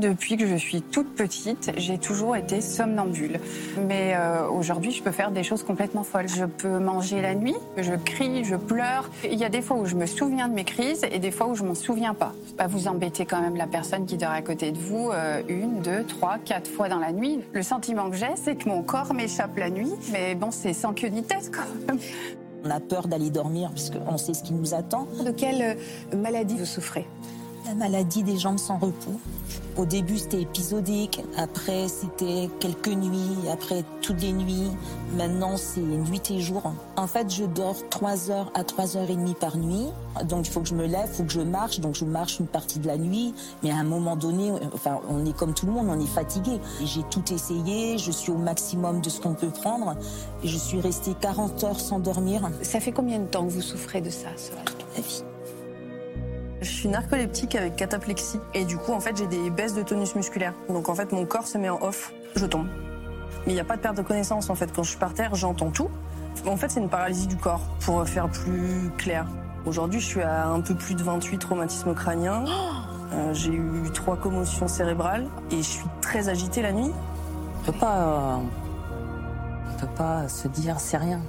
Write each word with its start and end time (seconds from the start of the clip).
Depuis 0.00 0.38
que 0.38 0.46
je 0.46 0.56
suis 0.56 0.80
toute 0.80 1.14
petite, 1.14 1.72
j'ai 1.76 1.98
toujours 1.98 2.34
été 2.34 2.62
somnambule. 2.62 3.38
Mais 3.86 4.14
euh, 4.16 4.48
aujourd'hui, 4.48 4.92
je 4.92 5.02
peux 5.02 5.10
faire 5.10 5.30
des 5.30 5.42
choses 5.42 5.62
complètement 5.62 6.04
folles. 6.04 6.28
Je 6.28 6.46
peux 6.46 6.78
manger 6.78 7.20
la 7.20 7.34
nuit, 7.34 7.56
je 7.76 7.92
crie, 7.92 8.44
je 8.44 8.56
pleure. 8.56 9.10
Il 9.30 9.38
y 9.38 9.44
a 9.44 9.50
des 9.50 9.60
fois 9.60 9.76
où 9.76 9.84
je 9.84 9.96
me 9.96 10.06
souviens 10.06 10.48
de 10.48 10.54
mes 10.54 10.64
crises 10.64 11.04
et 11.12 11.18
des 11.18 11.30
fois 11.30 11.48
où 11.48 11.54
je 11.54 11.64
m'en 11.64 11.74
souviens 11.74 12.14
pas. 12.14 12.32
Pas 12.56 12.66
vous 12.66 12.88
embêter 12.88 13.26
quand 13.26 13.42
même 13.42 13.56
la 13.56 13.66
personne 13.66 14.06
qui 14.06 14.16
dort 14.16 14.30
à 14.30 14.40
côté 14.40 14.72
de 14.72 14.78
vous 14.78 15.10
euh, 15.10 15.42
une, 15.48 15.82
deux, 15.82 16.04
trois, 16.04 16.38
quatre 16.38 16.70
fois 16.70 16.88
dans 16.88 16.98
la 16.98 17.12
nuit. 17.12 17.40
Le 17.52 17.62
sentiment 17.62 18.08
que 18.08 18.16
j'ai, 18.16 18.36
c'est 18.36 18.56
que 18.56 18.70
mon 18.70 18.82
corps 18.82 19.12
m'échappe 19.12 19.58
la 19.58 19.68
nuit. 19.68 19.92
Mais 20.12 20.34
bon, 20.34 20.50
c'est 20.50 20.72
sans 20.72 20.94
queue 20.94 21.08
ni 21.08 21.22
tête 21.24 21.50
quand 21.52 21.86
même. 21.86 21.98
On 22.64 22.70
a 22.70 22.80
peur 22.80 23.06
d'aller 23.06 23.28
dormir 23.28 23.70
puisqu'on 23.72 24.16
sait 24.16 24.32
ce 24.32 24.42
qui 24.42 24.54
nous 24.54 24.72
attend. 24.72 25.06
De 25.22 25.30
quelle 25.30 25.76
euh, 26.14 26.16
maladie 26.16 26.56
vous 26.56 26.64
souffrez? 26.64 27.06
La 27.66 27.74
maladie 27.74 28.22
des 28.22 28.38
jambes 28.38 28.58
sans 28.58 28.78
repos. 28.78 29.20
Au 29.76 29.84
début, 29.84 30.18
c'était 30.18 30.42
épisodique. 30.42 31.22
Après, 31.36 31.88
c'était 31.88 32.50
quelques 32.58 32.88
nuits. 32.88 33.48
Après, 33.52 33.84
toutes 34.02 34.20
les 34.20 34.32
nuits. 34.32 34.70
Maintenant, 35.16 35.56
c'est 35.56 35.80
nuit 35.80 36.22
et 36.30 36.40
jour. 36.40 36.72
En 36.96 37.06
fait, 37.06 37.30
je 37.30 37.44
dors 37.44 37.76
3 37.88 38.30
heures 38.30 38.50
à 38.54 38.64
3 38.64 38.96
heures 38.96 39.10
et 39.10 39.16
demie 39.16 39.34
par 39.34 39.56
nuit. 39.56 39.86
Donc, 40.24 40.48
il 40.48 40.50
faut 40.50 40.60
que 40.60 40.68
je 40.68 40.74
me 40.74 40.86
lève, 40.86 41.06
il 41.06 41.16
faut 41.16 41.24
que 41.24 41.32
je 41.32 41.40
marche. 41.40 41.80
Donc, 41.80 41.94
je 41.94 42.04
marche 42.04 42.40
une 42.40 42.46
partie 42.46 42.78
de 42.78 42.86
la 42.86 42.96
nuit. 42.96 43.34
Mais 43.62 43.70
à 43.70 43.76
un 43.76 43.84
moment 43.84 44.16
donné, 44.16 44.50
enfin, 44.74 45.00
on 45.08 45.24
est 45.24 45.36
comme 45.36 45.54
tout 45.54 45.66
le 45.66 45.72
monde, 45.72 45.86
on 45.88 46.00
est 46.00 46.06
fatigué. 46.06 46.58
J'ai 46.84 47.02
tout 47.10 47.32
essayé. 47.32 47.98
Je 47.98 48.10
suis 48.10 48.32
au 48.32 48.38
maximum 48.38 49.00
de 49.00 49.10
ce 49.10 49.20
qu'on 49.20 49.34
peut 49.34 49.50
prendre. 49.50 49.96
Et 50.42 50.48
je 50.48 50.58
suis 50.58 50.80
restée 50.80 51.14
40 51.20 51.62
heures 51.64 51.80
sans 51.80 52.00
dormir. 52.00 52.50
Ça 52.62 52.80
fait 52.80 52.92
combien 52.92 53.18
de 53.18 53.26
temps 53.26 53.44
que 53.44 53.50
vous 53.50 53.62
souffrez 53.62 54.00
de 54.00 54.10
ça, 54.10 54.28
Soraya 54.36 54.64
Toute 54.64 54.96
la 54.96 55.02
vie. 55.02 55.22
Je 56.60 56.68
suis 56.68 56.88
narcoleptique 56.88 57.54
avec 57.54 57.76
cataplexie 57.76 58.38
et 58.52 58.66
du 58.66 58.76
coup 58.76 58.92
en 58.92 59.00
fait 59.00 59.16
j'ai 59.16 59.26
des 59.26 59.48
baisses 59.48 59.72
de 59.72 59.82
tonus 59.82 60.14
musculaire. 60.14 60.52
Donc 60.68 60.90
en 60.90 60.94
fait 60.94 61.10
mon 61.10 61.24
corps 61.24 61.46
se 61.46 61.56
met 61.56 61.70
en 61.70 61.80
off, 61.80 62.12
je 62.36 62.44
tombe. 62.44 62.66
Mais 63.46 63.52
il 63.52 63.54
n'y 63.54 63.60
a 63.60 63.64
pas 63.64 63.76
de 63.76 63.80
perte 63.80 63.96
de 63.96 64.02
connaissance 64.02 64.50
en 64.50 64.54
fait. 64.54 64.70
Quand 64.70 64.82
je 64.82 64.90
suis 64.90 64.98
par 64.98 65.14
terre, 65.14 65.34
j'entends 65.34 65.70
tout. 65.70 65.88
En 66.46 66.58
fait 66.58 66.70
c'est 66.70 66.80
une 66.80 66.90
paralysie 66.90 67.28
du 67.28 67.36
corps 67.36 67.62
pour 67.80 68.06
faire 68.06 68.28
plus 68.28 68.90
clair. 68.98 69.26
Aujourd'hui 69.64 70.00
je 70.00 70.06
suis 70.06 70.22
à 70.22 70.48
un 70.48 70.60
peu 70.60 70.74
plus 70.74 70.94
de 70.94 71.02
28 71.02 71.38
traumatismes 71.38 71.94
crâniens. 71.94 72.44
Euh, 73.14 73.32
j'ai 73.32 73.52
eu 73.52 73.90
trois 73.94 74.16
commotions 74.16 74.68
cérébrales 74.68 75.26
et 75.50 75.56
je 75.56 75.62
suis 75.62 75.86
très 76.02 76.28
agitée 76.28 76.60
la 76.60 76.72
nuit. 76.72 76.92
On 77.62 77.72
peut 77.72 77.78
pas, 77.78 77.96
euh, 77.96 78.36
on 79.72 79.80
peut 79.80 79.94
pas 79.96 80.28
se 80.28 80.46
dire 80.46 80.78
c'est 80.78 80.98
rien. 80.98 81.22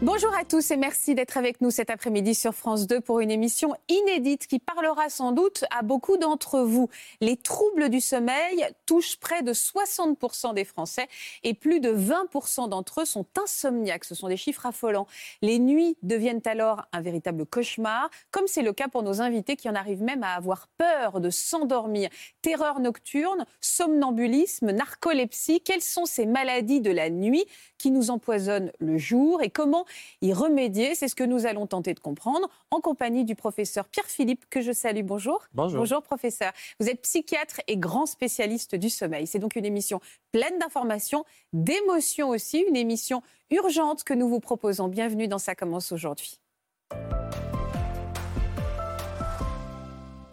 Bonjour 0.00 0.32
à 0.32 0.44
tous 0.44 0.70
et 0.70 0.76
merci 0.76 1.16
d'être 1.16 1.38
avec 1.38 1.60
nous 1.60 1.72
cet 1.72 1.90
après-midi 1.90 2.32
sur 2.32 2.54
France 2.54 2.86
2 2.86 3.00
pour 3.00 3.18
une 3.18 3.32
émission 3.32 3.74
inédite 3.88 4.46
qui 4.46 4.60
parlera 4.60 5.08
sans 5.08 5.32
doute 5.32 5.64
à 5.76 5.82
beaucoup 5.82 6.16
d'entre 6.16 6.60
vous. 6.60 6.88
Les 7.20 7.36
troubles 7.36 7.88
du 7.88 8.00
sommeil 8.00 8.64
touchent 8.86 9.16
près 9.16 9.42
de 9.42 9.52
60% 9.52 10.54
des 10.54 10.64
Français 10.64 11.08
et 11.42 11.52
plus 11.52 11.80
de 11.80 11.92
20% 11.92 12.68
d'entre 12.68 13.00
eux 13.00 13.04
sont 13.06 13.26
insomniaques. 13.42 14.04
Ce 14.04 14.14
sont 14.14 14.28
des 14.28 14.36
chiffres 14.36 14.66
affolants. 14.66 15.08
Les 15.42 15.58
nuits 15.58 15.96
deviennent 16.04 16.42
alors 16.44 16.84
un 16.92 17.00
véritable 17.00 17.44
cauchemar, 17.44 18.08
comme 18.30 18.46
c'est 18.46 18.62
le 18.62 18.72
cas 18.72 18.86
pour 18.86 19.02
nos 19.02 19.20
invités 19.20 19.56
qui 19.56 19.68
en 19.68 19.74
arrivent 19.74 20.04
même 20.04 20.22
à 20.22 20.34
avoir 20.34 20.68
peur 20.78 21.20
de 21.20 21.28
s'endormir. 21.28 22.08
Terreur 22.40 22.78
nocturne, 22.78 23.46
somnambulisme, 23.60 24.70
narcolepsie, 24.70 25.60
quelles 25.60 25.82
sont 25.82 26.06
ces 26.06 26.24
maladies 26.24 26.80
de 26.80 26.92
la 26.92 27.10
nuit 27.10 27.46
qui 27.78 27.90
nous 27.90 28.10
empoisonnent 28.10 28.70
le 28.78 28.96
jour 28.96 29.42
et 29.42 29.50
comment 29.50 29.86
y 30.22 30.32
remédier. 30.32 30.94
C'est 30.94 31.08
ce 31.08 31.14
que 31.14 31.24
nous 31.24 31.46
allons 31.46 31.66
tenter 31.66 31.94
de 31.94 32.00
comprendre 32.00 32.48
en 32.70 32.80
compagnie 32.80 33.24
du 33.24 33.34
professeur 33.34 33.86
Pierre-Philippe, 33.88 34.44
que 34.50 34.60
je 34.60 34.72
salue. 34.72 35.02
Bonjour. 35.02 35.46
Bonjour. 35.54 35.80
Bonjour, 35.80 36.02
professeur. 36.02 36.52
Vous 36.80 36.88
êtes 36.88 37.02
psychiatre 37.02 37.60
et 37.66 37.76
grand 37.76 38.06
spécialiste 38.06 38.74
du 38.74 38.90
sommeil. 38.90 39.26
C'est 39.26 39.38
donc 39.38 39.56
une 39.56 39.64
émission 39.64 40.00
pleine 40.32 40.58
d'informations, 40.58 41.24
d'émotions 41.52 42.28
aussi, 42.28 42.64
une 42.68 42.76
émission 42.76 43.22
urgente 43.50 44.04
que 44.04 44.14
nous 44.14 44.28
vous 44.28 44.40
proposons. 44.40 44.88
Bienvenue 44.88 45.28
dans 45.28 45.38
Ça 45.38 45.54
commence 45.54 45.92
aujourd'hui. 45.92 46.38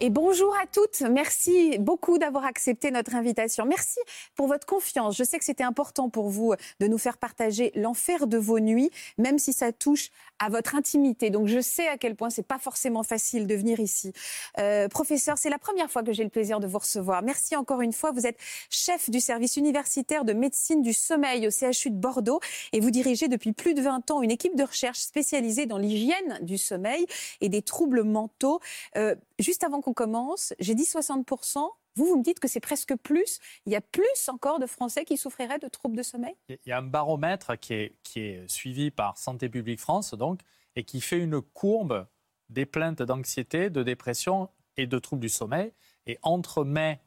Et 0.05 0.11
bonjour 0.11 0.55
à 0.61 0.67
toutes. 0.67 1.01
Merci 1.01 1.79
beaucoup 1.79 2.19
d'avoir 2.19 2.45
accepté 2.45 2.91
notre 2.91 3.15
invitation. 3.15 3.65
Merci 3.65 3.97
pour 4.35 4.45
votre 4.45 4.67
confiance. 4.67 5.17
Je 5.17 5.23
sais 5.23 5.39
que 5.39 5.43
c'était 5.43 5.63
important 5.63 6.11
pour 6.11 6.29
vous 6.29 6.53
de 6.79 6.85
nous 6.85 6.99
faire 6.99 7.17
partager 7.17 7.71
l'enfer 7.73 8.27
de 8.27 8.37
vos 8.37 8.59
nuits, 8.59 8.91
même 9.17 9.39
si 9.39 9.51
ça 9.51 9.71
touche 9.71 10.11
à 10.37 10.49
votre 10.49 10.75
intimité. 10.75 11.31
Donc 11.31 11.47
je 11.47 11.59
sais 11.59 11.87
à 11.87 11.97
quel 11.97 12.15
point 12.15 12.29
c'est 12.29 12.45
pas 12.45 12.59
forcément 12.59 13.01
facile 13.01 13.47
de 13.47 13.55
venir 13.55 13.79
ici. 13.79 14.13
Euh, 14.59 14.87
professeur, 14.89 15.39
c'est 15.39 15.49
la 15.49 15.57
première 15.57 15.89
fois 15.89 16.03
que 16.03 16.13
j'ai 16.13 16.23
le 16.23 16.29
plaisir 16.29 16.59
de 16.59 16.67
vous 16.67 16.77
recevoir. 16.77 17.23
Merci 17.23 17.55
encore 17.55 17.81
une 17.81 17.93
fois. 17.93 18.11
Vous 18.11 18.27
êtes 18.27 18.37
chef 18.69 19.09
du 19.09 19.19
service 19.19 19.57
universitaire 19.57 20.23
de 20.23 20.33
médecine 20.33 20.83
du 20.83 20.93
sommeil 20.93 21.47
au 21.47 21.49
CHU 21.49 21.89
de 21.89 21.95
Bordeaux 21.95 22.39
et 22.73 22.79
vous 22.79 22.91
dirigez 22.91 23.27
depuis 23.27 23.53
plus 23.53 23.73
de 23.73 23.81
20 23.81 24.11
ans 24.11 24.21
une 24.21 24.29
équipe 24.29 24.55
de 24.55 24.65
recherche 24.65 24.99
spécialisée 24.99 25.65
dans 25.65 25.79
l'hygiène 25.79 26.37
du 26.43 26.59
sommeil 26.59 27.07
et 27.41 27.49
des 27.49 27.63
troubles 27.63 28.03
mentaux. 28.03 28.59
Euh, 28.97 29.15
juste 29.39 29.63
avant 29.63 29.81
qu'on 29.81 29.93
commence, 29.93 30.53
j'ai 30.59 30.75
dit 30.75 30.83
60%. 30.83 31.69
Vous, 31.95 32.05
vous 32.05 32.17
me 32.17 32.23
dites 32.23 32.39
que 32.39 32.47
c'est 32.47 32.59
presque 32.59 32.95
plus. 32.95 33.39
Il 33.65 33.71
y 33.71 33.75
a 33.75 33.81
plus 33.81 34.29
encore 34.29 34.59
de 34.59 34.65
Français 34.65 35.05
qui 35.05 35.17
souffriraient 35.17 35.59
de 35.59 35.67
troubles 35.67 35.95
de 35.95 36.03
sommeil? 36.03 36.35
Il 36.49 36.57
y 36.65 36.71
a 36.71 36.77
un 36.77 36.83
baromètre 36.83 37.57
qui 37.57 37.73
est, 37.73 37.95
qui 38.03 38.19
est 38.19 38.47
suivi 38.49 38.91
par 38.91 39.17
Santé 39.17 39.47
publique 39.49 39.79
France, 39.79 40.13
donc, 40.13 40.41
et 40.75 40.83
qui 40.83 40.99
fait 40.99 41.19
une 41.19 41.41
courbe 41.41 42.05
des 42.49 42.65
plaintes 42.65 43.01
d'anxiété, 43.01 43.69
de 43.69 43.81
dépression 43.81 44.49
et 44.77 44.87
de 44.87 44.99
troubles 44.99 45.21
du 45.21 45.29
sommeil. 45.29 45.71
Et 46.05 46.19
entre 46.21 46.63
mai 46.63 46.99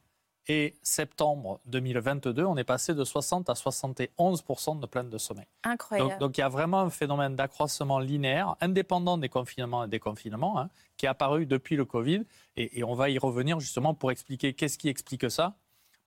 et 0.49 0.75
septembre 0.81 1.61
2022, 1.67 2.43
on 2.43 2.57
est 2.57 2.63
passé 2.63 2.95
de 2.95 3.03
60 3.03 3.49
à 3.49 3.53
71% 3.53 4.79
de 4.79 4.85
plaintes 4.87 5.09
de 5.09 5.17
sommeil. 5.19 5.45
Incroyable. 5.63 6.09
Donc, 6.09 6.19
donc 6.19 6.37
il 6.37 6.41
y 6.41 6.43
a 6.43 6.49
vraiment 6.49 6.81
un 6.81 6.89
phénomène 6.89 7.35
d'accroissement 7.35 7.99
linéaire, 7.99 8.55
indépendant 8.59 9.17
des 9.17 9.29
confinements 9.29 9.85
et 9.85 9.87
des 9.87 9.99
confinements, 9.99 10.59
hein, 10.59 10.69
qui 10.97 11.05
est 11.05 11.09
apparu 11.09 11.45
depuis 11.45 11.75
le 11.75 11.85
Covid. 11.85 12.23
Et, 12.57 12.79
et 12.79 12.83
on 12.83 12.95
va 12.95 13.11
y 13.11 13.19
revenir 13.19 13.59
justement 13.59 13.93
pour 13.93 14.11
expliquer 14.11 14.53
qu'est-ce 14.53 14.79
qui 14.79 14.89
explique 14.89 15.29
ça. 15.29 15.55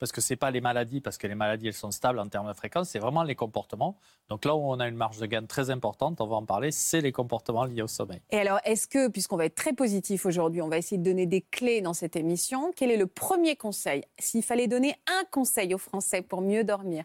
Parce 0.03 0.11
que 0.11 0.21
ce 0.21 0.33
n'est 0.33 0.37
pas 0.37 0.51
les 0.51 0.61
maladies, 0.61 1.01
parce 1.01 1.17
que 1.17 1.29
les 1.29 1.37
maladies, 1.37 1.69
elles 1.69 1.75
sont 1.75 1.93
stables 1.93 2.19
en 2.19 2.27
termes 2.27 2.49
de 2.49 2.53
fréquence, 2.55 2.89
c'est 2.89 2.99
vraiment 2.99 3.23
les 3.23 3.37
comportements. 3.37 3.97
Donc 4.29 4.45
là 4.45 4.57
où 4.57 4.59
on 4.59 4.81
a 4.81 4.89
une 4.89 4.97
marge 4.97 5.19
de 5.19 5.27
gain 5.27 5.47
très 5.47 5.71
importante, 5.71 6.21
on 6.21 6.27
va 6.27 6.35
en 6.35 6.45
parler, 6.45 6.73
c'est 6.73 7.01
les 7.01 7.13
comportements 7.13 7.67
liés 7.67 7.83
au 7.83 7.87
sommeil. 7.87 8.21
Et 8.31 8.39
alors, 8.39 8.59
est-ce 8.65 8.89
que, 8.89 9.07
puisqu'on 9.07 9.37
va 9.37 9.45
être 9.45 9.55
très 9.55 9.73
positif 9.75 10.27
aujourd'hui, 10.27 10.61
on 10.61 10.67
va 10.69 10.79
essayer 10.79 10.99
de 10.99 11.05
donner 11.05 11.27
des 11.27 11.41
clés 11.43 11.83
dans 11.83 11.95
cette 11.95 12.17
émission, 12.17 12.73
quel 12.75 12.91
est 12.91 12.97
le 12.97 13.07
premier 13.07 13.55
conseil? 13.55 14.03
S'il 14.19 14.43
fallait 14.43 14.67
donner 14.67 14.97
un 15.07 15.23
conseil 15.31 15.73
aux 15.73 15.79
Français 15.79 16.21
pour 16.21 16.41
mieux 16.41 16.65
dormir? 16.65 17.05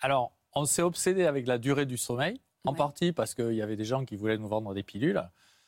Alors, 0.00 0.32
on 0.54 0.64
s'est 0.64 0.80
obsédé 0.80 1.26
avec 1.26 1.46
la 1.46 1.58
durée 1.58 1.84
du 1.84 1.98
sommeil, 1.98 2.40
en 2.64 2.70
Ouais. 2.72 2.78
partie 2.78 3.12
parce 3.12 3.34
qu'il 3.34 3.52
y 3.52 3.60
avait 3.60 3.76
des 3.76 3.84
gens 3.84 4.06
qui 4.06 4.16
voulaient 4.16 4.38
nous 4.38 4.48
vendre 4.48 4.72
des 4.72 4.82
pilules. 4.82 5.22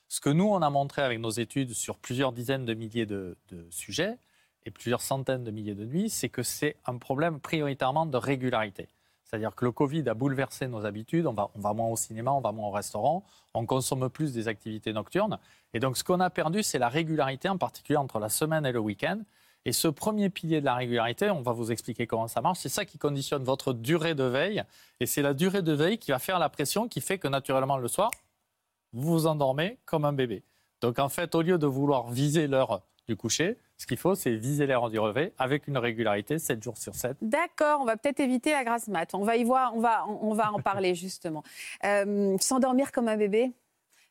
Ce 0.08 0.18
que 0.22 0.30
nous, 0.30 0.46
on 0.48 0.62
a 0.62 0.70
montré 0.70 1.02
avec 1.02 1.18
nos 1.20 1.28
études 1.28 1.74
sur 1.74 1.98
plusieurs 1.98 2.32
dizaines 2.32 2.64
de 2.64 2.72
milliers 2.72 3.04
de, 3.04 3.36
de 3.50 3.66
sujets 3.68 4.16
plusieurs 4.70 5.00
centaines 5.00 5.44
de 5.44 5.50
milliers 5.50 5.74
de 5.74 5.84
nuits, 5.84 6.10
c'est 6.10 6.28
que 6.28 6.42
c'est 6.42 6.76
un 6.86 6.98
problème 6.98 7.40
prioritairement 7.40 8.06
de 8.06 8.16
régularité. 8.16 8.88
C'est-à-dire 9.24 9.54
que 9.54 9.64
le 9.64 9.72
Covid 9.72 10.08
a 10.08 10.14
bouleversé 10.14 10.68
nos 10.68 10.86
habitudes, 10.86 11.26
on 11.26 11.34
va 11.34 11.72
moins 11.74 11.88
au 11.88 11.96
cinéma, 11.96 12.32
on 12.32 12.40
va 12.40 12.50
moins 12.50 12.68
au 12.68 12.70
restaurant, 12.70 13.24
on 13.52 13.66
consomme 13.66 14.08
plus 14.08 14.32
des 14.32 14.48
activités 14.48 14.92
nocturnes. 14.92 15.38
Et 15.74 15.80
donc 15.80 15.98
ce 15.98 16.04
qu'on 16.04 16.20
a 16.20 16.30
perdu, 16.30 16.62
c'est 16.62 16.78
la 16.78 16.88
régularité, 16.88 17.48
en 17.48 17.58
particulier 17.58 17.98
entre 17.98 18.18
la 18.18 18.30
semaine 18.30 18.64
et 18.64 18.72
le 18.72 18.78
week-end. 18.78 19.20
Et 19.66 19.72
ce 19.72 19.88
premier 19.88 20.30
pilier 20.30 20.60
de 20.60 20.64
la 20.64 20.74
régularité, 20.74 21.28
on 21.30 21.42
va 21.42 21.52
vous 21.52 21.70
expliquer 21.70 22.06
comment 22.06 22.26
ça 22.26 22.40
marche, 22.40 22.60
c'est 22.60 22.70
ça 22.70 22.86
qui 22.86 22.96
conditionne 22.96 23.44
votre 23.44 23.74
durée 23.74 24.14
de 24.14 24.24
veille. 24.24 24.62
Et 24.98 25.04
c'est 25.04 25.20
la 25.20 25.34
durée 25.34 25.60
de 25.60 25.72
veille 25.72 25.98
qui 25.98 26.10
va 26.10 26.18
faire 26.18 26.38
la 26.38 26.48
pression 26.48 26.88
qui 26.88 27.02
fait 27.02 27.18
que 27.18 27.28
naturellement 27.28 27.76
le 27.76 27.88
soir, 27.88 28.10
vous 28.94 29.12
vous 29.12 29.26
endormez 29.26 29.78
comme 29.84 30.06
un 30.06 30.14
bébé. 30.14 30.42
Donc 30.80 30.98
en 30.98 31.10
fait, 31.10 31.34
au 31.34 31.42
lieu 31.42 31.58
de 31.58 31.66
vouloir 31.66 32.08
viser 32.08 32.46
l'heure 32.46 32.80
du 33.06 33.16
coucher, 33.16 33.58
ce 33.78 33.86
qu'il 33.86 33.96
faut, 33.96 34.16
c'est 34.16 34.34
viser 34.34 34.66
l'heure 34.66 34.90
du 34.90 34.98
réveil 34.98 35.32
avec 35.38 35.68
une 35.68 35.78
régularité 35.78 36.38
7 36.38 36.62
jours 36.62 36.76
sur 36.76 36.94
7. 36.96 37.16
D'accord, 37.22 37.80
on 37.80 37.84
va 37.84 37.96
peut-être 37.96 38.20
éviter 38.20 38.50
la 38.50 38.64
grasse 38.64 38.88
mat. 38.88 39.14
On 39.14 39.22
va 39.22 39.36
y 39.36 39.44
voir, 39.44 39.74
on 39.76 39.80
va, 39.80 40.04
va 40.34 40.52
en 40.52 40.60
parler 40.60 40.94
justement. 40.96 41.44
Euh, 41.84 42.36
S'endormir 42.40 42.90
comme 42.90 43.06
un 43.06 43.16
bébé 43.16 43.52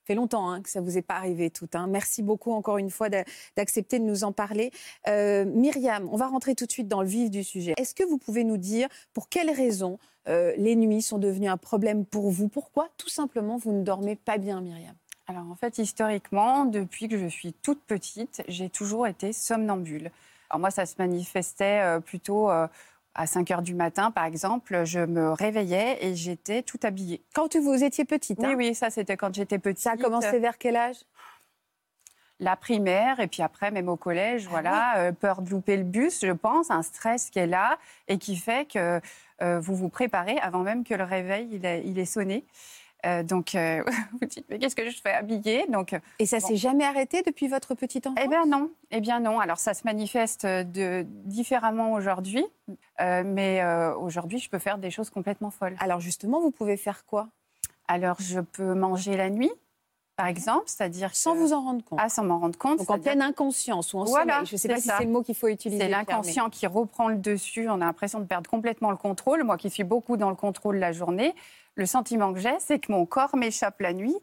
fait 0.06 0.16
longtemps 0.16 0.50
hein, 0.50 0.62
que 0.62 0.70
ça 0.70 0.80
vous 0.80 0.98
est 0.98 1.02
pas 1.02 1.16
arrivé 1.16 1.50
tout. 1.50 1.68
Hein. 1.74 1.88
Merci 1.88 2.24
beaucoup 2.24 2.54
encore 2.54 2.78
une 2.78 2.90
fois 2.90 3.10
d'accepter 3.10 4.00
de 4.00 4.06
nous 4.06 4.24
en 4.24 4.32
parler. 4.32 4.72
Euh, 5.10 5.44
Myriam, 5.44 6.08
on 6.12 6.16
va 6.16 6.28
rentrer 6.28 6.56
tout 6.56 6.66
de 6.66 6.72
suite 6.72 6.88
dans 6.88 7.02
le 7.02 7.08
vif 7.10 7.30
du 7.30 7.44
sujet. 7.44 7.74
Est-ce 7.78 7.94
que 7.94 8.06
vous 8.06 8.18
pouvez 8.18 8.46
nous 8.46 8.58
dire 8.58 8.88
pour 9.14 9.28
quelles 9.28 9.52
raisons 9.52 10.00
euh, 10.30 10.54
les 10.58 10.78
nuits 10.78 11.02
sont 11.02 11.18
devenues 11.18 11.50
un 11.50 11.58
problème 11.58 12.06
pour 12.06 12.32
vous? 12.32 12.48
Pourquoi 12.48 12.88
tout 12.98 13.10
simplement 13.10 13.58
vous 13.58 13.74
ne 13.74 13.84
dormez 13.84 14.16
pas 14.16 14.38
bien, 14.38 14.62
Myriam? 14.62 14.96
Alors 15.28 15.46
en 15.52 15.56
fait, 15.56 15.78
historiquement, 15.78 16.66
depuis 16.66 17.08
que 17.08 17.18
je 17.18 17.28
suis 17.28 17.54
toute 17.54 17.82
petite, 17.84 18.44
j'ai 18.48 18.70
toujours 18.70 19.08
été 19.08 19.34
somnambule. 19.34 20.12
Alors 20.50 20.60
moi, 20.60 20.72
ça 20.72 20.86
se 20.86 20.96
manifestait 20.98 21.82
euh, 21.82 22.00
plutôt 22.00 22.50
à 23.18 23.26
5 23.26 23.52
heures 23.52 23.62
du 23.62 23.74
matin, 23.74 24.12
par 24.12 24.26
exemple, 24.26 24.86
je 24.86 25.00
me 25.00 25.32
réveillais 25.32 25.98
et 26.06 26.16
j'étais 26.16 26.62
tout 26.62 26.80
habillée. 26.84 27.22
Quand 27.34 27.56
vous 27.58 27.84
étiez 27.84 28.06
petite 28.06 28.40
hein? 28.40 28.54
Oui, 28.56 28.68
oui, 28.68 28.76
ça 28.76 28.90
c'était 28.90 29.18
quand 29.18 29.34
j'étais 29.34 29.58
petite. 29.58 29.84
Ça 29.84 29.92
a 29.94 29.98
commencé 29.98 30.40
vers 30.40 30.58
quel 30.58 30.76
âge? 30.76 30.98
La 32.40 32.56
primaire 32.56 33.20
et 33.20 33.26
puis 33.26 33.42
après 33.42 33.72
même 33.72 33.90
au 33.90 33.96
collège, 33.96 34.46
ah 34.46 34.50
voilà, 34.52 34.98
euh, 35.00 35.12
peur 35.12 35.42
de 35.42 35.50
louper 35.50 35.76
le 35.76 35.84
bus, 35.84 36.24
je 36.24 36.32
pense, 36.32 36.70
un 36.70 36.84
stress 36.84 37.32
qui 37.32 37.40
est 37.40 37.48
là 37.48 37.80
et 38.08 38.20
qui 38.20 38.36
fait 38.36 38.72
que 38.72 39.02
euh, 39.42 39.60
vous 39.60 39.76
vous 39.76 39.90
préparez 39.90 40.38
avant 40.38 40.62
même 40.62 40.84
que 40.84 40.94
le 40.94 41.04
réveil 41.04 41.50
il, 41.52 41.66
il 41.86 41.98
est 41.98 42.06
sonné. 42.06 42.46
Euh, 43.08 43.24
donc, 43.24 43.56
euh, 43.56 43.84
vous 44.22 44.28
dites, 44.28 44.46
mais 44.50 44.60
qu'est-ce 44.60 44.76
que 44.76 44.90
je 44.90 45.02
fais 45.02 45.14
habiller 45.14 45.66
donc, 45.68 45.96
Et 46.20 46.26
ça 46.26 46.40
s'est 46.40 46.56
jamais 46.56 46.84
arrêté 46.84 47.22
depuis 47.24 47.48
votre 47.48 47.74
petite 47.76 48.08
enfance? 48.08 48.24
Eh 48.24 48.28
bien 48.28 48.46
non, 48.46 48.70
eh 48.92 49.02
bien 49.02 49.20
non. 49.20 49.40
Alors 49.40 49.60
ça 49.60 49.74
se 49.74 49.84
manifeste 49.86 50.46
de, 50.46 51.06
différemment 51.26 51.94
aujourd'hui, 51.94 52.46
euh, 53.02 53.24
mais 53.26 53.64
aujourd'hui 54.00 54.40
je 54.40 54.50
peux 54.50 54.60
faire 54.60 54.78
des 54.78 54.92
choses 54.92 55.10
complètement 55.10 55.52
folles. 55.52 55.76
Alors 55.80 56.00
justement, 56.00 56.42
vous 56.42 56.52
pouvez 56.52 56.78
faire 56.78 57.06
quoi? 57.06 57.30
Alors 57.88 58.18
je 58.20 58.42
peux 58.42 58.74
manger 58.74 59.16
la 59.16 59.30
nuit, 59.30 59.52
par 60.18 60.26
exemple, 60.26 60.64
c'est-à-dire 60.66 61.16
sans 61.16 61.36
vous 61.36 61.54
en 61.54 61.62
rendre 61.62 61.84
compte. 61.86 62.00
Ah, 62.02 62.10
sans 62.10 62.24
m'en 62.24 62.40
rendre 62.40 62.58
compte. 62.58 62.80
Donc 62.80 62.90
en 62.90 63.00
pleine 63.00 63.22
inconscience 63.22 63.94
ou 63.94 64.00
en 64.00 64.04
voilà, 64.04 64.44
Je 64.44 64.56
ne 64.56 64.58
sais 64.58 64.68
pas 64.68 64.80
si 64.80 64.90
c'est 64.90 65.06
le 65.06 65.12
mot 65.12 65.22
qu'il 65.22 65.36
faut 65.36 65.48
utiliser. 65.48 65.84
C'est 65.84 65.90
l'inconscient 65.90 66.50
qui 66.50 66.68
reprend 66.68 67.08
le 67.08 67.18
dessus. 67.18 67.70
On 67.70 67.76
a 67.76 67.86
l'impression 67.86 68.20
de 68.20 68.26
perdre 68.26 68.50
complètement 68.50 68.90
le 68.90 68.98
contrôle. 68.98 69.44
Moi 69.44 69.58
qui 69.58 69.70
suis 69.70 69.84
beaucoup 69.84 70.18
dans 70.18 70.30
le 70.30 70.36
contrôle 70.36 70.78
la 70.78 70.92
journée, 70.92 71.36
le 71.78 71.86
sentiment 71.86 72.34
que 72.34 72.40
j'ai, 72.40 72.56
c'est 72.60 72.80
que 72.80 72.92
mon 72.92 73.06
corps 73.06 73.38
m'échappe 73.38 73.80
la 73.80 73.94
nuit. 73.94 74.18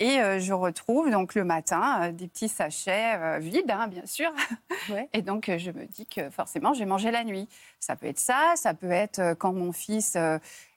Et 0.00 0.18
euh, 0.18 0.40
je 0.40 0.52
retrouve 0.52 1.10
donc 1.10 1.36
le 1.36 1.44
matin 1.44 2.00
euh, 2.02 2.12
des 2.12 2.26
petits 2.26 2.48
sachets 2.48 3.14
euh, 3.16 3.38
vides, 3.38 3.70
hein, 3.70 3.86
bien 3.86 4.04
sûr. 4.06 4.32
Et 5.12 5.22
donc 5.22 5.48
je 5.56 5.70
me 5.70 5.84
dis 5.84 6.06
que 6.06 6.30
forcément 6.30 6.74
j'ai 6.74 6.84
mangé 6.84 7.12
la 7.12 7.22
nuit. 7.22 7.48
Ça 7.78 7.94
peut 7.94 8.06
être 8.06 8.18
ça, 8.18 8.54
ça 8.56 8.74
peut 8.74 8.90
être 8.90 9.34
quand 9.38 9.52
mon 9.52 9.70
fils, 9.70 10.16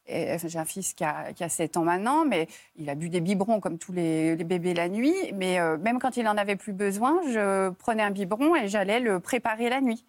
j'ai 0.08 0.60
un 0.60 0.66
fils 0.66 0.94
qui 0.94 1.04
a, 1.04 1.34
qui 1.34 1.50
7 1.50 1.78
ans 1.78 1.84
maintenant, 1.84 2.26
mais 2.26 2.48
il 2.76 2.90
a 2.92 2.96
bu 2.96 3.10
des 3.10 3.22
biberons 3.22 3.60
comme 3.60 3.80
tous 3.80 3.92
les, 3.92 4.36
les 4.36 4.44
bébés 4.44 4.76
la 4.76 4.88
nuit. 4.88 5.16
Mais 5.34 5.58
même 5.78 5.98
quand 5.98 6.16
il 6.18 6.24
n'en 6.24 6.38
avait 6.38 6.56
plus 6.56 6.74
besoin, 6.74 7.20
je 7.28 7.70
prenais 7.72 8.04
un 8.04 8.12
biberon 8.12 8.56
et 8.56 8.68
j'allais 8.68 9.00
le 9.00 9.20
préparer 9.20 9.70
la 9.70 9.82
nuit. 9.82 10.06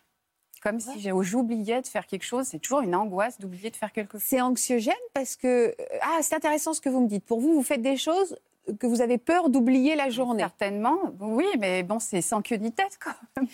Comme 0.62 0.80
si 0.80 1.10
j'oubliais 1.22 1.82
de 1.82 1.86
faire 1.86 2.06
quelque 2.06 2.24
chose. 2.24 2.46
C'est 2.46 2.58
toujours 2.58 2.80
une 2.80 2.94
angoisse 2.94 3.38
d'oublier 3.38 3.70
de 3.70 3.76
faire 3.76 3.92
quelque 3.92 4.12
chose. 4.12 4.22
C'est 4.24 4.40
anxiogène 4.40 4.94
parce 5.14 5.36
que. 5.36 5.68
Euh, 5.68 5.98
ah, 6.02 6.18
c'est 6.22 6.34
intéressant 6.34 6.74
ce 6.74 6.80
que 6.80 6.88
vous 6.88 7.00
me 7.00 7.08
dites. 7.08 7.24
Pour 7.24 7.40
vous, 7.40 7.54
vous 7.54 7.62
faites 7.62 7.82
des 7.82 7.96
choses 7.96 8.36
que 8.80 8.86
vous 8.86 9.00
avez 9.00 9.18
peur 9.18 9.48
d'oublier 9.48 9.94
la 9.96 10.10
journée. 10.10 10.42
Certainement, 10.42 10.98
oui, 11.20 11.46
mais 11.58 11.82
bon, 11.82 11.98
c'est 11.98 12.22
sans 12.22 12.42
queue 12.42 12.56
ni 12.56 12.72
tête, 12.72 12.98
quand 13.02 13.14
même. 13.36 13.48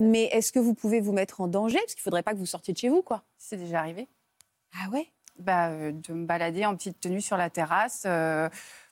Mais 0.00 0.24
est-ce 0.24 0.52
que 0.52 0.58
vous 0.58 0.74
pouvez 0.74 1.00
vous 1.00 1.12
mettre 1.12 1.40
en 1.40 1.48
danger? 1.48 1.78
Parce 1.78 1.94
qu'il 1.94 2.00
ne 2.00 2.04
faudrait 2.04 2.22
pas 2.22 2.32
que 2.32 2.38
vous 2.38 2.46
sortiez 2.46 2.72
de 2.72 2.78
chez 2.78 2.88
vous, 2.88 3.02
quoi. 3.02 3.22
C'est 3.36 3.56
déjà 3.56 3.80
arrivé. 3.80 4.08
Ah 4.74 4.90
ouais? 4.90 5.08
Bah, 5.38 5.68
euh, 5.68 5.92
De 5.92 6.12
me 6.12 6.26
balader 6.26 6.66
en 6.66 6.76
petite 6.76 7.00
tenue 7.00 7.20
sur 7.20 7.36
la 7.36 7.50
terrasse. 7.50 8.04
Euh, 8.06 8.48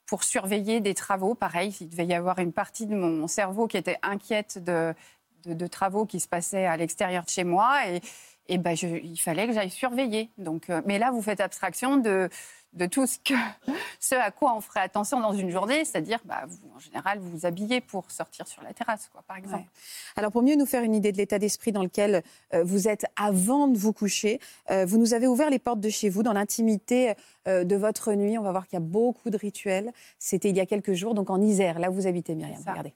pour 0.06 0.22
surveiller 0.22 0.80
des 0.80 0.94
travaux, 0.94 1.34
pareil, 1.34 1.76
il 1.80 1.88
devait 1.88 2.06
y 2.06 2.14
avoir 2.14 2.38
une 2.38 2.52
partie 2.52 2.86
de 2.86 2.94
mon 2.94 3.26
cerveau 3.26 3.66
qui 3.66 3.76
était 3.76 3.98
inquiète 4.02 4.62
de, 4.62 4.94
de, 5.44 5.66
travaux 5.66 6.06
qui 6.06 6.20
se 6.20 6.28
passaient 6.28 6.66
à 6.66 6.76
l'extérieur 6.76 7.24
de 7.24 7.28
chez 7.28 7.44
moi 7.44 7.88
et, 7.88 8.00
et 8.48 8.58
ben 8.58 8.74
il 8.80 9.20
fallait 9.20 9.46
que 9.46 9.52
j'aille 9.52 9.70
surveiller. 9.70 10.30
Donc, 10.38 10.70
euh, 10.70 10.82
mais 10.86 10.98
là, 10.98 11.10
vous 11.10 11.22
faites 11.22 11.40
abstraction 11.40 11.96
de, 11.96 12.28
de 12.72 12.86
tout 12.86 13.06
ce, 13.06 13.18
que, 13.18 13.34
ce 14.00 14.14
à 14.14 14.30
quoi 14.30 14.54
on 14.56 14.60
ferait 14.60 14.80
attention 14.80 15.20
dans 15.20 15.32
une 15.32 15.50
journée, 15.50 15.84
c'est-à-dire, 15.84 16.20
bah, 16.24 16.44
en 16.74 16.78
général, 16.78 17.18
vous 17.18 17.30
vous 17.30 17.46
habillez 17.46 17.80
pour 17.80 18.10
sortir 18.10 18.46
sur 18.46 18.62
la 18.62 18.72
terrasse, 18.72 19.08
quoi, 19.12 19.22
par 19.26 19.36
exemple. 19.36 19.68
Alors, 20.16 20.30
pour 20.30 20.42
mieux 20.42 20.56
nous 20.56 20.66
faire 20.66 20.82
une 20.82 20.94
idée 20.94 21.12
de 21.12 21.16
l'état 21.16 21.38
d'esprit 21.38 21.72
dans 21.72 21.82
lequel 21.82 22.22
euh, 22.54 22.62
vous 22.62 22.88
êtes 22.88 23.06
avant 23.16 23.68
de 23.68 23.76
vous 23.76 23.92
coucher, 23.92 24.40
euh, 24.70 24.84
vous 24.84 24.98
nous 24.98 25.14
avez 25.14 25.26
ouvert 25.26 25.50
les 25.50 25.58
portes 25.58 25.80
de 25.80 25.90
chez 25.90 26.08
vous, 26.08 26.22
dans 26.22 26.32
l'intimité 26.32 27.14
de 27.46 27.76
votre 27.76 28.12
nuit. 28.14 28.38
On 28.38 28.42
va 28.42 28.50
voir 28.50 28.66
qu'il 28.66 28.74
y 28.74 28.82
a 28.82 28.84
beaucoup 28.84 29.30
de 29.30 29.36
rituels. 29.36 29.92
C'était 30.18 30.50
il 30.50 30.56
y 30.56 30.60
a 30.60 30.66
quelques 30.66 30.94
jours, 30.94 31.14
donc 31.14 31.30
en 31.30 31.40
Isère, 31.40 31.78
là 31.78 31.92
où 31.92 31.94
vous 31.94 32.08
habitez, 32.08 32.34
Myriam. 32.34 32.58
Regardez. 32.66 32.92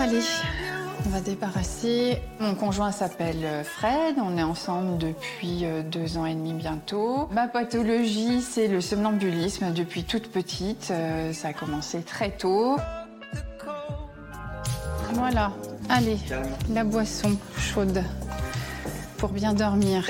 Allez, 0.00 0.22
on 1.06 1.08
va 1.10 1.20
débarrasser. 1.20 2.20
Mon 2.40 2.54
conjoint 2.54 2.92
s'appelle 2.92 3.44
euh, 3.44 3.64
Fred, 3.64 4.16
on 4.18 4.36
est 4.36 4.42
ensemble 4.42 4.98
depuis 4.98 5.64
euh, 5.64 5.82
deux 5.82 6.18
ans 6.18 6.26
et 6.26 6.34
demi 6.34 6.52
bientôt. 6.52 7.28
Ma 7.32 7.48
pathologie, 7.48 8.40
c'est 8.40 8.68
le 8.68 8.80
somnambulisme 8.80 9.72
depuis 9.72 10.04
toute 10.04 10.30
petite. 10.30 10.88
Euh, 10.90 11.32
ça 11.32 11.48
a 11.48 11.52
commencé 11.52 12.02
très 12.02 12.30
tôt. 12.30 12.76
Voilà, 15.14 15.52
allez, 15.88 16.18
la 16.70 16.84
boisson 16.84 17.36
chaude 17.58 18.02
pour 19.16 19.30
bien 19.30 19.52
dormir. 19.52 20.06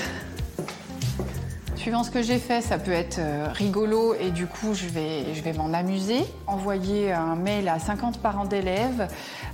Suivant 1.78 2.02
ce 2.02 2.10
que 2.10 2.22
j'ai 2.22 2.40
fait, 2.40 2.60
ça 2.60 2.76
peut 2.76 2.90
être 2.90 3.20
euh, 3.20 3.46
rigolo 3.52 4.12
et 4.12 4.32
du 4.32 4.48
coup, 4.48 4.74
je 4.74 4.88
vais, 4.88 5.32
je 5.32 5.40
vais 5.42 5.52
m'en 5.52 5.72
amuser. 5.72 6.24
Envoyer 6.48 7.12
un 7.12 7.36
mail 7.36 7.68
à 7.68 7.78
50 7.78 8.18
parents 8.18 8.46
d'élèves 8.46 9.06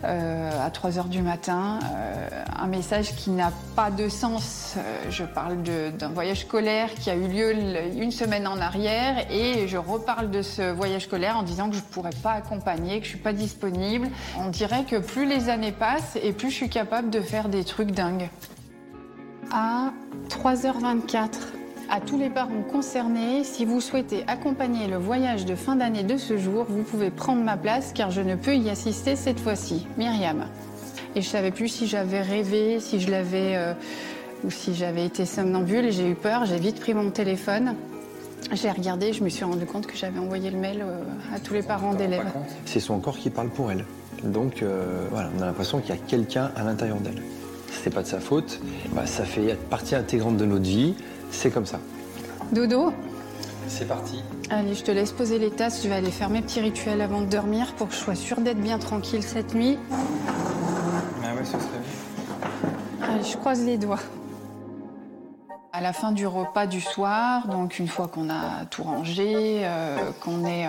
euh, 0.04 0.50
à 0.66 0.70
3 0.70 0.92
h 0.92 1.08
du 1.10 1.20
matin, 1.20 1.80
euh, 1.82 2.44
un 2.58 2.66
message 2.66 3.14
qui 3.14 3.28
n'a 3.28 3.52
pas 3.76 3.90
de 3.90 4.08
sens. 4.08 4.76
je 5.10 5.22
parle 5.22 5.62
d'un 5.62 6.08
voyage 6.08 6.40
scolaire 6.40 6.94
qui 6.94 7.10
a 7.10 7.14
eu 7.14 7.28
lieu 7.28 7.52
une 7.94 8.10
semaine 8.10 8.46
en 8.46 8.58
arrière 8.58 9.30
et 9.30 9.68
je 9.68 9.76
reparle 9.76 10.30
de 10.30 10.40
ce 10.40 10.72
voyage 10.72 11.02
scolaire 11.02 11.36
en 11.36 11.42
disant 11.42 11.68
que 11.68 11.76
je 11.76 11.80
ne 11.80 11.92
pourrais 11.92 12.16
pas 12.22 12.32
accompagner, 12.32 13.00
que 13.00 13.04
je 13.04 13.10
ne 13.10 13.16
suis 13.16 13.22
pas 13.22 13.34
disponible. 13.34 14.08
On 14.38 14.48
dirait 14.48 14.84
que 14.84 14.96
plus 14.96 15.26
les 15.26 15.50
années 15.50 15.72
passent 15.72 16.16
et 16.22 16.32
plus 16.32 16.48
je 16.48 16.56
suis 16.56 16.70
capable 16.70 17.10
de 17.10 17.20
faire 17.20 17.50
des 17.50 17.64
trucs 17.64 17.90
dingues. 17.90 18.30
À 19.52 19.92
3h24, 20.30 21.28
à 21.90 22.00
tous 22.00 22.18
les 22.18 22.30
parents 22.30 22.62
concernés, 22.70 23.44
si 23.44 23.64
vous 23.64 23.80
souhaitez 23.80 24.24
accompagner 24.26 24.86
le 24.86 24.96
voyage 24.96 25.44
de 25.44 25.54
fin 25.54 25.76
d'année 25.76 26.02
de 26.02 26.16
ce 26.16 26.36
jour, 26.36 26.66
vous 26.68 26.82
pouvez 26.82 27.10
prendre 27.10 27.42
ma 27.42 27.56
place 27.56 27.92
car 27.94 28.10
je 28.10 28.20
ne 28.20 28.36
peux 28.36 28.56
y 28.56 28.70
assister 28.70 29.16
cette 29.16 29.40
fois-ci. 29.40 29.86
Myriam. 29.96 30.46
Et 31.14 31.22
je 31.22 31.28
savais 31.28 31.50
plus 31.50 31.68
si 31.68 31.86
j'avais 31.86 32.20
rêvé, 32.20 32.80
si 32.80 33.00
je 33.00 33.10
l'avais 33.10 33.56
euh, 33.56 33.74
ou 34.44 34.50
si 34.50 34.74
j'avais 34.74 35.04
été 35.04 35.26
somnambule 35.26 35.84
et 35.84 35.92
j'ai 35.92 36.08
eu 36.08 36.14
peur. 36.14 36.44
J'ai 36.46 36.58
vite 36.58 36.80
pris 36.80 36.94
mon 36.94 37.10
téléphone. 37.10 37.74
J'ai 38.52 38.70
regardé, 38.70 39.12
je 39.12 39.22
me 39.22 39.28
suis 39.28 39.44
rendu 39.44 39.64
compte 39.64 39.86
que 39.86 39.96
j'avais 39.96 40.18
envoyé 40.18 40.50
le 40.50 40.58
mail 40.58 40.82
euh, 40.82 41.02
à 41.34 41.38
tous 41.38 41.54
les 41.54 41.62
parents 41.62 41.94
d'élèves. 41.94 42.26
C'est 42.64 42.80
son 42.80 42.98
corps 42.98 43.18
qui 43.18 43.30
parle 43.30 43.48
pour 43.48 43.70
elle. 43.70 43.84
Donc 44.24 44.62
euh, 44.62 45.06
voilà, 45.10 45.30
on 45.38 45.42
a 45.42 45.46
l'impression 45.46 45.80
qu'il 45.80 45.94
y 45.94 45.98
a 45.98 46.00
quelqu'un 46.00 46.50
à 46.56 46.64
l'intérieur 46.64 46.98
d'elle. 46.98 47.22
C'est 47.70 47.92
pas 47.92 48.02
de 48.02 48.06
sa 48.06 48.20
faute, 48.20 48.60
bah, 48.94 49.06
ça 49.06 49.24
fait 49.24 49.56
partie 49.68 49.94
intégrante 49.94 50.36
de 50.36 50.44
notre 50.44 50.64
vie. 50.64 50.94
C'est 51.36 51.50
comme 51.50 51.66
ça. 51.66 51.78
Dodo 52.52 52.92
C'est 53.68 53.86
parti. 53.86 54.22
Allez, 54.50 54.74
je 54.74 54.82
te 54.82 54.90
laisse 54.90 55.12
poser 55.12 55.38
les 55.38 55.50
tasses. 55.50 55.82
Je 55.82 55.88
vais 55.88 55.94
aller 55.94 56.10
faire 56.10 56.30
mes 56.30 56.40
petits 56.40 56.60
rituels 56.60 57.00
avant 57.00 57.20
de 57.20 57.26
dormir 57.26 57.74
pour 57.74 57.88
que 57.88 57.94
je 57.94 57.98
sois 57.98 58.14
sûre 58.14 58.40
d'être 58.40 58.60
bien 58.60 58.78
tranquille 58.78 59.22
cette 59.22 59.54
nuit. 59.54 59.78
Ah 59.90 61.34
ouais, 61.34 61.44
ce 61.44 61.52
serait 61.52 61.60
bien. 61.60 63.08
Allez, 63.08 63.24
je 63.24 63.36
croise 63.36 63.62
les 63.64 63.76
doigts. 63.76 64.00
À 65.76 65.80
la 65.80 65.92
fin 65.92 66.12
du 66.12 66.24
repas 66.24 66.68
du 66.68 66.80
soir, 66.80 67.48
donc 67.48 67.80
une 67.80 67.88
fois 67.88 68.06
qu'on 68.06 68.30
a 68.30 68.64
tout 68.70 68.84
rangé, 68.84 69.62
euh, 69.64 70.12
qu'on 70.20 70.44
est 70.44 70.68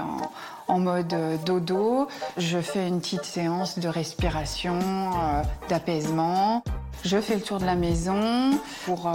en, 0.67 0.79
mode 0.79 1.13
euh, 1.13 1.37
dodo, 1.45 2.07
je 2.37 2.57
fais 2.57 2.87
une 2.87 3.01
petite 3.01 3.23
séance 3.23 3.77
de 3.77 3.87
respiration, 3.87 4.79
euh, 4.79 5.43
d'apaisement. 5.69 6.63
Je 7.03 7.21
fais 7.21 7.35
le 7.35 7.41
tour 7.41 7.59
de 7.59 7.65
la 7.65 7.75
maison 7.75 8.49
pour 8.85 9.11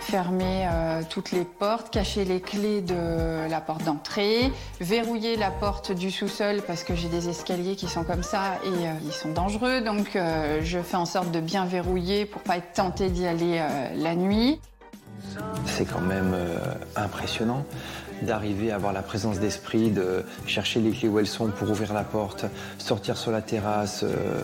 fermer 0.00 0.66
toutes 1.08 1.30
les 1.30 1.44
portes, 1.44 1.90
cacher 1.90 2.24
les 2.24 2.40
clés 2.40 2.80
de 2.80 3.48
la 3.48 3.60
porte 3.60 3.84
d'entrée, 3.84 4.50
verrouiller 4.80 5.36
la 5.36 5.52
porte 5.52 5.92
du 5.92 6.10
sous-sol 6.10 6.62
parce 6.66 6.82
que 6.82 6.96
j'ai 6.96 7.08
des 7.08 7.28
escaliers 7.28 7.76
qui 7.76 7.86
sont 7.86 8.02
comme 8.02 8.24
ça 8.24 8.54
et 8.64 8.88
ils 9.04 9.12
sont 9.12 9.30
dangereux. 9.30 9.82
Donc 9.82 10.18
je 10.62 10.78
fais 10.80 10.96
en 10.96 11.04
sorte 11.04 11.30
de 11.30 11.38
bien 11.38 11.64
verrouiller 11.64 12.26
pour 12.26 12.42
pas 12.42 12.56
être 12.56 12.72
tentée 12.72 13.08
d'y 13.08 13.24
aller 13.24 13.62
la 13.94 14.16
nuit. 14.16 14.58
C'est 15.66 15.84
quand 15.84 16.00
même 16.00 16.32
euh, 16.34 16.58
impressionnant 16.96 17.64
d'arriver 18.22 18.72
à 18.72 18.76
avoir 18.76 18.92
la 18.92 19.02
présence 19.02 19.38
d'esprit, 19.38 19.90
de 19.90 20.24
chercher 20.46 20.80
les 20.80 20.90
clés 20.90 21.08
où 21.08 21.18
elles 21.18 21.26
sont 21.26 21.48
pour 21.48 21.70
ouvrir 21.70 21.92
la 21.92 22.02
porte, 22.02 22.46
sortir 22.78 23.16
sur 23.16 23.30
la 23.30 23.42
terrasse. 23.42 24.02
Euh, 24.02 24.42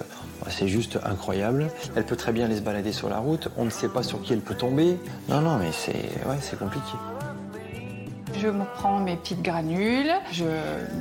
c'est 0.49 0.69
juste 0.69 0.99
incroyable. 1.05 1.71
Elle 1.97 2.05
peut 2.05 2.17
très 2.17 2.33
bien 2.33 2.45
aller 2.45 2.57
se 2.57 2.61
balader 2.61 2.93
sur 2.93 3.09
la 3.09 3.19
route. 3.19 3.49
On 3.57 3.65
ne 3.65 3.71
sait 3.71 3.89
pas 3.89 4.03
sur 4.03 4.23
qui 4.23 4.33
elle 4.33 4.41
peut 4.41 4.55
tomber. 4.55 4.99
Non, 5.29 5.41
non, 5.41 5.57
mais 5.57 5.71
c'est 5.73 6.59
compliqué. 6.59 6.93
Je 8.45 8.51
me 8.51 8.67
prends 8.75 9.01
mes 9.01 9.17
petites 9.17 9.41
granules, 9.41 10.13
je 10.31 10.45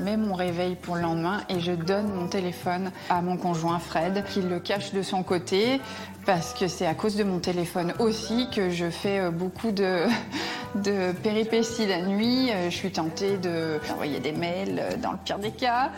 mets 0.01 0.15
mon 0.15 0.33
réveil 0.33 0.75
pour 0.75 0.95
le 0.95 1.01
lendemain 1.01 1.41
et 1.49 1.59
je 1.59 1.73
donne 1.73 2.07
mon 2.13 2.27
téléphone 2.27 2.89
à 3.09 3.21
mon 3.21 3.35
conjoint 3.35 3.79
Fred, 3.79 4.23
qui 4.29 4.41
le 4.41 4.61
cache 4.61 4.93
de 4.93 5.01
son 5.01 5.23
côté, 5.23 5.81
parce 6.25 6.53
que 6.53 6.69
c'est 6.69 6.85
à 6.85 6.93
cause 6.93 7.17
de 7.17 7.25
mon 7.25 7.39
téléphone 7.39 7.93
aussi 7.99 8.47
que 8.49 8.69
je 8.69 8.89
fais 8.89 9.19
euh, 9.19 9.29
beaucoup 9.29 9.71
de, 9.71 10.05
péripéties 11.21 11.85
la 11.85 12.01
nuit. 12.03 12.49
Euh, 12.49 12.69
je 12.69 12.75
suis 12.77 12.91
tentée 12.91 13.37
d'envoyer 13.37 14.21
des 14.21 14.31
mails 14.31 14.79
euh, 14.81 14.95
dans 14.95 15.11
le 15.11 15.17
pire 15.17 15.39
des 15.39 15.51
cas. 15.51 15.91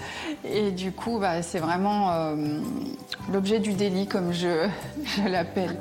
Et 0.52 0.72
du 0.72 0.94
coup, 0.94 1.20
bah, 1.20 1.44
c'est 1.44 1.60
vraiment 1.60 2.36
l'objet 3.32 3.60
du 3.60 3.74
délit, 3.74 4.08
comme 4.08 4.34
je 4.34 4.68
l'appelle. 5.30 5.78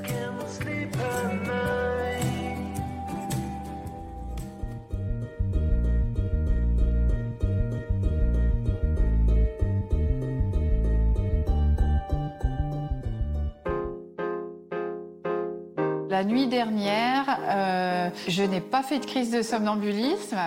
La 16.14 16.22
nuit 16.22 16.46
dernière, 16.46 17.40
euh, 17.48 18.08
je 18.28 18.44
n'ai 18.44 18.60
pas 18.60 18.84
fait 18.84 19.00
de 19.00 19.04
crise 19.04 19.32
de 19.32 19.42
somnambulisme, 19.42 20.38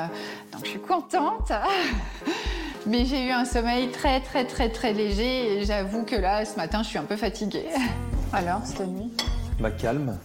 donc 0.53 0.63
je 0.63 0.69
suis 0.69 0.79
contente. 0.79 1.51
Mais 2.87 3.03
j'ai 3.03 3.25
eu 3.25 3.31
un 3.31 3.43
sommeil 3.43 3.89
très 3.89 4.21
très 4.21 4.45
très 4.45 4.69
très 4.69 4.93
léger 4.93 5.57
et 5.57 5.65
j'avoue 5.65 6.05
que 6.05 6.15
là, 6.15 6.45
ce 6.45 6.55
matin, 6.55 6.83
je 6.83 6.87
suis 6.87 6.97
un 6.97 7.03
peu 7.03 7.17
fatiguée. 7.17 7.65
Alors, 8.31 8.61
cette 8.63 8.87
nuit? 8.87 9.11
Bah 9.59 9.71
calme. 9.71 10.17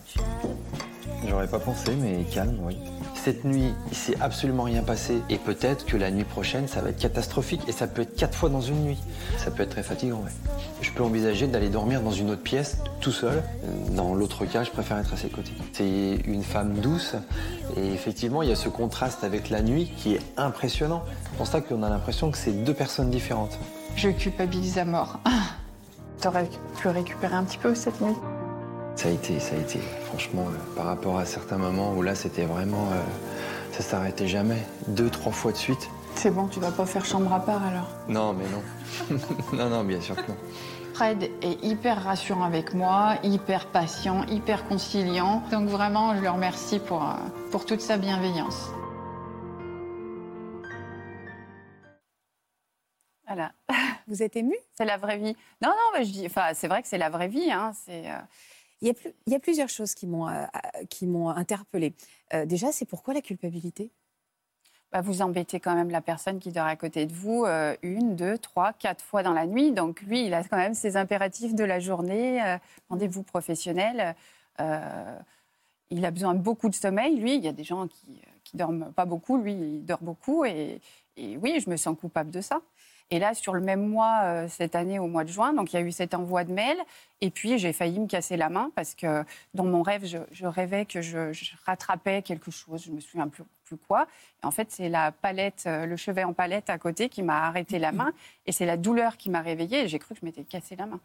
J'aurais 1.27 1.49
pas 1.49 1.59
pensé, 1.59 1.91
mais 1.97 2.23
calme, 2.33 2.59
oui. 2.63 2.79
Cette 3.25 3.45
nuit, 3.45 3.73
il 3.89 3.97
s'est 3.97 4.17
absolument 4.21 4.65
rien 4.65 4.83
passé 4.83 5.23
et 5.31 5.39
peut-être 5.39 5.87
que 5.87 5.97
la 5.97 6.11
nuit 6.11 6.25
prochaine, 6.25 6.67
ça 6.67 6.81
va 6.81 6.89
être 6.89 6.99
catastrophique 6.99 7.61
et 7.69 7.73
ça 7.73 7.87
peut 7.87 8.03
être 8.03 8.17
quatre 8.17 8.37
fois 8.37 8.49
dans 8.49 8.61
une 8.61 8.83
nuit. 8.83 8.99
Ça 9.39 9.53
peut 9.53 9.63
être 9.63 9.71
très 9.71 9.85
fatigant, 9.85 10.17
ouais. 10.17 10.33
Je 10.81 10.91
peux 10.91 11.05
envisager 11.05 11.47
d'aller 11.47 11.69
dormir 11.69 12.01
dans 12.01 12.11
une 12.11 12.31
autre 12.31 12.43
pièce 12.43 12.79
tout 13.01 13.13
seul. 13.13 13.45
Dans 13.93 14.13
l'autre 14.17 14.45
cas, 14.45 14.65
je 14.65 14.73
préfère 14.73 14.99
être 14.99 15.15
à 15.15 15.17
ses 15.17 15.29
côtés. 15.29 15.53
C'est 15.73 16.17
une 16.27 16.43
femme 16.43 16.75
douce 16.81 17.15
et 17.77 17.93
effectivement, 17.93 18.43
il 18.43 18.49
y 18.49 18.53
a 18.53 18.57
ce 18.57 18.69
contraste 18.69 19.23
avec 19.23 19.51
la 19.51 19.63
nuit 19.63 19.93
qui 19.97 20.15
est 20.15 20.21
impressionnant. 20.37 21.05
C'est 21.23 21.37
pour 21.37 21.47
ça 21.47 21.61
qu'on 21.61 21.85
a 21.85 21.89
l'impression 21.89 22.33
que 22.33 22.39
c'est 22.39 22.65
deux 22.65 22.75
personnes 22.75 23.11
différentes. 23.11 23.57
Je 23.95 24.09
culpabilise 24.09 24.79
à 24.79 24.85
mort. 24.85 25.21
T'aurais 26.21 26.51
pu 26.77 26.89
récupérer 26.89 27.35
un 27.35 27.45
petit 27.45 27.59
peu 27.59 27.77
cette 27.77 28.01
nuit? 28.01 28.17
Ça 28.97 29.09
a 29.09 29.13
été, 29.13 29.39
ça 29.41 29.57
a 29.57 29.59
été. 29.59 29.81
Franchement, 30.05 30.47
euh, 30.47 30.77
par 30.77 30.87
rapport 30.87 31.19
à 31.19 31.25
certains 31.25 31.59
moments 31.59 31.93
où 31.95 32.03
là, 32.03 32.15
c'était 32.15 32.45
vraiment. 32.45 32.89
Euh, 32.93 33.03
ça 33.73 33.83
s'arrêtait 33.83 34.29
jamais. 34.29 34.63
Deux, 34.89 35.09
trois 35.09 35.33
fois 35.33 35.53
de 35.53 35.57
suite. 35.57 35.89
C'est 36.15 36.31
bon, 36.31 36.47
tu 36.47 36.61
vas 36.61 36.71
pas 36.71 36.85
faire 36.85 37.05
chambre 37.05 37.33
à 37.33 37.41
part 37.41 37.65
alors 37.65 37.89
Non, 38.09 38.35
mais 38.35 38.45
non. 38.51 39.19
non, 39.55 39.71
non, 39.71 39.85
bien 39.85 40.01
sûr 40.01 40.15
que 40.15 40.31
non. 40.31 40.37
Fred 40.95 41.31
est 41.41 41.65
hyper 41.65 42.05
rassurant 42.05 42.45
avec 42.45 42.75
moi, 42.75 43.17
hyper 43.23 43.67
patient, 43.67 44.27
hyper 44.27 44.69
conciliant. 44.69 45.43
Donc 45.51 45.69
vraiment, 45.69 46.15
je 46.15 46.21
le 46.21 46.29
remercie 46.29 46.81
pour, 46.81 47.03
euh, 47.03 47.15
pour 47.51 47.65
toute 47.65 47.81
sa 47.81 47.97
bienveillance. 47.97 48.69
Voilà. 53.27 53.53
Vous 54.07 54.23
êtes 54.23 54.37
ému? 54.37 54.55
C'est 54.77 54.85
la 54.85 54.99
vraie 54.99 55.17
vie. 55.17 55.35
Non, 55.63 55.71
non, 55.71 55.99
mais 55.99 56.05
je 56.05 56.13
dis, 56.13 56.27
enfin, 56.27 56.49
c'est 56.53 56.69
vrai 56.69 56.83
que 56.83 56.89
c'est 56.89 56.99
la 56.99 57.09
vraie 57.09 57.29
vie. 57.29 57.51
Hein. 57.51 57.73
C'est. 57.87 58.05
Il 58.83 58.93
y, 59.29 59.35
a 59.35 59.39
plusieurs 59.39 59.69
choses 59.69 59.95
qui 59.95 60.09
m'ont 60.09 60.29
euh, 60.29 60.45
qui 60.91 61.07
m'ont 61.07 61.29
interpellée. 61.29 61.95
Euh, 62.35 62.47
déjà, 62.47 62.73
c'est 62.73 62.85
pourquoi 62.85 63.15
la 63.15 63.21
culpabilité? 63.21 63.93
Bah, 64.91 65.01
vous 65.01 65.23
embêtez 65.23 65.61
quand 65.61 65.77
même 65.77 65.91
la 65.91 66.01
personne 66.01 66.41
qui 66.41 66.51
dort 66.51 66.67
à 66.67 66.75
côté 66.75 67.07
de 67.07 67.13
vous 67.13 67.45
euh, 67.45 67.77
une, 67.83 68.17
deux, 68.17 68.37
trois, 68.39 68.73
quatre 68.73 69.05
fois 69.05 69.23
dans 69.23 69.35
la 69.35 69.47
nuit. 69.47 69.71
Donc 69.71 70.03
lui, 70.03 70.27
il 70.27 70.35
a 70.35 70.43
quand 70.43 70.57
même 70.57 70.75
ses 70.75 70.97
impératifs 70.97 71.55
de 71.55 71.63
la 71.63 71.79
journée, 71.79 72.59
rendez-vous 72.91 73.23
professionnel. 73.23 74.17
il 74.59 76.05
a 76.05 76.11
besoin 76.11 76.35
de 76.35 76.41
beaucoup 76.41 76.69
de 76.69 76.75
sommeil. 76.75 77.17
Lui, 77.21 77.37
il 77.37 77.45
y 77.45 77.49
a 77.49 77.53
des 77.53 77.65
gens 77.65 77.87
qui, 77.87 78.21
qui 78.43 78.57
dorment 78.57 78.93
pas 78.93 79.05
beaucoup. 79.05 79.39
Lui, 79.39 79.53
il 79.53 79.85
dort 79.85 80.03
beaucoup. 80.03 80.45
Et 80.45 80.81
oui, 81.17 81.61
je 81.65 81.71
me 81.71 81.77
sens 81.77 81.97
coupable 81.97 82.33
de 82.33 82.41
ça. 82.41 82.61
Et 83.11 83.19
là, 83.19 83.35
sur 83.35 83.53
le 83.53 83.61
même 83.61 83.87
mois, 83.87 84.21
euh, 84.25 84.49
cette 84.49 84.75
année, 84.75 84.99
au 84.99 85.07
mois 85.07 85.25
de 85.25 85.29
juin, 85.29 85.53
donc 85.53 85.73
il 85.73 85.77
y 85.77 85.79
a 85.79 85.83
eu 85.83 85.93
cet 85.93 86.15
envoi 86.15 86.45
de 86.45 86.53
mail. 86.53 86.77
Et 87.21 87.31
puis, 87.31 87.59
j'ai 87.59 87.73
failli 87.73 88.01
me 88.01 88.07
casser 88.07 88.37
la 88.37 88.49
main 88.49 88.71
parce 88.75 88.95
que 88.95 89.25
dans 89.55 89.65
mon 89.65 89.83
rêve, 89.83 90.05
je, 90.05 90.47
rêvais 90.47 90.87
que 90.87 91.03
je, 91.03 91.33
rattrapais 91.65 92.23
quelque 92.23 92.51
chose. 92.51 92.85
Je 92.85 92.91
me 92.91 93.01
souviens 93.01 93.29
plus, 93.29 93.45
plus 93.65 93.77
quoi. 93.77 94.07
Et 94.43 94.47
en 94.47 94.51
fait, 94.51 94.71
c'est 94.71 94.89
la 94.89 95.13
palette, 95.13 95.65
euh, 95.67 95.87
le 95.87 95.97
chevet 95.97 96.25
en 96.25 96.33
palette 96.33 96.71
à 96.71 96.79
côté 96.79 97.09
qui 97.09 97.23
m'a 97.23 97.47
arrêté 97.47 97.79
la 97.79 97.93
main. 97.93 98.13
Et 98.47 98.53
c'est 98.53 98.67
la 98.67 98.77
douleur 98.77 99.17
qui 99.17 99.31
m'a 99.31 99.41
réveillée. 99.41 99.85
Et 99.85 99.89
j'ai 99.89 99.99
cru 99.99 100.15
que 100.15 100.21
je 100.21 100.27
m'étais 100.27 100.45
cassé 100.45 100.77
la 100.77 100.87
main. 100.87 101.01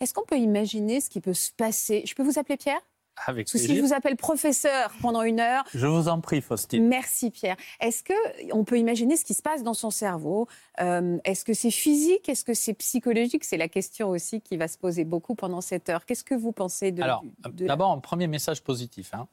Est-ce 0.00 0.14
qu'on 0.14 0.24
peut 0.24 0.38
imaginer 0.38 1.00
ce 1.00 1.10
qui 1.10 1.20
peut 1.20 1.34
se 1.34 1.52
passer? 1.52 2.02
Je 2.06 2.14
peux 2.14 2.22
vous 2.22 2.38
appeler 2.38 2.56
Pierre? 2.56 2.80
Avec 3.26 3.50
que 3.50 3.58
si 3.58 3.76
je 3.76 3.82
vous 3.82 3.92
appelle 3.92 4.16
professeur 4.16 4.90
pendant 5.00 5.22
une 5.22 5.40
heure. 5.40 5.64
Je 5.74 5.86
vous 5.86 6.08
en 6.08 6.20
prie, 6.20 6.40
Faustine. 6.40 6.86
Merci, 6.88 7.30
Pierre. 7.30 7.56
Est-ce 7.80 8.02
qu'on 8.02 8.64
peut 8.64 8.78
imaginer 8.78 9.16
ce 9.16 9.24
qui 9.24 9.34
se 9.34 9.42
passe 9.42 9.62
dans 9.62 9.74
son 9.74 9.90
cerveau 9.90 10.48
euh, 10.80 11.18
Est-ce 11.24 11.44
que 11.44 11.54
c'est 11.54 11.70
physique 11.70 12.28
Est-ce 12.28 12.44
que 12.44 12.54
c'est 12.54 12.74
psychologique? 12.74 13.44
C'est 13.44 13.56
la 13.56 13.68
question 13.68 14.10
aussi 14.10 14.40
qui 14.40 14.56
va 14.56 14.68
se 14.68 14.78
poser 14.78 15.04
beaucoup 15.04 15.34
pendant 15.34 15.60
cette 15.60 15.88
heure. 15.88 16.04
Qu'est-ce 16.04 16.24
que 16.24 16.34
vous 16.34 16.52
pensez 16.52 16.92
de. 16.92 17.02
Alors, 17.02 17.22
d'abord, 17.52 17.92
un 17.92 17.98
premier 17.98 18.26
message 18.26 18.62
positif. 18.62 19.12
Hein. 19.14 19.28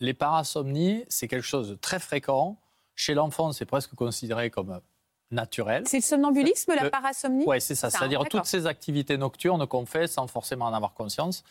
Les 0.00 0.14
parasomnies, 0.14 1.04
c'est 1.08 1.28
quelque 1.28 1.46
chose 1.46 1.70
de 1.70 1.74
très 1.74 2.00
fréquent. 2.00 2.58
Chez 2.96 3.14
l'enfant, 3.14 3.52
c'est 3.52 3.64
presque 3.64 3.94
considéré 3.94 4.50
comme 4.50 4.80
naturel. 5.30 5.84
C'est 5.86 5.98
le 5.98 6.02
somnambulisme, 6.02 6.74
la 6.74 6.90
parasomnie? 6.90 7.44
Oui, 7.46 7.60
c'est 7.60 7.74
ça. 7.74 7.90
C'est-à-dire 7.90 8.24
toutes 8.30 8.46
ces 8.46 8.66
activités 8.66 9.16
nocturnes 9.16 9.66
qu'on 9.66 9.86
fait 9.86 10.06
sans 10.06 10.26
forcément 10.26 10.66
en 10.66 10.72
avoir 10.72 10.94
conscience. 10.94 11.42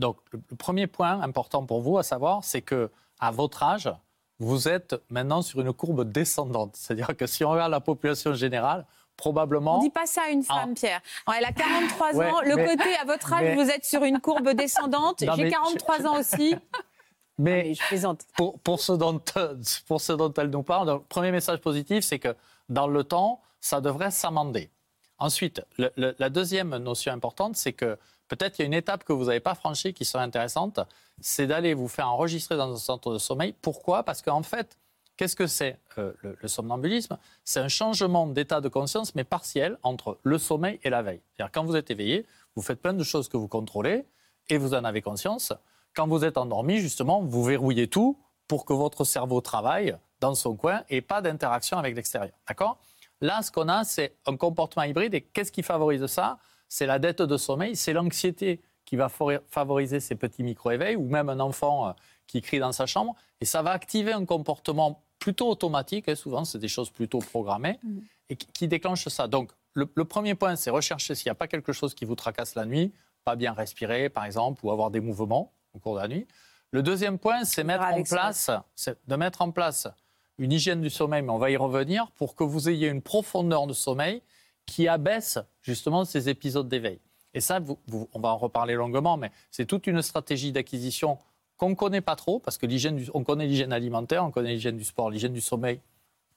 Donc, 0.00 0.16
le, 0.32 0.40
premier 0.56 0.86
point 0.86 1.20
important 1.20 1.64
pour 1.64 1.82
vous 1.82 1.98
à 1.98 2.02
savoir, 2.02 2.42
c'est 2.42 2.62
que 2.62 2.90
à 3.20 3.30
votre 3.30 3.62
âge, 3.62 3.92
vous 4.38 4.66
êtes 4.66 4.96
maintenant 5.10 5.42
sur 5.42 5.60
une 5.60 5.72
courbe 5.74 6.10
descendante. 6.10 6.74
C'est-à-dire 6.74 7.14
que 7.16 7.26
si 7.26 7.44
on 7.44 7.50
regarde 7.50 7.70
la 7.70 7.80
population 7.80 8.32
générale, 8.32 8.86
probablement. 9.16 9.74
On 9.74 9.78
ne 9.78 9.82
dit 9.82 9.90
pas 9.90 10.06
ça 10.06 10.22
à 10.26 10.30
une 10.30 10.42
femme, 10.42 10.72
Pierre. 10.72 11.02
elle 11.36 11.44
a 11.44 11.52
43 11.52 12.08
ans. 12.18 12.40
Le 12.40 12.56
côté, 12.56 12.96
à 12.96 13.04
votre 13.04 13.30
âge, 13.32 13.54
vous 13.54 13.70
êtes 13.70 13.84
sur 13.84 14.02
une 14.02 14.18
courbe 14.18 14.50
descendante. 14.50 15.18
J'ai 15.20 15.50
43 15.50 16.06
ans 16.06 16.18
aussi. 16.18 16.56
Mais, 17.38 17.72
je 17.74 17.82
plaisante. 17.86 18.22
Pour, 18.36 18.58
pour, 18.60 18.80
ce 18.80 18.92
dont, 18.92 19.20
pour 19.86 20.00
ce 20.00 20.12
dont 20.12 20.32
elle 20.34 20.50
nous 20.50 20.62
parle, 20.62 20.88
le 20.88 20.98
premier 21.00 21.30
message 21.30 21.58
positif, 21.58 22.04
c'est 22.04 22.18
que 22.18 22.34
dans 22.68 22.86
le 22.86 23.04
temps, 23.04 23.40
ça 23.60 23.82
devrait 23.82 24.10
s'amender. 24.10 24.70
Ensuite, 25.18 25.62
la 25.76 26.30
deuxième 26.30 26.76
notion 26.78 27.12
importante, 27.12 27.56
c'est 27.56 27.74
que 27.74 27.98
peut-être 28.30 28.54
qu'il 28.54 28.62
y 28.62 28.66
a 28.66 28.66
une 28.66 28.74
étape 28.74 29.04
que 29.04 29.12
vous 29.12 29.24
n'avez 29.24 29.40
pas 29.40 29.54
franchie 29.54 29.92
qui 29.92 30.04
serait 30.04 30.22
intéressante, 30.22 30.80
c'est 31.20 31.46
d'aller 31.46 31.74
vous 31.74 31.88
faire 31.88 32.08
enregistrer 32.08 32.56
dans 32.56 32.72
un 32.72 32.76
centre 32.76 33.12
de 33.12 33.18
sommeil. 33.18 33.54
Pourquoi? 33.60 34.04
Parce 34.04 34.22
qu'en 34.22 34.42
fait, 34.42 34.78
qu'est-ce 35.16 35.36
que 35.36 35.48
c'est 35.48 35.78
euh, 35.98 36.12
le, 36.22 36.48
somnambulisme? 36.48 37.18
C'est 37.44 37.60
un 37.60 37.68
changement 37.68 38.26
d'état 38.26 38.60
de 38.60 38.68
conscience, 38.68 39.14
mais 39.14 39.24
partiel, 39.24 39.76
entre 39.82 40.18
le 40.22 40.38
sommeil 40.38 40.78
et 40.84 40.90
la 40.90 41.02
veille. 41.02 41.20
C'est-à-dire 41.36 41.52
quand 41.52 41.64
vous 41.64 41.76
êtes 41.76 41.90
éveillé, 41.90 42.24
vous 42.54 42.62
faites 42.62 42.80
plein 42.80 42.94
de 42.94 43.04
choses 43.04 43.28
que 43.28 43.36
vous 43.36 43.48
contrôlez 43.48 44.06
et 44.48 44.58
vous 44.58 44.74
en 44.74 44.84
avez 44.84 45.02
conscience. 45.02 45.52
Quand 45.94 46.06
vous 46.06 46.24
êtes 46.24 46.38
endormi, 46.38 46.78
justement, 46.78 47.22
vous 47.22 47.42
verrouillez 47.42 47.88
tout 47.88 48.16
pour 48.46 48.64
que 48.64 48.72
votre 48.72 49.04
cerveau 49.04 49.40
travaille 49.40 49.96
dans 50.20 50.36
son 50.36 50.54
coin 50.54 50.82
et 50.88 51.00
pas 51.00 51.20
d'interaction 51.20 51.78
avec 51.78 51.96
l'extérieur. 51.96 52.34
D'accord? 52.46 52.78
Là, 53.20 53.42
ce 53.42 53.50
qu'on 53.50 53.68
a, 53.68 53.84
c'est 53.84 54.16
un 54.26 54.36
comportement 54.36 54.84
hybride. 54.84 55.14
Et 55.14 55.20
qu'est-ce 55.20 55.52
qui 55.52 55.62
favorise 55.62 56.06
ça? 56.06 56.38
C'est 56.70 56.86
la 56.86 56.98
dette 56.98 57.20
de 57.20 57.36
sommeil, 57.36 57.76
c'est 57.76 57.92
l'anxiété 57.92 58.62
qui 58.86 58.96
va 58.96 59.08
favoriser 59.08 60.00
ces 60.00 60.14
petits 60.14 60.42
micro-éveils, 60.42 60.96
ou 60.96 61.04
même 61.04 61.28
un 61.28 61.40
enfant 61.40 61.88
euh, 61.88 61.92
qui 62.26 62.40
crie 62.40 62.60
dans 62.60 62.72
sa 62.72 62.86
chambre, 62.86 63.14
et 63.40 63.44
ça 63.44 63.60
va 63.60 63.72
activer 63.72 64.12
un 64.12 64.24
comportement 64.24 65.02
plutôt 65.18 65.50
automatique, 65.50 66.08
et 66.08 66.14
souvent 66.14 66.44
c'est 66.44 66.58
des 66.58 66.68
choses 66.68 66.90
plutôt 66.90 67.18
programmées, 67.18 67.78
mm. 67.82 67.98
et 68.30 68.36
qui, 68.36 68.68
déclenche 68.68 69.06
ça. 69.08 69.26
Donc 69.26 69.50
le, 69.74 69.86
premier 70.04 70.34
point, 70.34 70.56
c'est 70.56 70.70
rechercher 70.70 71.14
s'il 71.14 71.28
n'y 71.28 71.32
a 71.32 71.36
pas 71.36 71.48
quelque 71.48 71.72
chose 71.72 71.94
qui 71.94 72.04
vous 72.04 72.14
tracasse 72.14 72.54
la 72.54 72.64
nuit, 72.64 72.92
pas 73.24 73.36
bien 73.36 73.52
respirer 73.52 74.08
par 74.08 74.24
exemple, 74.24 74.64
ou 74.64 74.70
avoir 74.70 74.90
des 74.90 75.00
mouvements 75.00 75.52
au 75.74 75.78
cours 75.78 75.96
de 75.96 76.00
la 76.00 76.08
nuit. 76.08 76.26
Le 76.70 76.82
deuxième 76.82 77.18
point, 77.18 77.44
c'est 77.44 77.64
mettre 77.64 77.84
en 77.84 78.02
place, 78.02 78.50
de 79.06 79.16
mettre 79.16 79.42
en 79.42 79.50
place 79.50 79.88
une 80.38 80.52
hygiène 80.52 80.80
du 80.80 80.90
sommeil, 80.90 81.22
mais 81.22 81.30
on 81.30 81.38
va 81.38 81.50
y 81.50 81.56
revenir, 81.56 82.10
pour 82.12 82.36
que 82.36 82.44
vous 82.44 82.68
ayez 82.68 82.88
une 82.88 83.02
profondeur 83.02 83.66
de 83.66 83.72
sommeil 83.72 84.22
qui 84.70 84.86
abaisse 84.86 85.40
justement 85.62 86.04
ces 86.04 86.28
épisodes 86.28 86.68
d'éveil. 86.68 87.00
Et 87.34 87.40
ça, 87.40 87.58
on 88.12 88.20
va 88.20 88.28
en 88.28 88.38
reparler 88.38 88.74
longuement, 88.74 89.16
mais 89.16 89.32
c'est 89.50 89.66
toute 89.66 89.88
une 89.88 90.00
stratégie 90.00 90.52
d'acquisition 90.52 91.18
qu'on 91.56 91.70
ne 91.70 91.74
connaît 91.74 92.00
pas 92.00 92.14
trop, 92.14 92.38
parce 92.38 92.56
que 92.56 92.66
l'hygiène, 92.66 93.04
on 93.12 93.24
connaît 93.24 93.46
l'hygiène 93.46 93.72
alimentaire, 93.72 94.24
on 94.24 94.30
connaît 94.30 94.52
l'hygiène 94.52 94.76
du 94.76 94.84
sport, 94.84 95.10
l'hygiène 95.10 95.32
du 95.32 95.40
sommeil. 95.40 95.80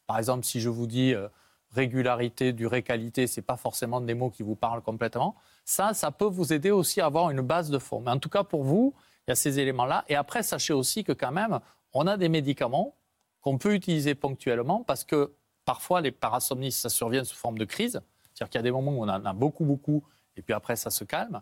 Par 0.08 0.18
exemple, 0.18 0.46
si 0.46 0.60
je 0.60 0.68
vous 0.68 0.88
dis 0.88 1.14
euh, 1.14 1.28
régularité, 1.72 2.54
durée, 2.54 2.82
qualité, 2.82 3.28
ce 3.28 3.40
n'est 3.40 3.46
pas 3.46 3.56
forcément 3.56 4.02
des 4.02 4.16
mots 4.16 4.32
qui 4.32 4.42
vous 4.42 4.56
parlent 4.56 4.82
complètement. 4.82 5.36
Ça, 5.64 5.94
ça 5.94 6.10
peut 6.10 6.26
vous 6.26 6.54
aider 6.54 6.72
aussi 6.72 7.02
à 7.02 7.06
avoir 7.06 7.30
une 7.30 7.42
base 7.42 7.70
de 7.70 7.78
fond. 7.78 8.02
Mais 8.02 8.12
en 8.12 8.20
tout 8.20 8.30
cas, 8.30 8.44
pour 8.44 8.64
vous, 8.64 8.96
il 9.28 9.32
y 9.32 9.32
a 9.32 9.36
ces 9.36 9.60
éléments-là. 9.60 10.06
Et 10.10 10.16
après, 10.16 10.42
sachez 10.42 10.74
aussi 10.74 11.04
que 11.04 11.14
quand 11.14 11.32
même, 11.32 11.60
on 11.94 12.08
a 12.08 12.18
des 12.18 12.30
médicaments 12.30 12.96
qu'on 13.42 13.60
peut 13.60 13.76
utiliser 13.76 14.16
ponctuellement 14.16 14.84
parce 14.84 15.04
que 15.04 15.34
parfois 15.66 16.02
les 16.02 16.12
parasomnies, 16.12 16.72
ça 16.72 16.90
survient 16.90 17.24
sous 17.24 17.36
forme 17.36 17.60
de 17.60 17.66
crise. 17.66 18.02
C'est-à-dire 18.34 18.50
qu'il 18.50 18.60
y 18.60 18.64
a 18.64 18.64
des 18.64 18.72
moments 18.72 18.92
où 18.92 19.04
on 19.04 19.10
en 19.10 19.26
a 19.26 19.34
beaucoup, 19.34 19.66
beaucoup, 19.66 20.04
et 20.36 20.42
puis 20.42 20.54
après 20.54 20.76
ça 20.76 20.90
se 20.90 21.04
calme. 21.04 21.42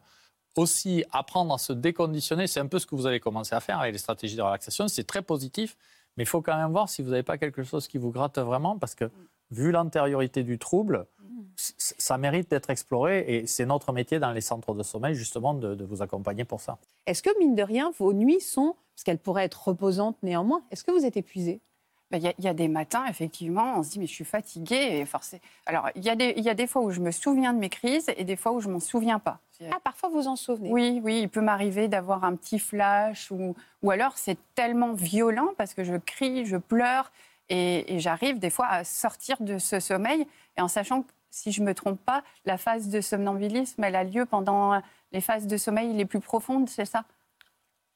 Aussi, 0.58 1.06
apprendre 1.12 1.54
à 1.54 1.58
se 1.58 1.72
déconditionner, 1.72 2.46
c'est 2.48 2.60
un 2.60 2.68
peu 2.68 2.78
ce 2.78 2.86
que 2.86 2.96
vous 2.96 3.06
avez 3.06 3.20
commencé 3.22 3.56
à 3.56 3.62
faire 3.62 3.80
avec 3.80 3.94
les 3.94 4.00
stratégies 4.00 4.36
de 4.36 4.42
relaxation. 4.42 4.88
C'est 4.90 5.06
très 5.06 5.22
positif, 5.22 5.78
mais 6.18 6.24
il 6.24 6.28
faut 6.28 6.42
quand 6.42 6.58
même 6.58 6.72
voir 6.72 6.90
si 6.90 7.02
vous 7.02 7.12
n'avez 7.12 7.24
pas 7.24 7.38
quelque 7.38 7.64
chose 7.64 7.88
qui 7.88 7.98
vous 7.98 8.12
gratte 8.12 8.38
vraiment, 8.38 8.78
parce 8.78 8.96
que 8.96 9.10
vu 9.50 9.72
l'antériorité 9.72 10.44
du 10.44 10.60
trouble, 10.60 11.08
ça 11.56 12.18
mérite 12.18 12.50
d'être 12.50 12.70
exploré 12.70 13.24
et 13.28 13.48
c'est 13.48 13.66
notre 13.66 13.94
métier 13.94 14.20
dans 14.20 14.32
les 14.32 14.42
centres 14.42 14.74
de 14.74 14.84
sommeil 14.84 15.16
justement 15.16 15.54
de, 15.54 15.76
de 15.76 15.86
vous 15.86 16.02
accompagner 16.02 16.44
pour 16.44 16.60
ça. 16.60 16.78
Est-ce 17.06 17.22
que 17.22 17.30
mine 17.40 17.56
de 17.56 17.64
rien, 17.64 17.92
vos 17.98 18.14
nuits 18.14 18.42
sont, 18.42 18.76
parce 18.96 19.04
qu'elles 19.04 19.20
pourraient 19.20 19.46
être 19.46 19.68
reposantes 19.68 20.18
néanmoins, 20.24 20.64
est-ce 20.72 20.84
que 20.84 20.92
vous 20.92 21.06
êtes 21.06 21.18
épuisé? 21.18 21.62
Bah, 22.12 22.18
il 22.18 22.44
y, 22.44 22.48
a 22.48 22.54
des 22.54 22.68
matins, 22.68 23.06
effectivement, 23.10 23.76
on 23.78 23.84
se 23.84 23.92
dit, 23.92 24.00
mais 24.00 24.06
je 24.06 24.12
suis 24.12 24.26
fatiguée. 24.26 25.00
Et 25.00 25.06
forcé. 25.06 25.40
Alors, 25.66 25.90
il 25.96 26.04
y, 26.04 26.10
a 26.10 26.16
des, 26.16 26.34
y 26.38 26.50
a 26.50 26.54
des 26.54 26.68
fois 26.68 26.82
où 26.82 26.92
je 26.92 27.00
me 27.00 27.12
souviens 27.12 27.54
de 27.54 27.60
mes 27.60 27.70
crises 27.70 28.12
et 28.18 28.26
des 28.26 28.36
fois 28.36 28.52
où 28.52 28.60
je 28.60 28.68
m'en 28.68 28.82
souviens 28.82 29.18
pas. 29.18 29.40
Ah, 29.72 29.80
parfois 29.82 30.10
vous 30.10 30.28
en 30.28 30.36
souvenez 30.36 30.70
Oui, 30.72 31.00
oui, 31.04 31.22
il 31.22 31.30
peut 31.30 31.42
m'arriver 31.42 31.88
d'avoir 31.88 32.24
un 32.24 32.36
petit 32.36 32.60
flash 32.60 33.32
ou, 33.32 33.56
ou 33.84 33.92
alors 33.92 34.18
c'est 34.18 34.38
tellement 34.56 34.94
violent 34.94 35.50
parce 35.56 35.74
que 35.74 35.84
je 35.84 35.96
crie, 35.96 36.46
je 36.46 36.58
pleure 36.58 37.12
et, 37.50 38.00
j'arrive 38.00 38.40
des 38.40 38.50
fois 38.50 38.66
à 38.68 38.84
sortir 38.84 39.38
de 39.40 39.60
ce 39.60 39.80
sommeil 39.80 40.26
et 40.58 40.62
en 40.62 40.68
sachant 40.68 41.04
que 41.04 41.12
si 41.30 41.52
je 41.52 41.62
ne 41.62 41.68
me 41.68 41.74
trompe 41.76 42.00
pas, 42.04 42.24
la 42.46 42.58
phase 42.58 42.90
de 42.90 43.02
somnambulisme, 43.02 43.84
elle 43.84 43.96
a 43.96 44.04
lieu 44.04 44.26
pendant 44.26 44.82
les 45.12 45.22
phases 45.22 45.48
de 45.48 45.58
sommeil 45.58 45.94
les 45.94 46.06
plus 46.06 46.20
profondes, 46.20 46.68
c'est 46.68 46.86
ça? 46.86 47.06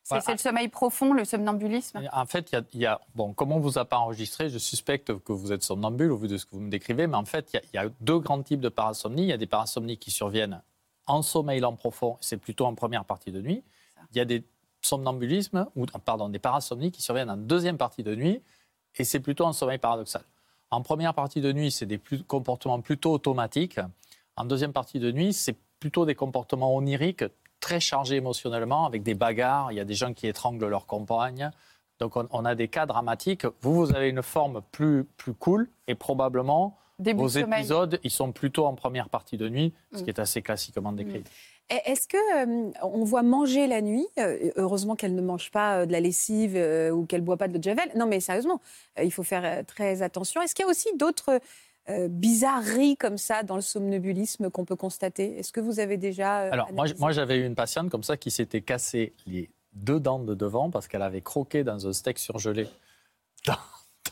C'est 0.06 0.32
le 0.32 0.38
sommeil 0.38 0.68
profond, 0.68 1.14
le 1.14 1.26
somnambulisme? 1.26 2.08
En 2.12 2.26
fait, 2.26 2.52
il 2.74 2.80
y, 2.80 2.86
a, 2.86 3.02
bon, 3.16 3.34
comme 3.34 3.52
on 3.52 3.58
ne 3.58 3.64
vous 3.64 3.80
a 3.80 3.86
pas 3.86 3.98
enregistré, 3.98 4.50
je 4.50 4.60
suspecte 4.60 5.18
que 5.20 5.34
vous 5.34 5.52
êtes 5.52 5.64
somnambule 5.64 6.12
au 6.12 6.18
vu 6.18 6.28
de 6.28 6.38
ce 6.38 6.46
que 6.46 6.52
vous 6.52 6.60
me 6.60 6.70
décrivez, 6.70 7.08
mais 7.08 7.18
en 7.18 7.26
fait, 7.26 7.54
il 7.54 7.62
y, 7.74 7.78
a 7.78 7.90
deux 8.02 8.20
grands 8.20 8.42
types 8.44 8.62
de 8.62 8.70
parasomnie. 8.70 9.24
Il 9.24 9.30
y 9.30 9.34
a 9.34 9.38
des 9.38 9.48
parasomnies 9.48 9.98
qui 9.98 10.12
surviennent 10.12 10.62
en 11.08 11.22
sommeil 11.22 11.60
lent 11.60 11.76
profond, 11.76 12.18
c'est 12.22 12.38
plutôt 12.38 12.66
en 12.66 12.76
première 12.76 13.06
partie 13.06 13.32
de 13.32 13.42
nuit. 13.42 13.64
Il 14.12 14.18
y 14.18 14.22
a 14.22 14.26
des 14.26 14.44
somnambulismes, 14.82 15.68
ou 15.76 15.86
pardon, 15.86 16.30
des 16.30 16.40
parasomnies 16.40 16.92
qui 16.92 17.02
surviennent 17.02 17.30
en 17.30 17.38
deuxième 17.38 17.78
partie 17.78 18.04
de 18.04 18.16
nuit, 18.16 18.42
et 18.96 19.04
c'est 19.04 19.20
plutôt 19.20 19.46
en 19.46 19.54
sommeil 19.54 19.78
paradoxal. 19.78 20.24
En 20.72 20.82
première 20.82 21.14
partie 21.14 21.42
de 21.42 21.52
nuit, 21.52 21.72
c'est 21.72 21.86
des 21.86 22.00
comportements 22.28 22.82
plutôt 22.82 23.12
automatiques. 23.12 23.80
En 24.36 24.46
deuxième 24.46 24.74
partie 24.74 25.00
de 25.00 25.12
nuit, 25.12 25.34
c'est 25.34 25.58
plutôt 25.80 26.06
des 26.06 26.16
comportements 26.16 26.76
oniriques 26.76 27.24
très 27.66 27.80
chargé 27.80 28.18
émotionnellement, 28.18 28.86
avec 28.86 29.02
des 29.02 29.16
bagarres, 29.16 29.72
il 29.72 29.76
y 29.76 29.80
a 29.80 29.86
des 29.86 29.96
gens 29.96 30.14
qui 30.14 30.28
étranglent 30.28 30.68
leur 30.68 30.86
compagne. 30.86 31.50
Donc 32.00 32.16
on, 32.16 32.46
a 32.46 32.54
des 32.54 32.68
cas 32.68 32.86
dramatiques. 32.86 33.48
Vous, 33.62 33.74
vous 33.74 33.96
avez 33.96 34.10
une 34.10 34.22
forme 34.22 34.62
plus, 34.72 35.06
plus 35.18 35.34
cool 35.34 35.68
et 35.88 35.96
probablement 35.96 36.78
vos 37.00 37.28
épisodes, 37.28 38.00
ils 38.04 38.12
sont 38.12 38.32
plutôt 38.32 38.68
en 38.68 38.76
première 38.76 39.10
partie 39.10 39.36
de 39.38 39.50
nuit, 39.50 39.74
ce 39.94 40.00
qui 40.00 40.06
mm. 40.06 40.10
est 40.10 40.20
assez 40.20 40.42
classiquement 40.44 40.92
décrit. 40.92 41.20
Mm. 41.20 41.74
Est-ce 41.88 42.08
que 42.08 42.18
euh, 42.18 42.72
on 42.84 43.04
voit 43.04 43.24
manger 43.24 43.66
la 43.66 43.82
nuit 43.82 44.06
euh, 44.20 44.52
Heureusement 44.58 44.96
qu'elle 44.96 45.16
ne 45.16 45.22
mange 45.22 45.50
pas 45.50 45.80
euh, 45.80 45.86
de 45.88 45.92
la 45.92 46.00
lessive 46.00 46.56
ou 46.94 47.06
qu'elle 47.08 47.22
boit 47.22 47.38
pas 47.38 47.48
de 47.48 47.54
l'eau 47.54 47.60
de 47.60 47.64
javel. 47.64 47.90
Non, 47.96 48.06
mais 48.06 48.20
sérieusement, 48.20 48.62
il 49.02 49.12
faut 49.12 49.24
faire 49.24 49.66
très 49.66 50.04
attention. 50.04 50.44
Est-ce 50.44 50.54
qu'il 50.54 50.66
y 50.66 50.68
a 50.68 50.70
aussi 50.70 50.96
d'autres 50.98 51.40
euh, 51.90 52.08
bizarreries 52.08 52.98
comme 52.98 53.18
ça 53.18 53.44
dans 53.44 53.56
le 53.56 53.62
somnambulisme 53.62 54.50
qu'on 54.50 54.66
peut 54.66 54.76
constater? 54.76 55.38
Est-ce 55.38 55.54
que 55.54 55.60
vous 55.60 55.80
avez 55.80 55.98
déjà... 55.98 56.42
Euh, 56.42 56.52
Alors 56.52 56.74
moi, 56.74 56.86
moi 56.98 57.12
j'avais 57.12 57.38
eu 57.38 57.46
une 57.46 57.56
patiente 57.56 57.90
comme 57.90 58.04
ça 58.04 58.18
qui 58.18 58.32
s'était 58.32 58.62
cassé 58.62 59.14
les 59.28 59.52
deux 59.74 60.00
dents 60.00 60.20
de 60.20 60.34
devant 60.34 60.72
parce 60.72 60.88
qu'elle 60.88 61.02
avait 61.02 61.22
croqué 61.22 61.64
dans 61.64 61.88
un 61.88 61.94
steak 61.94 62.18
surgelé 62.18 62.68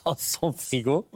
dans, 0.05 0.15
son 0.17 0.51
frigo. 0.51 1.07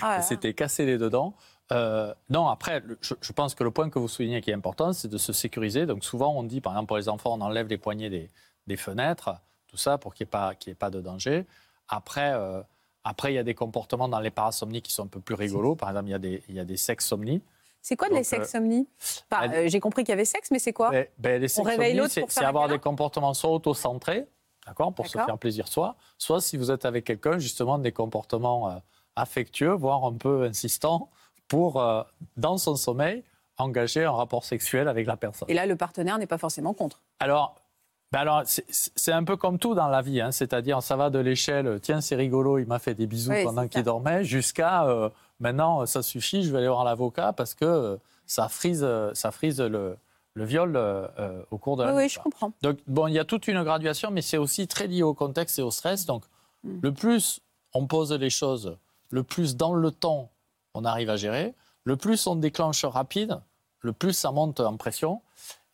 Ah 0.00 0.16
elle 0.18 0.22
s'était 0.22 0.54
cassé 0.54 0.86
les 0.86 0.98
deux 0.98 1.10
dents. 1.10 1.34
Euh, 1.72 2.14
non, 2.28 2.48
après, 2.48 2.82
je, 3.00 3.32
pense 3.32 3.54
que 3.54 3.64
le 3.64 3.70
point 3.70 3.88
que 3.88 3.98
vous 3.98 4.08
soulignez 4.08 4.40
qui 4.40 4.50
est 4.50 4.54
important, 4.54 4.92
c'est 4.92 5.08
de 5.08 5.18
se 5.18 5.32
sécuriser. 5.32 5.86
Donc 5.86 6.04
souvent, 6.04 6.34
on 6.36 6.42
dit, 6.42 6.60
par 6.60 6.74
exemple, 6.74 6.88
pour 6.88 6.98
les 6.98 7.08
enfants, 7.08 7.32
on 7.32 7.40
enlève 7.40 7.68
les 7.68 7.78
poignées 7.78 8.10
des, 8.10 8.30
des 8.66 8.76
fenêtres, 8.76 9.30
tout 9.68 9.78
ça, 9.78 9.96
pour 9.98 10.14
qu'il 10.14 10.26
n'y 10.32 10.38
ait, 10.38 10.70
ait, 10.70 10.74
pas 10.74 10.90
de 10.90 11.00
danger. 11.00 11.46
Après, 11.88 12.34
après, 13.04 13.32
il 13.32 13.36
y 13.36 13.38
a 13.38 13.42
des 13.42 13.54
comportements 13.54 14.08
dans 14.08 14.20
les 14.20 14.30
parasomnies 14.30 14.82
qui 14.82 14.92
sont 14.92 15.04
un 15.04 15.08
peu 15.08 15.20
plus 15.20 15.34
rigolos. 15.34 15.74
Par 15.74 15.90
exemple, 15.90 16.08
il 16.08 16.12
y 16.12 16.14
a 16.14 16.18
des, 16.18 16.42
il 16.48 16.54
y 16.54 16.60
a 16.60 16.64
des 16.64 16.76
sexsomnies. 16.76 17.42
C'est 17.80 17.96
quoi 17.96 18.08
les 18.08 18.22
sexsomnies? 18.22 18.86
Euh, 19.32 19.48
euh, 19.48 19.68
J'ai 19.68 19.80
compris 19.80 20.04
qu'il 20.04 20.12
y 20.12 20.14
avait 20.14 20.24
sexe, 20.24 20.52
mais 20.52 20.60
c'est 20.60 20.72
quoi? 20.72 20.90
Ben, 20.90 21.06
ben 21.18 21.40
Les 21.40 21.48
sexsomnies, 21.48 22.08
c'est 22.28 22.44
avoir 22.44 22.68
des 22.68 22.78
comportements 22.78 23.34
soit 23.34 23.50
auto-centrés, 23.50 24.26
d'accord, 24.66 24.94
pour 24.94 25.08
se 25.08 25.18
faire 25.18 25.38
plaisir 25.38 25.66
soi, 25.66 25.96
soit 26.16 26.40
si 26.40 26.56
vous 26.56 26.70
êtes 26.70 26.84
avec 26.84 27.04
quelqu'un, 27.04 27.38
justement, 27.38 27.78
des 27.78 27.90
comportements 27.90 28.70
euh, 28.70 28.76
affectueux, 29.16 29.72
voire 29.72 30.04
un 30.04 30.14
peu 30.14 30.44
insistants, 30.44 31.10
pour, 31.48 31.84
dans 32.38 32.56
son 32.56 32.76
sommeil, 32.76 33.24
engager 33.58 34.04
un 34.04 34.12
rapport 34.12 34.44
sexuel 34.44 34.88
avec 34.88 35.06
la 35.06 35.18
personne. 35.18 35.50
Et 35.50 35.54
là, 35.54 35.66
le 35.66 35.76
partenaire 35.76 36.16
n'est 36.16 36.26
pas 36.26 36.38
forcément 36.38 36.72
contre. 36.72 37.02
Alors, 37.20 37.56
ben 38.12 38.20
alors, 38.20 38.42
c'est 38.44 39.12
un 39.12 39.24
peu 39.24 39.36
comme 39.36 39.58
tout 39.58 39.74
dans 39.74 39.88
la 39.88 40.02
vie, 40.02 40.20
hein. 40.20 40.32
c'est-à-dire 40.32 40.82
ça 40.82 40.96
va 40.96 41.08
de 41.08 41.18
l'échelle, 41.18 41.80
tiens 41.80 42.02
c'est 42.02 42.14
rigolo, 42.14 42.58
il 42.58 42.66
m'a 42.66 42.78
fait 42.78 42.94
des 42.94 43.06
bisous 43.06 43.32
pendant 43.42 43.66
qu'il 43.66 43.82
dormait, 43.82 44.22
jusqu'à 44.22 44.84
euh, 44.84 45.08
maintenant 45.40 45.86
ça 45.86 46.02
suffit, 46.02 46.42
je 46.42 46.52
vais 46.52 46.58
aller 46.58 46.68
voir 46.68 46.84
l'avocat 46.84 47.32
parce 47.32 47.54
que 47.54 47.64
euh, 47.64 47.96
ça 48.26 48.50
frise, 48.50 48.86
ça 49.14 49.30
frise 49.30 49.62
le, 49.62 49.96
le 50.34 50.44
viol 50.44 50.74
euh, 50.76 51.42
au 51.50 51.56
cours 51.56 51.78
de 51.78 51.84
la 51.84 51.94
oui, 51.94 52.02
Oui, 52.02 52.08
je 52.10 52.18
comprends. 52.18 52.52
Donc 52.60 52.78
bon, 52.86 53.06
il 53.06 53.14
y 53.14 53.18
a 53.18 53.24
toute 53.24 53.48
une 53.48 53.62
graduation, 53.62 54.10
mais 54.10 54.20
c'est 54.20 54.38
aussi 54.38 54.68
très 54.68 54.86
lié 54.86 55.02
au 55.02 55.14
contexte 55.14 55.58
et 55.58 55.62
au 55.62 55.70
stress. 55.70 56.04
Donc 56.04 56.24
hmm. 56.64 56.80
le 56.82 56.92
plus 56.92 57.40
on 57.72 57.86
pose 57.86 58.12
les 58.12 58.30
choses, 58.30 58.76
le 59.08 59.22
plus 59.22 59.56
dans 59.56 59.72
le 59.72 59.90
temps 59.90 60.30
on 60.74 60.84
arrive 60.84 61.08
à 61.08 61.16
gérer, 61.16 61.54
le 61.84 61.96
plus 61.96 62.26
on 62.26 62.36
déclenche 62.36 62.84
rapide, 62.84 63.40
le 63.80 63.94
plus 63.94 64.12
ça 64.12 64.32
monte 64.32 64.60
en 64.60 64.76
pression. 64.76 65.22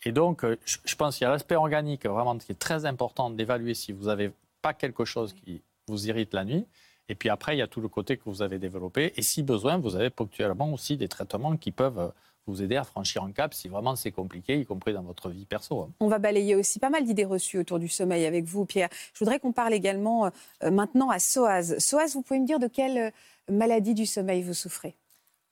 Et 0.08 0.12
donc, 0.12 0.42
euh, 0.42 0.56
je 0.64 0.96
pense 0.96 1.18
qu'il 1.18 1.26
y 1.26 1.28
a 1.28 1.30
l'aspect 1.30 1.54
organique 1.54 2.06
vraiment 2.06 2.38
qui 2.38 2.52
est 2.52 2.58
très 2.58 2.86
important 2.86 3.28
d'évaluer 3.28 3.74
si 3.74 3.92
vous 3.92 4.06
n'avez 4.06 4.32
pas 4.62 4.72
quelque 4.72 5.04
chose 5.04 5.34
qui 5.34 5.60
vous 5.86 6.08
irrite 6.08 6.32
la 6.32 6.46
nuit. 6.46 6.64
Et 7.10 7.14
puis 7.14 7.28
après, 7.28 7.54
il 7.54 7.58
y 7.58 7.62
a 7.62 7.66
tout 7.66 7.82
le 7.82 7.88
côté 7.88 8.16
que 8.16 8.22
vous 8.24 8.40
avez 8.40 8.58
développé. 8.58 9.12
Et 9.16 9.22
si 9.22 9.42
besoin, 9.42 9.76
vous 9.76 9.96
avez 9.96 10.08
ponctuellement 10.08 10.72
aussi 10.72 10.96
des 10.96 11.08
traitements 11.08 11.58
qui 11.58 11.72
peuvent 11.72 11.98
euh, 11.98 12.08
vous 12.46 12.62
aider 12.62 12.76
à 12.76 12.84
franchir 12.84 13.22
un 13.22 13.32
cap 13.32 13.52
si 13.52 13.68
vraiment 13.68 13.96
c'est 13.96 14.10
compliqué, 14.10 14.58
y 14.58 14.64
compris 14.64 14.94
dans 14.94 15.02
votre 15.02 15.28
vie 15.28 15.44
perso. 15.44 15.82
Hein. 15.82 15.90
On 16.00 16.08
va 16.08 16.18
balayer 16.18 16.56
aussi 16.56 16.78
pas 16.78 16.88
mal 16.88 17.04
d'idées 17.04 17.26
reçues 17.26 17.58
autour 17.58 17.78
du 17.78 17.88
sommeil 17.88 18.24
avec 18.24 18.46
vous, 18.46 18.64
Pierre. 18.64 18.88
Je 19.12 19.18
voudrais 19.18 19.38
qu'on 19.38 19.52
parle 19.52 19.74
également 19.74 20.30
euh, 20.62 20.70
maintenant 20.70 21.10
à 21.10 21.18
SOAS. 21.18 21.78
SOAS, 21.78 22.14
vous 22.14 22.22
pouvez 22.22 22.40
me 22.40 22.46
dire 22.46 22.58
de 22.58 22.66
quelle 22.66 23.12
maladie 23.50 23.92
du 23.92 24.06
sommeil 24.06 24.42
vous 24.42 24.54
souffrez? 24.54 24.96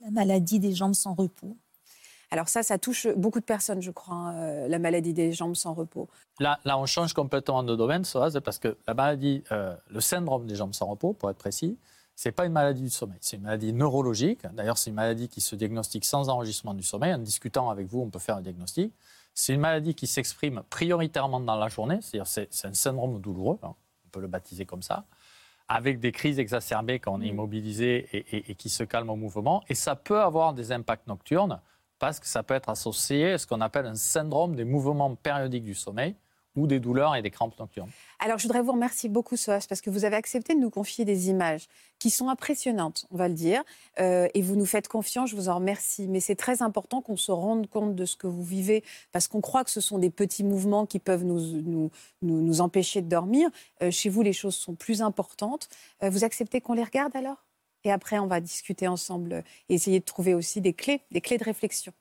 La 0.01 0.11
maladie 0.11 0.61
des 0.61 0.73
jambes 0.73 0.95
sans 0.95 1.13
repos. 1.13 1.59
Alors 2.31 2.49
ça, 2.49 2.63
ça 2.63 2.79
touche 2.79 3.07
beaucoup 3.17 3.39
de 3.39 3.45
personnes, 3.45 3.81
je 3.81 3.91
crois, 3.91 4.15
hein, 4.15 4.35
euh, 4.35 4.69
la 4.69 4.79
maladie 4.79 5.13
des 5.13 5.33
jambes 5.33 5.55
sans 5.55 5.75
repos. 5.75 6.09
Là, 6.41 6.59
là, 6.65 6.77
on 6.79 6.87
change 6.87 7.13
complètement 7.13 7.63
de 7.63 7.77
domaine, 7.77 8.03
parce 8.45 8.59
que 8.59 8.77
la 8.87 8.95
maladie, 8.95 9.45
euh, 9.53 9.77
le 9.89 10.01
syndrome 10.01 10.47
des 10.47 10.57
jambes 10.57 10.75
sans 10.75 10.87
repos, 10.87 11.13
pour 11.13 11.31
être 11.31 11.39
précis, 11.39 11.79
c'est 12.17 12.33
pas 12.33 12.47
une 12.47 12.53
maladie 12.53 12.83
du 12.83 12.91
sommeil, 12.91 13.19
c'est 13.21 13.37
une 13.37 13.43
maladie 13.43 13.73
neurologique. 13.73 14.41
D'ailleurs, 14.55 14.79
c'est 14.79 14.91
une 14.91 14.97
maladie 14.97 15.29
qui 15.29 15.41
se 15.41 15.55
diagnostique 15.55 16.05
sans 16.05 16.29
enregistrement 16.29 16.75
du 16.75 16.83
sommeil. 16.83 17.15
En 17.15 17.19
discutant 17.19 17.69
avec 17.69 17.87
vous, 17.87 18.01
on 18.01 18.09
peut 18.09 18.19
faire 18.19 18.37
un 18.37 18.41
diagnostic. 18.41 18.93
C'est 19.35 19.53
une 19.53 19.61
maladie 19.61 19.95
qui 19.95 20.07
s'exprime 20.07 20.63
prioritairement 20.71 21.41
dans 21.41 21.57
la 21.57 21.69
journée, 21.69 21.99
c'est-à-dire 22.01 22.27
c'est 22.27 22.67
un 22.67 22.73
syndrome 22.73 23.21
douloureux, 23.21 23.59
hein, 23.63 23.75
on 24.07 24.09
peut 24.11 24.21
le 24.21 24.29
baptiser 24.29 24.65
comme 24.65 24.83
ça, 24.83 25.05
avec 25.69 26.01
des 26.01 26.11
crises 26.11 26.39
exacerbées 26.39 27.01
quand 27.01 27.13
on 27.13 27.21
est 27.21 27.27
mmh. 27.27 27.35
immobilisé 27.35 28.09
et, 28.13 28.51
et 28.51 28.55
qui 28.55 28.71
se 28.71 28.83
calme 28.83 29.11
au 29.11 29.17
mouvement. 29.17 29.63
Et 29.69 29.75
ça 29.75 29.95
peut 29.95 30.23
avoir 30.23 30.55
des 30.55 30.73
impacts 30.73 31.07
nocturnes 31.07 31.61
parce 31.99 32.21
que 32.21 32.27
ça 32.27 32.43
peut 32.43 32.55
être 32.55 32.69
associé 32.69 33.33
à 33.33 33.39
ce 33.39 33.47
qu'on 33.47 33.61
appelle 33.61 33.87
un 33.87 33.95
syndrome 33.95 34.55
des 34.55 34.65
mouvements 34.65 35.15
périodiques 35.15 35.65
du 35.65 35.75
sommeil 35.75 36.17
ou 36.57 36.67
des 36.67 36.81
douleurs 36.81 37.15
et 37.15 37.23
des 37.23 37.31
crampes 37.31 37.59
nocturnes. 37.59 37.91
Alors, 38.19 38.39
je 38.39 38.45
voudrais 38.45 38.63
vous 38.63 38.73
remercier 38.73 39.09
beaucoup, 39.09 39.37
Soas, 39.37 39.67
parce 39.69 39.83
que 39.83 39.91
vous 39.91 40.05
avez 40.05 40.17
accepté 40.17 40.55
de 40.55 40.61
nous 40.61 40.71
confier 40.71 41.05
des 41.05 41.29
images 41.29 41.69
qui 41.99 42.11
sont 42.11 42.29
impressionnantes, 42.29 43.07
on 43.11 43.17
va 43.17 43.29
le 43.29 43.35
dire, 43.35 43.63
euh, 44.01 44.27
et 44.35 44.43
vous 44.43 44.57
nous 44.57 44.65
faites 44.65 44.89
confiance, 44.89 45.31
je 45.31 45.37
vous 45.37 45.49
en 45.49 45.57
remercie. 45.57 46.09
Mais 46.09 46.21
c'est 46.21 46.35
très 46.35 46.63
important 46.63 47.03
qu'on 47.03 47.17
se 47.17 47.31
rende 47.31 47.69
compte 47.69 47.95
de 47.95 48.05
ce 48.07 48.17
que 48.17 48.27
vous 48.27 48.43
vivez, 48.43 48.83
parce 49.13 49.29
qu'on 49.29 49.43
croit 49.43 49.65
que 49.65 49.71
ce 49.71 49.81
sont 49.81 49.99
des 49.99 50.11
petits 50.11 50.45
mouvements 50.45 50.87
qui 50.87 50.99
peuvent 50.99 51.25
nous, 51.25 52.61
empêcher 52.61 53.03
de 53.03 53.09
dormir. 53.09 53.51
Euh, 53.83 53.91
chez 53.91 54.09
vous, 54.09 54.23
les 54.23 54.33
choses 54.33 54.57
sont 54.57 54.75
plus 54.75 55.03
importantes. 55.03 55.69
Euh, 56.03 56.11
vous 56.11 56.25
acceptez 56.25 56.61
qu'on 56.61 56.75
les 56.75 56.85
regarde 56.85 57.15
alors? 57.15 57.46
Et 57.85 57.93
après, 57.93 58.19
on 58.19 58.27
va 58.27 58.41
discuter 58.41 58.89
ensemble 58.89 59.45
et 59.69 59.75
essayer 59.75 60.01
de 60.01 60.05
trouver 60.05 60.35
aussi 60.35 60.61
des 60.61 60.73
clés, 60.73 61.03
des 61.11 61.21
clés 61.21 61.39
de 61.39 61.45
réflexion. 61.45 61.93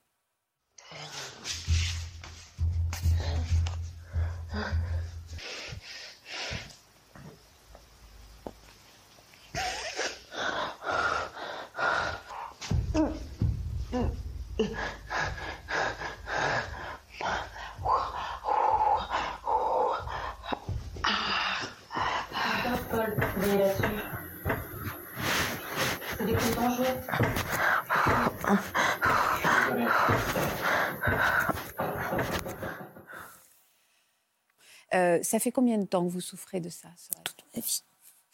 Euh, 34.93 35.19
ça 35.23 35.39
fait 35.39 35.51
combien 35.51 35.77
de 35.77 35.85
temps 35.85 36.05
que 36.05 36.09
vous 36.09 36.21
souffrez 36.21 36.61
de 36.61 36.69
ça 36.69 36.88
Toute 37.23 37.43
ma 37.53 37.61
vie. 37.61 37.81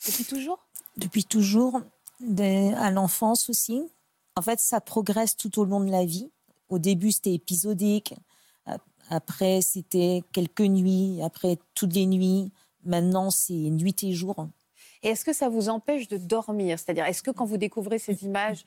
Depuis 0.05 0.25
toujours 0.25 0.59
Depuis 0.97 1.25
toujours, 1.25 1.81
à 2.37 2.91
l'enfance 2.91 3.49
aussi. 3.49 3.81
En 4.35 4.41
fait, 4.41 4.59
ça 4.59 4.79
progresse 4.79 5.35
tout 5.35 5.59
au 5.59 5.65
long 5.65 5.79
de 5.79 5.89
la 5.89 6.05
vie. 6.05 6.29
Au 6.69 6.77
début, 6.79 7.11
c'était 7.11 7.33
épisodique. 7.33 8.13
Après, 9.09 9.61
c'était 9.61 10.23
quelques 10.31 10.61
nuits. 10.61 11.21
Après, 11.21 11.57
toutes 11.73 11.93
les 11.93 12.05
nuits. 12.05 12.51
Maintenant, 12.85 13.29
c'est 13.29 13.53
nuit 13.53 13.95
et 14.03 14.13
jour. 14.13 14.47
Et 15.03 15.09
est-ce 15.09 15.25
que 15.25 15.33
ça 15.33 15.49
vous 15.49 15.69
empêche 15.69 16.07
de 16.07 16.17
dormir? 16.17 16.77
C'est-à-dire, 16.79 17.05
est-ce 17.05 17.23
que 17.23 17.31
quand 17.31 17.45
vous 17.45 17.57
découvrez 17.57 17.99
ces 17.99 18.23
images, 18.23 18.65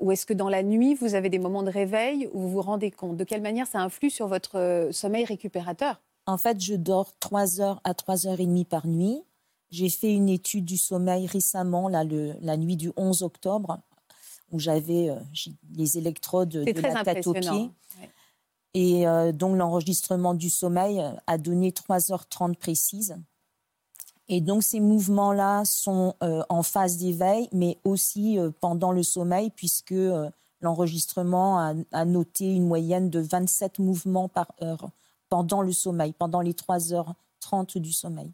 ou 0.00 0.10
est-ce 0.12 0.26
que 0.26 0.34
dans 0.34 0.48
la 0.48 0.62
nuit, 0.62 0.94
vous 0.94 1.14
avez 1.14 1.30
des 1.30 1.38
moments 1.38 1.62
de 1.62 1.70
réveil 1.70 2.28
où 2.32 2.40
vous 2.40 2.50
vous 2.50 2.62
rendez 2.62 2.90
compte? 2.90 3.16
De 3.16 3.24
quelle 3.24 3.42
manière 3.42 3.66
ça 3.66 3.80
influe 3.80 4.10
sur 4.10 4.26
votre 4.26 4.56
euh, 4.58 4.92
sommeil 4.92 5.24
récupérateur? 5.24 6.00
En 6.26 6.38
fait, 6.38 6.60
je 6.60 6.74
dors 6.74 7.16
3 7.20 7.60
heures 7.60 7.80
à 7.84 7.94
3 7.94 8.26
heures 8.26 8.40
et 8.40 8.46
demie 8.46 8.64
par 8.64 8.86
nuit. 8.86 9.22
J'ai 9.70 9.88
fait 9.88 10.12
une 10.12 10.28
étude 10.28 10.64
du 10.64 10.76
sommeil 10.76 11.26
récemment, 11.26 11.88
là, 11.88 12.02
le- 12.04 12.34
la 12.40 12.56
nuit 12.56 12.76
du 12.76 12.90
11 12.96 13.22
octobre, 13.22 13.78
où 14.50 14.58
j'avais 14.58 15.08
euh, 15.10 15.16
les 15.74 15.98
électrodes 15.98 16.48
de 16.48 16.64
très 16.72 16.92
la 16.94 17.04
tête 17.04 17.26
aux 17.28 17.32
pieds. 17.32 17.70
Ouais. 18.00 18.10
Et 18.74 19.06
euh, 19.06 19.30
donc, 19.32 19.56
l'enregistrement 19.56 20.34
du 20.34 20.50
sommeil 20.50 21.00
a 21.26 21.38
donné 21.38 21.70
3h30 21.70 22.56
précises. 22.56 23.16
Et 24.28 24.40
donc, 24.40 24.62
ces 24.62 24.80
mouvements-là 24.80 25.64
sont 25.64 26.14
euh, 26.22 26.42
en 26.48 26.62
phase 26.62 26.96
d'éveil, 26.96 27.48
mais 27.52 27.78
aussi 27.84 28.38
euh, 28.38 28.50
pendant 28.60 28.92
le 28.92 29.02
sommeil, 29.02 29.50
puisque 29.50 29.92
euh, 29.92 30.28
l'enregistrement 30.60 31.58
a, 31.58 31.74
a 31.92 32.04
noté 32.04 32.52
une 32.52 32.66
moyenne 32.66 33.08
de 33.08 33.20
27 33.20 33.78
mouvements 33.78 34.28
par 34.28 34.52
heure 34.62 34.90
pendant 35.28 35.62
le 35.62 35.72
sommeil, 35.72 36.12
pendant 36.12 36.40
les 36.40 36.52
3h30 36.52 37.78
du 37.78 37.92
sommeil. 37.92 38.32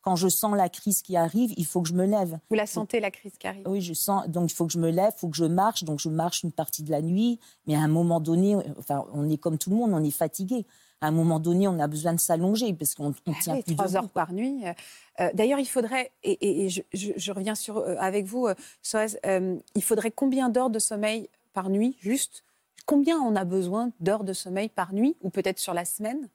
Quand 0.00 0.16
je 0.16 0.28
sens 0.28 0.56
la 0.56 0.68
crise 0.68 1.02
qui 1.02 1.16
arrive, 1.16 1.52
il 1.58 1.66
faut 1.66 1.82
que 1.82 1.88
je 1.88 1.94
me 1.94 2.06
lève. 2.06 2.38
Vous 2.48 2.56
la 2.56 2.66
sentez, 2.66 3.00
la 3.00 3.10
crise 3.10 3.36
qui 3.38 3.46
arrive 3.46 3.68
Oui, 3.68 3.82
je 3.82 3.92
sens. 3.92 4.26
Donc, 4.28 4.50
il 4.50 4.54
faut 4.54 4.66
que 4.66 4.72
je 4.72 4.78
me 4.78 4.90
lève, 4.90 5.12
il 5.14 5.18
faut 5.18 5.28
que 5.28 5.36
je 5.36 5.44
marche. 5.44 5.84
Donc, 5.84 6.00
je 6.00 6.08
marche 6.08 6.42
une 6.42 6.52
partie 6.52 6.82
de 6.82 6.90
la 6.90 7.02
nuit. 7.02 7.38
Mais 7.66 7.74
à 7.74 7.80
un 7.80 7.88
moment 7.88 8.18
donné, 8.18 8.56
enfin, 8.78 9.04
on 9.12 9.28
est 9.28 9.36
comme 9.36 9.58
tout 9.58 9.68
le 9.68 9.76
monde, 9.76 9.92
on 9.92 10.02
est 10.02 10.10
fatigué. 10.10 10.64
À 11.00 11.06
un 11.06 11.10
moment 11.12 11.38
donné, 11.38 11.68
on 11.68 11.78
a 11.78 11.86
besoin 11.86 12.12
de 12.12 12.18
s'allonger 12.20 12.72
parce 12.74 12.94
qu'on 12.96 13.10
ne 13.10 13.12
tient 13.40 13.52
Ah 13.54 13.56
oui, 13.56 13.62
plus 13.62 13.76
trois 13.76 13.96
heures 13.96 14.08
par 14.08 14.32
nuit. 14.32 14.66
Euh, 14.66 14.72
euh, 15.20 15.30
D'ailleurs, 15.32 15.60
il 15.60 15.66
faudrait, 15.66 16.10
et, 16.24 16.32
et- 16.32 16.64
et 16.64 16.68
je, 16.70 16.82
je- 16.92 17.12
je 17.16 17.32
reviens 17.32 17.54
sur, 17.54 17.78
euh, 17.78 17.94
avec 18.00 18.26
vous, 18.26 18.46
euh, 18.48 18.54
Soaz, 18.82 19.16
euh, 19.24 19.56
il 19.76 19.82
faudrait 19.84 20.10
combien 20.10 20.48
d'heures 20.48 20.70
de 20.70 20.80
sommeil 20.80 21.28
par 21.52 21.70
nuit, 21.70 21.96
juste? 22.00 22.42
Combien 22.84 23.16
on 23.18 23.36
a 23.36 23.44
besoin 23.44 23.92
d'heures 24.00 24.24
de 24.24 24.32
sommeil 24.32 24.68
par 24.68 24.92
nuit, 24.92 25.16
ou 25.20 25.30
peut-être 25.30 25.58
sur 25.60 25.72
la 25.74 25.84
semaine, 25.84 26.28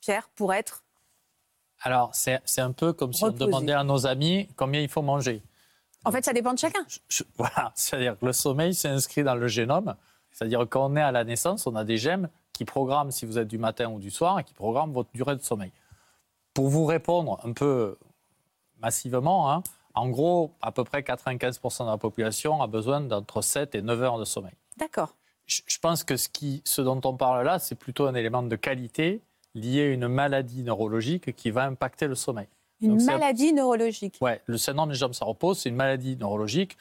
Pierre, 0.00 0.30
pour 0.36 0.54
être 0.54 0.84
Alors, 1.82 2.10
c'est 2.14 2.40
un 2.60 2.72
peu 2.72 2.94
comme 2.94 3.12
si 3.12 3.24
Reposer. 3.24 3.44
on 3.44 3.46
demandait 3.46 3.72
à 3.72 3.84
nos 3.84 4.06
amis 4.06 4.48
combien 4.56 4.80
il 4.80 4.88
faut 4.88 5.02
manger. 5.02 5.42
En 6.04 6.12
fait, 6.12 6.24
ça 6.24 6.32
dépend 6.32 6.54
de 6.54 6.58
chacun. 6.58 6.80
Je- 6.88 6.98
je- 7.08 7.24
voilà, 7.36 7.72
c'est-à-dire 7.74 8.18
que 8.18 8.24
le 8.24 8.32
sommeil, 8.32 8.72
c'est 8.74 8.88
inscrit 8.88 9.22
dans 9.22 9.34
le 9.34 9.48
génome. 9.48 9.94
C'est-à-dire 10.32 10.66
qu'on 10.68 10.96
est 10.96 11.02
à 11.02 11.12
la 11.12 11.24
naissance, 11.24 11.66
on 11.66 11.74
a 11.76 11.84
des 11.84 11.98
gènes 11.98 12.30
qui 12.58 12.64
programment 12.64 13.12
si 13.12 13.24
vous 13.24 13.38
êtes 13.38 13.46
du 13.46 13.56
matin 13.56 13.88
ou 13.88 14.00
du 14.00 14.10
soir 14.10 14.40
et 14.40 14.44
qui 14.44 14.52
programment 14.52 14.92
votre 14.92 15.10
durée 15.14 15.36
de 15.36 15.42
sommeil. 15.42 15.70
Pour 16.54 16.66
vous 16.66 16.86
répondre 16.86 17.38
un 17.44 17.52
peu 17.52 17.96
massivement, 18.80 19.52
hein, 19.52 19.62
en 19.94 20.08
gros, 20.08 20.50
à 20.60 20.72
peu 20.72 20.82
près 20.82 21.02
95% 21.02 21.84
de 21.84 21.90
la 21.90 21.98
population 21.98 22.60
a 22.60 22.66
besoin 22.66 23.00
d'entre 23.00 23.42
7 23.42 23.76
et 23.76 23.82
9 23.82 24.02
heures 24.02 24.18
de 24.18 24.24
sommeil. 24.24 24.54
D'accord. 24.76 25.14
Je 25.46 25.60
je 25.66 25.78
pense 25.78 26.02
que 26.02 26.16
ce, 26.16 26.28
qui, 26.28 26.60
ce 26.64 26.82
dont 26.82 27.00
on 27.04 27.16
parle 27.16 27.44
là, 27.44 27.60
c'est 27.60 27.76
plutôt 27.76 28.06
un 28.06 28.14
élément 28.14 28.42
de 28.42 28.56
qualité 28.56 29.22
lié 29.54 29.82
à 29.82 29.86
une 29.90 30.08
maladie 30.08 30.64
neurologique 30.64 31.36
qui 31.36 31.52
va 31.52 31.64
impacter 31.64 32.08
le 32.08 32.16
sommeil. 32.16 32.48
Une 32.80 32.96
Donc, 32.96 33.06
maladie 33.06 33.52
neurologique. 33.52 34.18
Ouais, 34.20 34.42
le 34.46 34.58
syndrome 34.58 34.88
des 34.88 34.96
jambes 34.96 35.14
sans 35.14 35.26
repos, 35.26 35.54
c'est 35.54 35.68
une 35.68 35.76
maladie 35.76 36.16
neurologique 36.16 36.76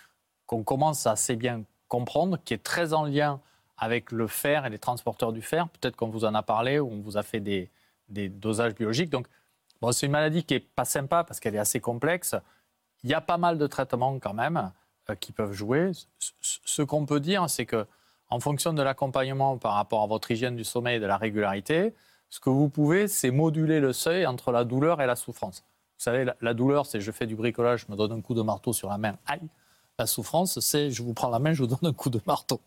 qu'on 0.48 0.64
commence 0.64 1.06
à 1.06 1.12
assez 1.12 1.36
bien 1.36 1.64
comprendre, 1.88 2.40
qui 2.44 2.56
est 2.56 2.64
très 2.64 2.94
en 2.94 3.06
lien 3.06 3.40
avec 3.78 4.12
le 4.12 4.28
fer 4.28 4.66
et 4.66 4.70
les 4.70 4.80
transporteurs 4.80 5.32
du 5.32 5.42
fer. 5.42 5.68
Peut-être 5.70 5.96
qu'on 5.96 6.10
vous 6.10 6.26
en 6.26 6.34
a 6.34 6.44
parlé 6.44 6.80
ou 6.80 6.92
on 6.92 7.00
vous 7.00 7.18
a 7.18 7.24
fait 7.24 7.40
des, 7.40 7.70
dosages 8.10 8.76
biologiques. 8.76 9.10
Donc, 9.10 9.28
c'est 9.92 10.06
une 10.06 10.12
maladie 10.12 10.44
qui 10.44 10.56
est 10.56 10.60
pas 10.60 10.86
sympa 10.86 11.24
parce 11.24 11.40
qu'elle 11.40 11.56
est 11.56 11.60
assez 11.60 11.80
complexe. 11.80 12.36
Il 13.04 13.10
y 13.10 13.14
a 13.14 13.22
pas 13.22 13.38
mal 13.38 13.58
de 13.58 13.68
traitements 13.68 14.18
quand 14.20 14.34
même 14.34 14.72
euh, 15.10 15.16
qui 15.16 15.32
peuvent 15.32 15.54
jouer. 15.54 15.92
Ce 16.42 16.82
qu'on 16.82 17.06
peut 17.06 17.20
dire, 17.20 17.50
c'est 17.50 17.66
que 17.66 17.86
en 18.30 18.40
fonction 18.40 18.74
de 18.74 18.82
l'accompagnement 18.82 19.58
par 19.58 19.74
rapport 19.74 20.04
à 20.04 20.08
votre 20.08 20.32
hygiène 20.32 20.56
du 20.56 20.64
sommeil 20.64 20.98
et 20.98 21.00
de 21.00 21.06
la 21.06 21.18
régularité, 21.18 21.94
ce 22.30 22.40
que 22.40 22.50
vous 22.50 22.68
pouvez, 22.68 23.08
c'est 23.08 23.32
moduler 23.32 23.80
le 23.80 23.94
seuil 23.94 24.26
entre 24.26 24.52
la 24.52 24.66
douleur 24.66 25.02
et 25.02 25.06
la 25.06 25.16
souffrance. 25.16 25.64
Vous 25.98 26.04
savez, 26.04 26.26
la, 26.26 26.36
la 26.42 26.54
douleur, 26.54 26.86
c'est 26.86 27.00
je 27.00 27.12
fais 27.12 27.26
du 27.26 27.36
bricolage, 27.36 27.86
je 27.88 27.92
me 27.92 27.98
donne 27.98 28.12
un 28.12 28.22
coup 28.22 28.34
de 28.34 28.42
marteau 28.42 28.74
sur 28.74 28.90
la 28.90 28.98
main, 28.98 29.16
aïe. 29.28 29.48
La 29.98 30.06
souffrance, 30.06 30.60
c'est 30.60 30.92
je 30.92 31.02
vous 31.04 31.14
prends 31.14 31.30
la 31.30 31.40
main, 31.40 31.54
je 31.54 31.64
vous 31.64 31.68
donne 31.68 31.90
un 31.90 31.94
coup 31.94 32.10
de 32.10 32.20
marteau. 32.28 32.60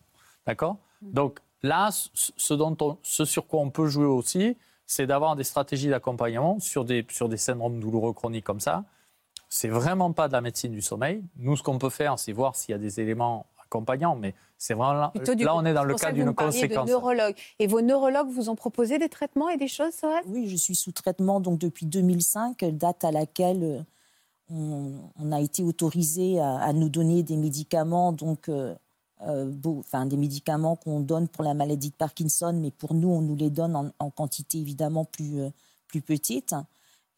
D'accord? 0.46 0.78
Donc 1.02 1.40
là, 1.62 1.90
ce, 1.90 2.32
ce 2.36 2.54
dont 2.54 2.76
on- 2.80 2.98
ce 3.02 3.24
sur 3.24 3.46
quoi 3.46 3.60
on 3.60 3.70
peut 3.70 3.86
jouer 3.86 4.06
aussi, 4.06 4.56
c'est 4.86 5.06
d'avoir 5.06 5.36
des 5.36 5.44
stratégies 5.44 5.88
d'accompagnement 5.88 6.58
sur 6.60 6.84
des, 6.84 7.06
sur 7.10 7.28
des 7.28 7.36
syndromes 7.36 7.80
douloureux 7.80 8.12
chroniques 8.12 8.44
comme 8.44 8.60
ça. 8.60 8.84
C'est 9.48 9.68
vraiment 9.68 10.12
pas 10.12 10.28
de 10.28 10.32
la 10.32 10.40
médecine 10.40 10.72
du 10.72 10.82
sommeil. 10.82 11.22
Nous, 11.36 11.56
ce 11.56 11.62
qu'on 11.62 11.78
peut 11.78 11.90
faire, 11.90 12.18
c'est 12.18 12.32
voir 12.32 12.54
s'il 12.56 12.72
y 12.72 12.74
a 12.74 12.78
des 12.78 13.00
éléments 13.00 13.46
accompagnants, 13.64 14.16
mais 14.16 14.34
c'est 14.58 14.74
vraiment 14.74 14.92
là, 14.94 15.12
du- 15.34 15.44
là, 15.44 15.54
on 15.56 15.64
est 15.64 15.74
dans 15.74 15.84
le 15.84 15.94
cas 15.94 16.12
d'une 16.12 16.34
conséquence. 16.34 16.86
De 16.86 16.90
neurologue. 16.92 17.34
Et 17.58 17.66
vos 17.66 17.80
neurologues 17.80 18.28
vous 18.28 18.48
ont 18.48 18.56
proposé 18.56 18.98
des 18.98 19.08
traitements 19.08 19.48
et 19.48 19.56
des 19.56 19.68
choses, 19.68 19.92
Sorel 19.94 20.22
Oui, 20.26 20.48
je 20.48 20.56
suis 20.56 20.74
sous 20.74 20.92
traitement 20.92 21.40
donc 21.40 21.58
depuis 21.58 21.86
2005, 21.86 22.64
date 22.64 23.04
à 23.04 23.10
laquelle 23.12 23.62
euh, 23.62 23.80
on, 24.50 24.92
on 25.18 25.32
a 25.32 25.40
été 25.40 25.62
autorisé 25.62 26.40
à, 26.40 26.56
à 26.58 26.72
nous 26.72 26.88
donner 26.88 27.22
des 27.22 27.36
médicaments, 27.36 28.12
donc 28.12 28.48
euh, 28.48 28.74
enfin 29.22 30.06
des 30.06 30.16
médicaments 30.16 30.76
qu'on 30.76 31.00
donne 31.00 31.28
pour 31.28 31.44
la 31.44 31.54
maladie 31.54 31.90
de 31.90 31.94
Parkinson, 31.94 32.58
mais 32.60 32.70
pour 32.70 32.94
nous, 32.94 33.08
on 33.08 33.20
nous 33.20 33.36
les 33.36 33.50
donne 33.50 33.76
en, 33.76 33.90
en 33.98 34.10
quantité 34.10 34.58
évidemment 34.58 35.04
plus 35.04 35.40
euh, 35.40 35.50
plus 35.88 36.00
petite. 36.00 36.54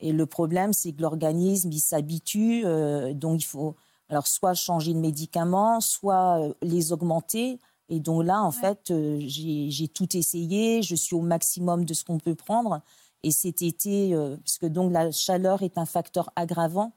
Et 0.01 0.13
le 0.13 0.27
problème, 0.27 0.73
c'est 0.73 0.93
que 0.93 1.03
l'organisme, 1.03 1.71
il 1.71 1.81
s'habitue, 1.81 2.63
euh, 2.65 3.15
donc 3.15 3.41
il 3.41 3.47
faut 3.47 3.77
alors 4.09 4.27
soit 4.27 4.55
changer 4.55 4.93
de 4.95 4.99
médicaments, 4.99 5.81
soit 5.81 6.41
euh, 6.41 6.55
les 6.63 6.93
augmenter. 6.93 7.61
Et 7.89 8.01
donc 8.01 8.25
là, 8.25 8.43
en 8.43 8.51
fait, 8.51 8.91
euh, 8.91 9.21
j'ai 9.27 9.89
tout 9.89 10.17
essayé, 10.17 10.83
je 10.83 10.95
suis 10.95 11.15
au 11.15 11.21
maximum 11.21 11.85
de 11.85 11.95
ce 11.95 12.05
qu'on 12.05 12.19
peut 12.19 12.35
prendre. 12.35 12.81
Et 13.23 13.31
cet 13.31 13.63
été, 13.63 14.15
euh, 14.15 14.37
puisque 14.39 14.67
donc 14.67 14.93
la 14.93 15.13
chaleur 15.13 15.63
est 15.63 15.79
un 15.79 15.87
facteur 15.87 16.31
aggravant, 16.35 16.93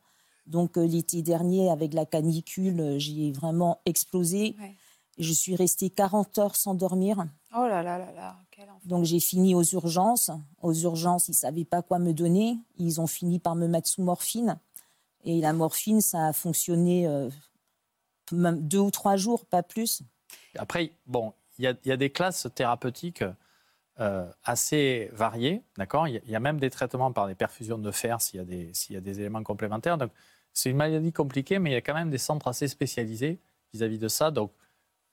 donc 0.48 0.78
euh, 0.78 0.88
l'été 0.88 1.22
dernier, 1.22 1.70
avec 1.70 1.94
la 1.94 2.06
canicule, 2.06 2.80
euh, 2.80 3.00
j'ai 3.00 3.32
vraiment 3.32 3.80
explosé. 3.86 4.56
Ouais. 4.60 4.76
Je 5.18 5.32
suis 5.32 5.56
restée 5.56 5.90
40 5.90 6.38
heures 6.40 6.56
sans 6.56 6.74
dormir. 6.74 7.26
Oh 7.56 7.66
là 7.68 7.82
là 7.84 7.98
là 7.98 8.12
là, 8.14 8.36
quel 8.52 8.66
enfer. 8.70 8.82
Donc 8.86 9.06
j'ai 9.06 9.20
fini 9.22 9.56
aux 9.56 9.64
urgences. 9.64 10.30
Aux 10.62 10.74
urgences, 10.74 11.30
ils 11.30 11.32
ne 11.32 11.36
savaient 11.36 11.64
pas 11.66 11.82
quoi 11.82 12.00
me 12.00 12.12
donner. 12.14 12.58
Ils 12.78 13.00
ont 13.00 13.08
fini 13.08 13.40
par 13.40 13.56
me 13.56 13.68
mettre 13.68 13.88
sous 13.88 14.04
morphine. 14.04 14.60
Et 15.24 15.40
la 15.40 15.54
morphine, 15.54 16.02
ça 16.02 16.28
a 16.28 16.34
fonctionné 16.34 17.08
euh, 17.08 17.30
même 18.32 18.62
deux 18.68 18.80
ou 18.80 18.92
trois 18.92 19.16
jours, 19.16 19.46
pas 19.46 19.64
plus. 19.64 20.02
Après, 20.58 20.92
bon, 21.08 21.34
il 21.58 21.64
y, 21.64 21.68
a- 21.68 21.76
il 21.86 21.90
y 21.90 21.92
a 21.92 21.98
des 21.98 22.10
classes 22.12 22.48
thérapeutiques 22.54 23.24
euh, 24.02 24.30
assez 24.44 25.10
variées, 25.14 25.64
d'accord? 25.78 26.08
Il, 26.10 26.16
y 26.16 26.18
a- 26.18 26.22
il 26.26 26.32
y 26.32 26.36
a 26.36 26.40
même 26.42 26.60
des 26.60 26.70
traitements 26.70 27.14
par 27.14 27.28
des 27.28 27.36
perfusions 27.36 27.78
de 27.78 27.92
fer 27.92 28.20
s'il 28.22 28.40
y, 28.40 28.42
a 28.42 28.46
des- 28.46 28.74
s'il 28.74 28.94
y 28.94 28.98
a 28.98 29.02
des 29.02 29.20
éléments 29.22 29.42
complémentaires. 29.44 29.98
Donc, 29.98 30.12
c'est 30.52 30.70
une 30.70 30.76
maladie 30.78 31.14
compliquée, 31.14 31.60
mais 31.60 31.70
il 31.72 31.74
y 31.74 31.78
a 31.78 31.82
quand 31.82 31.94
même 31.94 32.10
des 32.10 32.18
centres 32.18 32.48
assez 32.50 32.68
spécialisés 32.68 33.40
vis-à-vis 33.74 33.98
de 34.00 34.10
ça. 34.10 34.32
Donc, 34.32 34.52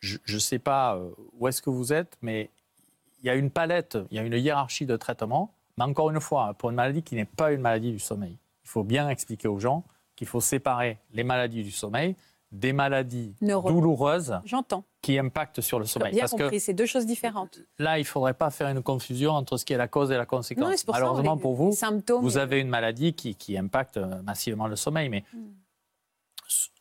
je 0.03 0.35
ne 0.35 0.39
sais 0.39 0.59
pas 0.59 0.97
euh, 0.97 1.11
où 1.39 1.49
est-ce 1.49 1.63
que 1.63 1.71
vous 1.71 1.93
êtes, 1.93 2.17
mais 2.23 2.51
il 3.23 3.27
y 3.27 3.31
a 3.31 3.35
une 3.35 3.51
palette, 3.51 3.97
il 4.11 4.17
y 4.17 4.21
a 4.21 4.23
une 4.23 4.35
hiérarchie 4.35 4.85
de 4.87 4.97
traitements. 4.97 5.53
Mais 5.79 5.85
encore 5.85 6.11
une 6.11 6.21
fois, 6.21 6.55
pour 6.55 6.71
une 6.71 6.77
maladie 6.77 7.03
qui 7.03 7.15
n'est 7.15 7.25
pas 7.25 7.53
une 7.53 7.61
maladie 7.61 7.93
du 7.93 7.99
sommeil, 7.99 8.37
il 8.65 8.69
faut 8.69 8.85
bien 8.85 9.09
expliquer 9.09 9.49
aux 9.49 9.59
gens 9.59 9.85
qu'il 10.17 10.27
faut 10.27 10.41
séparer 10.41 10.99
les 11.15 11.25
maladies 11.25 11.63
du 11.65 11.71
sommeil 11.71 12.15
des 12.51 12.75
maladies 12.75 13.35
Neuro- 13.41 13.71
douloureuses 13.71 14.39
qui 15.01 15.19
impactent 15.19 15.63
sur 15.63 15.79
le 15.79 15.87
sommeil. 15.87 16.13
Bien 16.13 16.21
Parce 16.25 16.33
compris, 16.33 16.61
c'est 16.61 16.75
deux 16.75 16.85
choses 16.85 17.07
différentes. 17.07 17.61
là, 17.79 17.97
il 17.99 18.03
ne 18.03 18.07
faudrait 18.07 18.35
pas 18.35 18.51
faire 18.51 18.69
une 18.69 18.83
confusion 18.83 19.31
entre 19.33 19.57
ce 19.57 19.65
qui 19.65 19.73
est 19.73 19.79
la 19.79 19.89
cause 19.89 20.11
et 20.13 20.19
la 20.19 20.27
conséquence. 20.27 20.63
Non, 20.63 20.71
pour 20.85 20.95
ça, 20.95 21.01
Malheureusement 21.01 21.35
les- 21.37 21.41
pour 21.41 21.55
vous, 21.55 21.73
symptômes 21.73 22.21
vous 22.23 22.37
avez 22.37 22.61
une 22.61 22.69
maladie 22.69 23.15
qui, 23.15 23.35
qui 23.37 23.57
impacte 23.57 23.97
euh, 23.97 24.21
massivement 24.23 24.67
le 24.67 24.77
sommeil. 24.77 25.09
Mais 25.09 25.25
Hmm. 25.33 25.39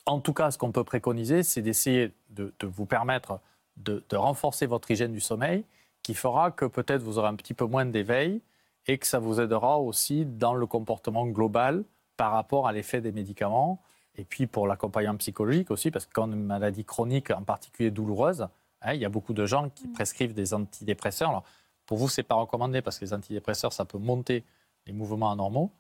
En 0.06 0.20
tout 0.20 0.34
cas, 0.34 0.52
ce 0.52 0.58
qu'on 0.58 0.72
peut 0.72 0.84
préconiser, 0.84 1.44
c'est 1.44 1.62
d'essayer 1.62 2.14
de, 2.30 2.54
de 2.60 2.68
vous 2.68 2.86
permettre 2.86 3.40
de, 3.78 4.04
de 4.10 4.16
renforcer 4.16 4.66
votre 4.66 4.90
hygiène 4.92 5.12
du 5.12 5.22
sommeil, 5.22 5.64
qui 6.04 6.14
fera 6.14 6.52
que 6.52 6.66
peut-être 6.66 7.04
vous 7.04 7.20
aurez 7.20 7.28
un 7.28 7.36
petit 7.36 7.54
peu 7.54 7.66
moins 7.66 7.86
d'éveil 7.86 8.42
et 8.88 8.98
que 8.98 9.06
ça 9.06 9.20
vous 9.20 9.40
aidera 9.40 9.80
aussi 9.80 10.26
dans 10.26 10.54
le 10.54 10.66
comportement 10.66 11.28
global 11.28 11.84
par 12.18 12.32
rapport 12.32 12.68
à 12.68 12.72
l'effet 12.72 13.02
des 13.02 13.12
médicaments. 13.12 13.82
Et 14.16 14.26
puis 14.26 14.48
pour 14.48 14.68
l'accompagnement 14.68 15.18
psychologique 15.18 15.72
aussi, 15.72 15.92
parce 15.92 16.06
que 16.06 16.14
quand 16.14 16.32
une 16.32 16.44
maladie 16.44 16.84
chronique, 16.84 17.32
en 17.32 17.44
particulier 17.44 17.92
douloureuse, 17.92 18.48
hein, 18.82 18.94
il 18.94 19.00
y 19.00 19.06
a 19.06 19.10
beaucoup 19.10 19.34
de 19.34 19.46
gens 19.46 19.70
qui 19.70 19.88
prescrivent 19.88 20.34
des 20.34 20.54
antidépresseurs. 20.54 21.30
Alors, 21.30 21.44
pour 21.86 21.98
vous, 21.98 22.10
ce 22.10 22.22
n'est 22.22 22.26
pas 22.26 22.36
recommandé 22.36 22.82
parce 22.82 23.00
que 23.00 23.06
les 23.06 23.14
antidépresseurs, 23.14 23.74
ça 23.74 23.86
peut 23.86 23.98
monter 23.98 24.44
les 24.86 24.94
mouvements 24.94 25.32
anormaux. 25.32 25.72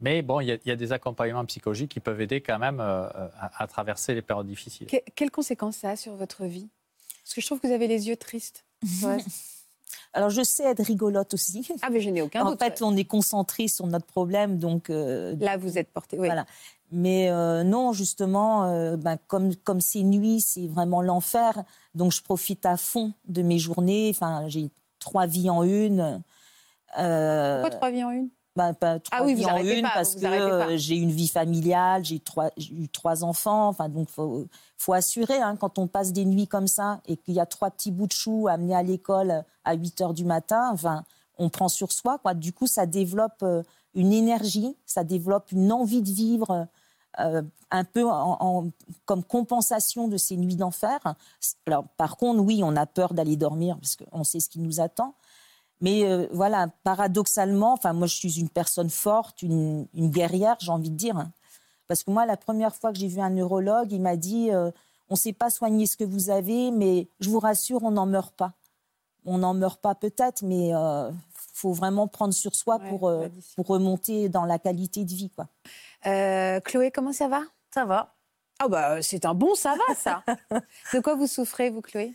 Mais 0.00 0.22
bon, 0.22 0.40
il 0.40 0.60
y, 0.64 0.70
a 0.70 0.76
des 0.76 0.92
accompagnements 0.92 1.44
psychologiques 1.46 1.90
qui 1.90 2.00
peuvent 2.00 2.20
aider 2.20 2.40
quand 2.40 2.58
même 2.58 2.78
euh, 2.80 3.08
à, 3.40 3.66
traverser 3.66 4.14
les 4.14 4.22
périodes 4.22 4.46
difficiles. 4.46 4.86
quelles 4.86 5.30
conséquences 5.30 5.78
ça 5.78 5.90
a 5.90 5.96
sur 5.96 6.14
votre 6.14 6.44
vie? 6.44 6.68
Parce 7.24 7.34
que 7.34 7.40
je 7.40 7.46
trouve 7.46 7.60
que 7.60 7.66
vous 7.66 7.72
avez 7.72 7.88
les 7.88 8.08
yeux 8.08 8.16
tristes. 8.16 8.64
Alors, 10.14 10.30
je 10.30 10.42
sais 10.42 10.64
être 10.64 10.82
rigolote 10.82 11.34
aussi. 11.34 11.68
Ah, 11.82 11.90
mais 11.90 12.00
je 12.00 12.10
n'ai 12.10 12.22
aucun 12.22 12.42
en 12.42 12.50
doute. 12.50 12.62
En 12.62 12.64
fait, 12.64 12.82
on 12.82 12.96
est 12.96 13.04
concentré 13.04 13.68
sur 13.68 13.86
notre 13.86 14.06
problème, 14.06 14.58
donc. 14.58 14.90
Euh, 14.90 15.36
Là, 15.40 15.56
vous 15.56 15.78
êtes 15.78 15.92
porté. 15.92 16.18
Oui. 16.18 16.26
Voilà. 16.26 16.46
Mais 16.90 17.30
euh, 17.30 17.64
non, 17.64 17.92
justement, 17.92 18.64
euh, 18.64 18.96
ben, 18.96 19.18
comme 19.26 19.54
comme 19.56 19.80
c'est 19.80 20.02
nuit, 20.02 20.40
c'est 20.40 20.66
vraiment 20.66 21.02
l'enfer. 21.02 21.62
Donc, 21.94 22.12
je 22.12 22.22
profite 22.22 22.64
à 22.64 22.76
fond 22.76 23.12
de 23.26 23.42
mes 23.42 23.58
journées. 23.58 24.10
Enfin, 24.14 24.48
j'ai 24.48 24.70
trois 24.98 25.26
vies 25.26 25.50
en 25.50 25.62
une. 25.62 26.22
Pourquoi 26.94 27.70
trois 27.70 27.90
vies 27.90 28.04
en 28.04 28.10
une? 28.10 28.30
Ben, 28.58 28.74
pas 28.74 28.98
trois 28.98 29.18
ah 29.20 29.24
oui, 29.24 29.34
vies 29.34 29.46
en 29.46 29.58
une 29.58 29.82
parce 29.82 30.16
que 30.16 30.76
j'ai 30.76 30.96
une 30.96 31.12
vie 31.12 31.28
familiale, 31.28 32.04
j'ai 32.04 32.20
eu 32.72 32.88
trois 32.88 33.22
enfants. 33.22 33.68
Enfin, 33.68 33.88
donc 33.88 34.10
faut, 34.10 34.46
faut 34.76 34.94
assurer 34.94 35.36
hein, 35.36 35.54
quand 35.54 35.78
on 35.78 35.86
passe 35.86 36.12
des 36.12 36.24
nuits 36.24 36.48
comme 36.48 36.66
ça 36.66 37.00
et 37.06 37.16
qu'il 37.16 37.34
y 37.34 37.40
a 37.40 37.46
trois 37.46 37.70
petits 37.70 37.92
bouts 37.92 38.08
de 38.08 38.12
choux 38.12 38.48
amenés 38.48 38.74
à 38.74 38.82
l'école 38.82 39.44
à 39.64 39.74
8 39.74 40.00
heures 40.00 40.12
du 40.12 40.24
matin. 40.24 40.70
Enfin, 40.72 41.04
on 41.38 41.50
prend 41.50 41.68
sur 41.68 41.92
soi. 41.92 42.18
Quoi. 42.18 42.34
Du 42.34 42.52
coup, 42.52 42.66
ça 42.66 42.84
développe 42.84 43.44
euh, 43.44 43.62
une 43.94 44.12
énergie, 44.12 44.76
ça 44.86 45.04
développe 45.04 45.52
une 45.52 45.70
envie 45.70 46.02
de 46.02 46.10
vivre. 46.10 46.66
Euh, 47.20 47.42
un 47.70 47.84
peu 47.84 48.08
en, 48.08 48.70
comme 49.04 49.22
compensation 49.22 50.08
de 50.08 50.16
ces 50.16 50.36
nuits 50.36 50.56
d'enfer. 50.56 50.98
Alors, 51.66 51.84
par 51.96 52.16
contre, 52.16 52.40
oui, 52.40 52.62
on 52.64 52.74
a 52.76 52.86
peur 52.86 53.12
d'aller 53.12 53.36
dormir 53.36 53.76
parce 53.78 53.96
qu'on 53.96 54.24
sait 54.24 54.40
ce 54.40 54.48
qui 54.48 54.58
nous 54.58 54.80
attend. 54.80 55.14
Mais 55.80 56.04
euh, 56.04 56.26
voilà, 56.32 56.68
paradoxalement, 56.82 57.72
enfin 57.72 57.92
moi 57.92 58.06
je 58.06 58.16
suis 58.16 58.40
une 58.40 58.48
personne 58.48 58.90
forte, 58.90 59.42
une, 59.42 59.86
guerrière, 59.94 60.56
j'ai 60.60 60.70
envie 60.70 60.90
de 60.90 60.96
dire. 60.96 61.28
Parce 61.86 62.02
que 62.02 62.10
moi, 62.10 62.26
la 62.26 62.36
première 62.36 62.74
fois 62.74 62.92
que 62.92 62.98
j'ai 62.98 63.06
vu 63.06 63.20
un 63.20 63.30
neurologue, 63.30 63.92
il 63.92 64.00
m'a 64.00 64.16
dit 64.16 64.50
euh, 64.50 64.70
on 65.08 65.14
ne 65.14 65.18
sait 65.18 65.32
pas 65.32 65.50
soigner 65.50 65.86
ce 65.86 65.96
que 65.96 66.04
vous 66.04 66.30
avez, 66.30 66.70
mais 66.70 67.08
je 67.20 67.30
vous 67.30 67.38
rassure, 67.38 67.82
on 67.84 67.92
n'en 67.92 68.06
meurt 68.06 68.34
pas. 68.34 68.52
On 69.24 69.38
n'en 69.38 69.54
meurt 69.54 69.80
pas 69.80 69.94
peut-être, 69.94 70.42
mais 70.42 70.68
il 70.68 70.74
euh, 70.74 71.10
faut 71.54 71.72
vraiment 71.72 72.08
prendre 72.08 72.34
sur 72.34 72.54
soi 72.54 72.78
pour, 72.78 73.12
pour 73.56 73.66
remonter 73.66 74.28
dans 74.28 74.44
la 74.44 74.58
qualité 74.58 75.04
de 75.04 75.10
vie. 75.10 75.30
Quoi. 75.30 75.48
Chloé, 76.60 76.90
comment 76.90 77.12
ça 77.12 77.28
va? 77.28 77.42
Ça 77.72 77.84
va. 77.84 78.14
Ah 78.60 78.66
bah 78.66 79.02
c'est 79.02 79.24
un 79.24 79.34
bon 79.34 79.54
ça 79.54 79.76
va 79.76 79.94
ça. 79.94 80.24
de 80.92 81.00
quoi 81.00 81.14
vous 81.14 81.28
souffrez 81.28 81.70
vous 81.70 81.80
Chloé? 81.80 82.12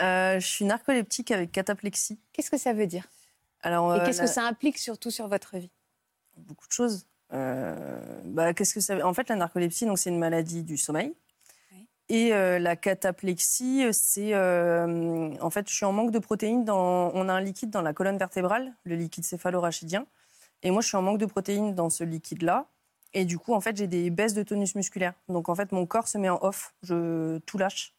Euh, 0.00 0.38
je 0.38 0.46
suis 0.46 0.64
narcoleptique 0.64 1.30
avec 1.30 1.52
cataplexie. 1.52 2.18
Qu'est-ce 2.32 2.50
que 2.50 2.58
ça 2.58 2.72
veut 2.72 2.86
dire? 2.86 3.08
Alors, 3.62 3.94
Et 3.94 4.00
euh, 4.00 4.04
qu'est-ce 4.04 4.20
que 4.20 4.26
ça 4.26 4.44
implique 4.44 4.78
surtout 4.78 5.10
sur 5.10 5.28
votre 5.28 5.56
vie? 5.56 5.70
Beaucoup 6.36 6.66
de 6.66 6.72
choses. 6.72 7.06
Euh, 7.32 7.98
bah, 8.24 8.52
qu'est-ce 8.54 8.74
que 8.74 8.80
ça... 8.80 9.04
En 9.06 9.14
fait, 9.14 9.28
la 9.28 9.36
narcolepsie, 9.36 9.86
donc, 9.86 9.98
c'est 9.98 10.10
une 10.10 10.18
maladie 10.18 10.62
du 10.62 10.76
sommeil. 10.76 11.14
Et 12.08 12.30
la 12.30 12.76
cataplexie, 12.76 13.84
c'est. 13.92 14.32
en 14.36 15.50
fait, 15.50 15.68
je 15.68 15.74
suis 15.74 15.84
en 15.84 15.92
manque 15.92 16.12
de 16.12 16.20
protéines. 16.20 16.64
Dans... 16.64 17.10
On 17.14 17.28
a 17.28 17.32
un 17.32 17.40
liquide 17.40 17.70
dans 17.70 17.82
la 17.82 17.92
colonne 17.92 18.16
vertébrale, 18.16 18.72
le 18.84 18.94
liquide 18.94 19.24
céphalorachidien. 19.24 20.06
Et 20.62 20.70
moi, 20.70 20.82
je 20.82 20.86
suis 20.86 20.96
en 20.96 21.02
manque 21.02 21.18
de 21.18 21.26
protéines 21.26 21.74
dans 21.74 21.90
ce 21.90 22.04
liquide-là. 22.04 22.68
Et 23.12 23.24
du 23.24 23.38
coup, 23.38 23.54
en 23.54 23.60
fait, 23.60 23.76
j'ai 23.76 23.88
des 23.88 24.10
baisses 24.10 24.34
de 24.34 24.44
tonus 24.44 24.76
musculaire. 24.76 25.14
Donc, 25.28 25.48
en 25.48 25.56
fait, 25.56 25.72
mon 25.72 25.84
corps 25.84 26.06
se 26.06 26.16
met 26.16 26.28
en 26.28 26.38
off. 26.42 26.74
Je 26.84 27.38
tout 27.38 27.58
lâche. 27.58 27.92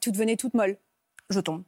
Tout 0.00 0.10
devenait 0.10 0.36
toute 0.36 0.54
molle 0.54 0.78
je 1.30 1.40
tombe. 1.40 1.62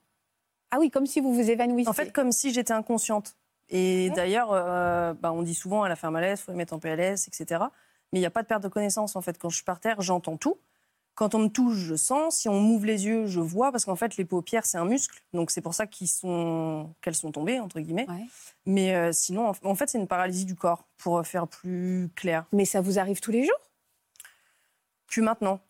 Ah 0.71 0.79
oui, 0.79 0.90
comme 0.90 1.07
si 1.07 1.21
vous 1.21 1.33
vous 1.33 1.51
évanouissiez. 1.51 1.88
En 1.88 1.92
fait, 1.92 2.12
comme 2.12 2.33
si 2.33 2.53
j'étais 2.53 2.73
inconsciente. 2.73 3.37
Et 3.69 4.11
d'ailleurs, 4.11 4.51
euh, 4.53 5.14
bah, 5.14 5.33
on 5.33 5.42
dit 5.42 5.55
souvent, 5.55 5.85
elle 5.85 5.92
a 5.92 5.97
fait 5.97 6.07
un 6.07 6.12
malaise, 6.12 6.40
il 6.40 6.45
faut 6.45 6.53
la 6.53 6.57
mettre 6.57 6.73
en 6.73 6.79
PLS, 6.79 7.29
etc. 7.29 7.64
Mais 8.12 8.19
il 8.19 8.23
n'y 8.23 8.27
a 8.27 8.31
pas 8.31 8.42
de 8.42 8.47
perte 8.47 8.62
de 8.62 8.69
connaissance, 8.69 9.16
en 9.16 9.21
fait. 9.21 9.38
Quand 9.38 9.49
je 9.49 9.57
suis 9.57 9.64
par 9.64 9.81
terre, 9.81 10.01
j'entends 10.01 10.37
tout. 10.37 10.59
Quand 11.14 11.35
on 11.35 11.38
me 11.38 11.49
touche, 11.49 11.77
je 11.77 11.95
sens. 11.97 12.37
Si 12.37 12.49
on 12.49 12.61
m'ouvre 12.61 12.87
les 12.87 13.07
yeux, 13.07 13.27
je 13.27 13.40
vois. 13.40 13.73
Parce 13.73 13.85
qu'en 13.85 13.97
fait, 13.97 14.16
les 14.16 14.25
paupières, 14.25 14.66
c'est 14.66 14.79
un 14.79 14.85
muscle. 14.85 15.23
Donc, 15.33 15.51
c'est 15.51 15.62
pour 15.62 15.75
ça 15.75 15.87
qu'elles 15.87 16.07
sont... 16.09 16.95
sont 17.12 17.33
tombées, 17.33 17.59
entre 17.59 17.81
guillemets. 17.81 18.07
Mais 18.66 18.95
euh, 18.95 19.12
sinon, 19.12 19.53
en 19.62 19.75
fait, 19.75 19.88
c'est 19.88 19.99
une 19.99 20.09
paralysie 20.09 20.45
du 20.45 20.55
corps, 20.55 20.85
pour 20.99 21.27
faire 21.27 21.49
plus 21.49 22.11
clair. 22.14 22.45
Mais 22.53 22.66
ça 22.66 22.81
vous 22.81 22.99
arrive 22.99 23.21
tous 23.21 23.33
les 23.33 23.45
jours? 23.45 23.71
Plus 25.07 25.23
maintenant. 25.23 25.61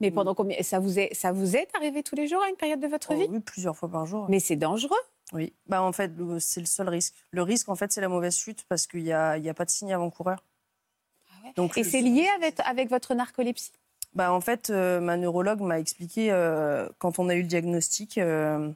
Mais 0.00 0.10
pendant 0.10 0.34
combien 0.34 0.62
ça 0.62 0.78
vous 0.78 0.98
est 0.98 1.12
ça 1.14 1.32
vous 1.32 1.56
est 1.56 1.68
arrivé 1.74 2.02
tous 2.02 2.14
les 2.14 2.28
jours 2.28 2.42
à 2.42 2.48
une 2.48 2.56
période 2.56 2.80
de 2.80 2.86
votre 2.86 3.12
oh 3.12 3.16
vie? 3.16 3.26
Oui, 3.28 3.40
plusieurs 3.40 3.76
fois 3.76 3.88
par 3.88 4.06
jour. 4.06 4.26
Mais 4.28 4.38
c'est 4.40 4.56
dangereux. 4.56 4.96
Oui. 5.32 5.52
Bah 5.66 5.82
en 5.82 5.92
fait, 5.92 6.12
c'est 6.38 6.60
le 6.60 6.66
seul 6.66 6.88
risque. 6.88 7.14
Le 7.32 7.42
risque 7.42 7.68
en 7.68 7.74
fait, 7.74 7.92
c'est 7.92 8.00
la 8.00 8.08
mauvaise 8.08 8.36
chute 8.36 8.64
parce 8.68 8.86
qu'il 8.86 9.02
n'y 9.02 9.12
a, 9.12 9.36
y 9.38 9.48
a 9.48 9.54
pas 9.54 9.64
de 9.64 9.70
signe 9.70 9.92
avant-coureur. 9.92 10.42
Ah 11.30 11.48
Donc, 11.56 11.76
Et 11.76 11.84
c'est 11.84 12.00
lié 12.00 12.26
avec, 12.36 12.60
avec 12.60 12.88
votre 12.88 13.14
narcolepsie? 13.14 13.72
Bah, 14.14 14.32
En 14.32 14.40
fait, 14.40 14.70
euh, 14.70 15.00
ma 15.00 15.16
neurologue 15.16 15.60
m'a 15.60 15.78
expliqué, 15.78 16.32
euh, 16.32 16.88
quand 16.98 17.18
on 17.18 17.28
a 17.28 17.34
eu 17.34 17.42
le 17.42 17.48
diagnostic, 17.48 18.18
euh, 18.18 18.72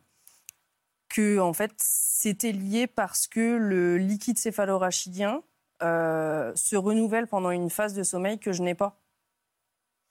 que 1.09 1.39
en 1.39 1.53
fait, 1.53 1.73
c'était 1.79 2.53
lié 2.53 2.87
parce 2.87 3.27
que 3.27 3.57
le 3.57 3.97
liquide 3.97 4.39
céphalorachidien 4.39 5.43
se 5.81 6.77
renouvelle 6.77 7.27
pendant 7.27 7.51
une 7.51 7.69
phase 7.69 7.93
de 7.95 8.05
sommeil 8.05 8.39
que 8.39 8.53
je 8.53 8.63
n'ai 8.63 8.75
pas. 8.75 9.02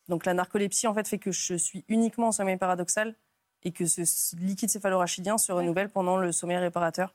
Donc 0.10 0.26
la 0.26 0.34
narcolepsie 0.34 0.88
en 0.88 0.94
fait 0.94 1.08
fait 1.08 1.20
que 1.20 1.32
je 1.32 1.56
suis 1.56 1.86
uniquement 1.88 2.28
en 2.28 2.32
sommeil 2.32 2.58
paradoxal 2.58 3.16
et 3.64 3.72
que 3.72 3.86
ce 3.86 4.36
liquide 4.38 4.70
céphalorachidien 4.70 5.38
se 5.38 5.52
renouvelle 5.52 5.90
pendant 5.90 6.18
le 6.18 6.32
sommeil 6.32 6.58
réparateur. 6.58 7.14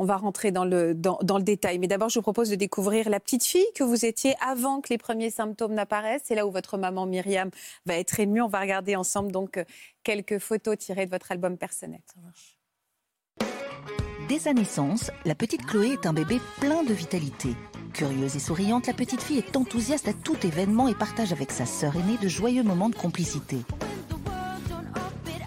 On 0.00 0.04
va 0.04 0.16
rentrer 0.16 0.52
dans 0.52 0.64
le, 0.64 0.94
dans, 0.94 1.18
le 1.20 1.42
détail. 1.42 1.80
Mais 1.80 1.88
d'abord, 1.88 2.08
je 2.08 2.20
vous 2.20 2.22
propose 2.22 2.50
de 2.50 2.54
découvrir 2.54 3.08
la 3.10 3.18
petite 3.18 3.44
fille 3.44 3.66
que 3.74 3.82
vous 3.82 4.04
étiez 4.04 4.36
avant 4.40 4.80
que 4.80 4.90
les 4.90 4.98
premiers 4.98 5.30
symptômes 5.30 5.74
n'apparaissent. 5.74 6.22
C'est 6.24 6.36
là 6.36 6.46
où 6.46 6.52
votre 6.52 6.78
maman 6.78 7.04
Myriam 7.04 7.50
va 7.84 7.96
être 7.96 8.20
émue. 8.20 8.40
On 8.40 8.46
va 8.46 8.60
regarder 8.60 8.94
ensemble 8.94 9.32
donc 9.32 9.56
euh, 9.56 9.64
quelques 10.04 10.38
photos 10.38 10.78
tirées 10.78 11.06
de 11.06 11.10
votre 11.10 11.32
album 11.32 11.58
personnel. 11.58 12.00
Dès 14.28 14.38
sa 14.38 14.52
naissance, 14.52 15.10
la 15.24 15.34
petite 15.34 15.64
Chloé 15.64 15.92
est 15.92 16.06
un 16.06 16.12
bébé 16.12 16.38
plein 16.60 16.82
de 16.82 16.92
vitalité. 16.92 17.56
Curieuse 17.94 18.36
et 18.36 18.40
souriante, 18.40 18.86
la 18.86 18.92
petite 18.92 19.22
fille 19.22 19.38
est 19.38 19.56
enthousiaste 19.56 20.06
à 20.06 20.12
tout 20.12 20.36
événement 20.46 20.86
et 20.86 20.94
partage 20.94 21.32
avec 21.32 21.50
sa 21.50 21.64
sœur 21.64 21.96
aînée 21.96 22.18
de 22.20 22.28
joyeux 22.28 22.62
moments 22.62 22.90
de 22.90 22.94
complicité. 22.94 23.56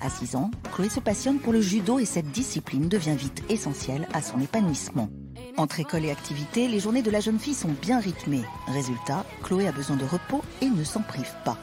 À 0.01 0.09
6 0.09 0.35
ans, 0.35 0.49
Chloé 0.73 0.89
se 0.89 0.99
passionne 0.99 1.37
pour 1.37 1.53
le 1.53 1.61
judo 1.61 1.99
et 1.99 2.05
cette 2.05 2.31
discipline 2.31 2.89
devient 2.89 3.15
vite 3.15 3.43
essentielle 3.49 4.07
à 4.13 4.23
son 4.23 4.41
épanouissement. 4.41 5.09
Entre 5.57 5.79
école 5.79 6.05
et 6.05 6.11
activité, 6.11 6.67
les 6.67 6.79
journées 6.79 7.03
de 7.03 7.11
la 7.11 7.19
jeune 7.19 7.37
fille 7.37 7.53
sont 7.53 7.75
bien 7.83 7.99
rythmées. 7.99 8.41
Résultat, 8.65 9.27
Chloé 9.43 9.67
a 9.67 9.71
besoin 9.71 9.95
de 9.95 10.05
repos 10.05 10.41
et 10.59 10.69
ne 10.69 10.83
s'en 10.83 11.03
prive 11.03 11.35
pas. 11.45 11.57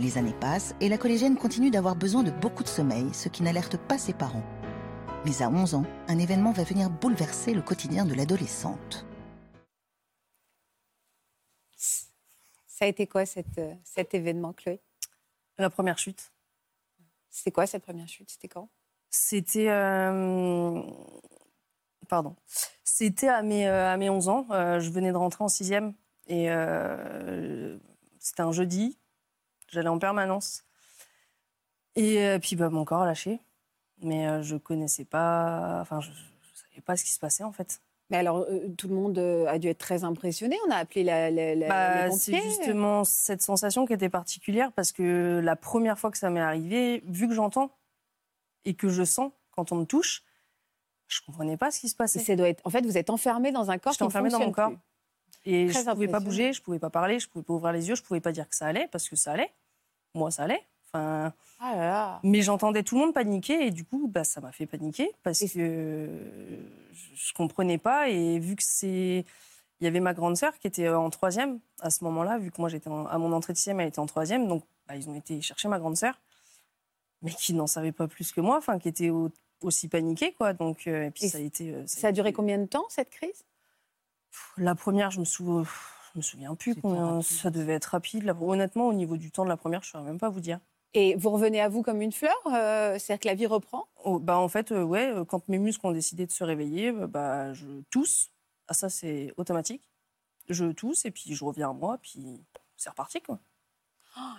Les 0.00 0.18
années 0.18 0.34
passent 0.40 0.74
et 0.80 0.88
la 0.88 0.98
collégienne 0.98 1.36
continue 1.36 1.70
d'avoir 1.70 1.94
besoin 1.94 2.24
de 2.24 2.32
beaucoup 2.32 2.64
de 2.64 2.68
sommeil, 2.68 3.06
ce 3.12 3.28
qui 3.28 3.44
n'alerte 3.44 3.76
pas 3.76 3.98
ses 3.98 4.14
parents. 4.14 4.42
Mais 5.24 5.40
à 5.40 5.48
11 5.48 5.74
ans, 5.74 5.84
un 6.08 6.18
événement 6.18 6.52
va 6.52 6.64
venir 6.64 6.90
bouleverser 6.90 7.54
le 7.54 7.62
quotidien 7.62 8.04
de 8.04 8.12
l'adolescente. 8.12 9.06
Ça 12.66 12.84
a 12.84 12.88
été 12.88 13.06
quoi 13.06 13.24
cette, 13.24 13.56
euh, 13.56 13.74
cet 13.84 14.12
événement, 14.12 14.52
Chloé? 14.52 14.82
La 15.56 15.70
première 15.70 15.98
chute. 15.98 16.30
C'était 17.30 17.52
quoi 17.52 17.66
cette 17.66 17.84
première 17.84 18.06
chute? 18.06 18.30
C'était 18.30 18.48
quand? 18.48 18.68
C'était. 19.08 19.70
Euh, 19.70 20.82
pardon. 22.06 22.36
C'était 22.82 23.28
à 23.28 23.42
mes, 23.42 23.66
euh, 23.66 23.90
à 23.90 23.96
mes 23.96 24.10
11 24.10 24.28
ans. 24.28 24.46
je 24.50 24.90
venais 24.90 25.12
de 25.12 25.16
rentrer 25.16 25.42
en 25.42 25.48
sixième 25.48 25.94
et 26.26 26.48
c'était 28.18 28.42
un 28.42 28.52
jeudi. 28.52 28.98
J'allais 29.68 29.88
en 29.88 29.98
permanence. 29.98 30.64
Et 31.96 32.38
puis 32.42 32.56
bah, 32.56 32.68
mon 32.68 32.84
corps 32.84 33.02
a 33.02 33.06
lâché. 33.06 33.40
Mais 34.04 34.42
je 34.42 34.56
connaissais 34.56 35.04
pas. 35.04 35.78
Enfin, 35.80 36.00
je, 36.00 36.10
ne 36.10 36.14
savais 36.54 36.82
pas 36.84 36.96
ce 36.96 37.04
qui 37.04 37.10
se 37.10 37.18
passait 37.18 37.44
en 37.44 37.52
fait. 37.52 37.80
Mais 38.10 38.18
alors, 38.18 38.44
euh, 38.48 38.68
tout 38.76 38.88
le 38.88 38.94
monde 38.94 39.18
euh, 39.18 39.46
a 39.46 39.58
dû 39.58 39.68
être 39.68 39.78
très 39.78 40.04
impressionné. 40.04 40.56
On 40.66 40.70
a 40.70 40.76
appelé 40.76 41.04
la, 41.04 41.30
la, 41.30 41.68
bah, 41.68 42.10
C'est 42.10 42.40
justement 42.42 43.04
cette 43.04 43.40
sensation 43.40 43.86
qui 43.86 43.94
était 43.94 44.10
particulière 44.10 44.72
parce 44.72 44.92
que 44.92 45.40
la 45.42 45.56
première 45.56 45.98
fois 45.98 46.10
que 46.10 46.18
ça 46.18 46.28
m'est 46.28 46.40
arrivé, 46.40 47.02
vu 47.06 47.28
que 47.28 47.34
j'entends 47.34 47.70
et 48.66 48.74
que 48.74 48.88
je 48.88 49.04
sens 49.04 49.32
quand 49.52 49.72
on 49.72 49.76
me 49.76 49.84
touche, 49.84 50.22
je 51.06 51.20
comprenais 51.24 51.56
pas 51.56 51.70
ce 51.70 51.80
qui 51.80 51.88
se 51.88 51.96
passait. 51.96 52.18
Ça 52.18 52.36
doit 52.36 52.48
être... 52.48 52.60
En 52.64 52.70
fait, 52.70 52.84
vous 52.84 52.98
êtes 52.98 53.08
enfermé 53.08 53.52
dans 53.52 53.70
un 53.70 53.78
corps 53.78 53.92
J'étais 53.92 54.04
enfermé 54.04 54.28
dans 54.28 54.40
mon 54.40 54.52
corps. 54.52 54.72
Et 55.46 55.68
je 55.68 55.78
ne 55.78 55.92
pouvais 55.92 56.08
pas 56.08 56.20
bouger, 56.20 56.52
je 56.52 56.60
ne 56.60 56.64
pouvais 56.64 56.78
pas 56.78 56.90
parler, 56.90 57.18
je 57.18 57.26
ne 57.26 57.30
pouvais 57.30 57.44
pas 57.44 57.52
ouvrir 57.52 57.72
les 57.72 57.88
yeux, 57.88 57.94
je 57.94 58.02
ne 58.02 58.06
pouvais 58.06 58.20
pas 58.20 58.32
dire 58.32 58.48
que 58.48 58.54
ça 58.54 58.66
allait 58.66 58.88
parce 58.90 59.08
que 59.08 59.16
ça 59.16 59.32
allait. 59.32 59.52
Moi, 60.14 60.30
ça 60.30 60.44
allait. 60.44 60.62
Enfin, 60.94 61.32
ah 61.58 62.20
Mais 62.22 62.42
j'entendais 62.42 62.82
tout 62.82 62.94
le 62.94 63.00
monde 63.00 63.14
paniquer 63.14 63.66
et 63.66 63.70
du 63.70 63.84
coup, 63.84 64.06
bah, 64.06 64.22
ça 64.22 64.40
m'a 64.40 64.52
fait 64.52 64.66
paniquer 64.66 65.10
parce 65.22 65.40
que 65.40 65.48
je 66.92 67.32
ne 67.32 67.36
comprenais 67.36 67.78
pas. 67.78 68.08
Et 68.08 68.38
vu 68.38 68.54
que 68.56 68.62
c'est. 68.62 69.24
Il 69.80 69.84
y 69.84 69.88
avait 69.88 70.00
ma 70.00 70.14
grande 70.14 70.36
sœur 70.36 70.56
qui 70.58 70.68
était 70.68 70.88
en 70.88 71.10
troisième 71.10 71.58
à 71.80 71.90
ce 71.90 72.04
moment-là, 72.04 72.38
vu 72.38 72.52
que 72.52 72.60
moi 72.60 72.68
j'étais 72.68 72.88
à 72.88 73.18
mon 73.18 73.32
entrée 73.32 73.52
de 73.52 73.58
sixième, 73.58 73.80
elle 73.80 73.88
était 73.88 73.98
en 73.98 74.06
troisième. 74.06 74.46
Donc 74.46 74.62
bah, 74.86 74.94
ils 74.94 75.10
ont 75.10 75.14
été 75.14 75.40
chercher 75.42 75.66
ma 75.66 75.78
grande 75.78 75.96
sœur, 75.96 76.14
mais 77.22 77.32
qui 77.32 77.54
n'en 77.54 77.66
savait 77.66 77.92
pas 77.92 78.06
plus 78.06 78.30
que 78.30 78.40
moi, 78.40 78.56
enfin 78.56 78.78
qui 78.78 78.88
était 78.88 79.10
aussi 79.60 79.88
paniquée. 79.88 80.32
Quoi. 80.32 80.52
Donc, 80.52 80.86
euh, 80.86 81.06
et 81.06 81.10
puis 81.10 81.28
ça 81.28 81.38
a 81.38 81.40
été. 81.40 81.74
ça, 81.86 82.08
a 82.08 82.12
duré 82.12 82.32
combien 82.32 82.58
de 82.58 82.66
temps 82.66 82.84
cette 82.88 83.10
crise? 83.10 83.44
La 84.56 84.76
première, 84.76 85.10
je 85.10 85.20
me 85.20 85.24
souviens, 85.24 85.64
je 86.12 86.18
me 86.18 86.22
souviens 86.22 86.54
plus 86.54 86.76
combien 86.76 87.20
ça 87.20 87.50
devait 87.50 87.74
être 87.74 87.86
rapide. 87.86 88.32
Honnêtement, 88.40 88.86
au 88.86 88.94
niveau 88.94 89.16
du 89.16 89.32
temps 89.32 89.44
de 89.44 89.50
la 89.50 89.56
première, 89.56 89.82
je 89.82 89.88
ne 89.88 89.90
saurais 89.90 90.04
même 90.04 90.18
pas 90.18 90.28
vous 90.28 90.40
dire. 90.40 90.60
Et 90.94 91.16
vous 91.16 91.30
revenez 91.30 91.60
à 91.60 91.68
vous 91.68 91.82
comme 91.82 92.00
une 92.00 92.12
fleur 92.12 92.36
euh, 92.46 92.98
C'est-à-dire 92.98 93.20
que 93.20 93.28
la 93.28 93.34
vie 93.34 93.46
reprend? 93.46 93.86
Oh, 94.04 94.20
bah, 94.20 94.38
en 94.38 94.48
fait, 94.48 94.70
euh, 94.70 94.82
ouais, 94.82 95.10
euh, 95.10 95.24
quand 95.24 95.48
mes 95.48 95.58
muscles 95.58 95.86
ont 95.86 95.92
décidé 95.92 96.24
de 96.24 96.30
se 96.30 96.44
réveiller, 96.44 96.92
bah, 96.92 97.52
je 97.52 97.66
tousse. 97.90 98.30
Ah, 98.68 98.74
ça, 98.74 98.88
c'est 98.88 99.32
automatique. 99.36 99.82
Je 100.48 100.66
tousse 100.66 101.04
et 101.04 101.10
puis 101.10 101.34
je 101.34 101.44
reviens 101.44 101.70
à 101.70 101.72
moi, 101.72 101.98
puis 102.00 102.40
c'est 102.76 102.90
reparti, 102.90 103.20
quoi. 103.20 103.40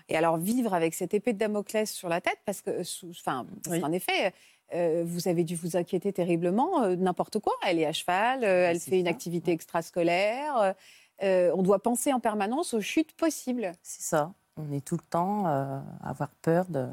Et 0.07 0.15
alors 0.15 0.37
vivre 0.37 0.73
avec 0.73 0.93
cette 0.93 1.13
épée 1.13 1.33
de 1.33 1.37
Damoclès 1.37 1.91
sur 1.91 2.07
la 2.07 2.21
tête, 2.21 2.37
parce 2.45 2.61
que, 2.61 2.81
enfin, 3.09 3.45
Oui. 3.67 3.81
qu'en 3.81 3.91
effet, 3.91 4.33
euh, 4.73 5.03
vous 5.05 5.27
avez 5.27 5.43
dû 5.43 5.55
vous 5.55 5.75
inquiéter 5.75 6.13
terriblement, 6.13 6.87
n'importe 6.95 7.39
quoi. 7.39 7.53
Elle 7.65 7.79
est 7.79 7.85
à 7.85 7.91
cheval, 7.91 8.45
euh, 8.45 8.69
elle 8.69 8.79
fait 8.79 8.99
une 8.99 9.07
activité 9.07 9.51
extrascolaire. 9.51 10.75
on 11.21 11.61
doit 11.61 11.79
penser 11.79 12.13
en 12.13 12.19
permanence 12.21 12.73
aux 12.73 12.81
chutes 12.81 13.13
possibles. 13.13 13.73
C'est 13.81 14.03
ça. 14.03 14.31
On 14.57 14.71
est 14.71 14.83
tout 14.85 14.95
le 14.95 15.03
temps 15.09 15.47
euh, 15.47 15.79
à 16.01 16.09
avoir 16.09 16.29
peur 16.41 16.65
de 16.67 16.87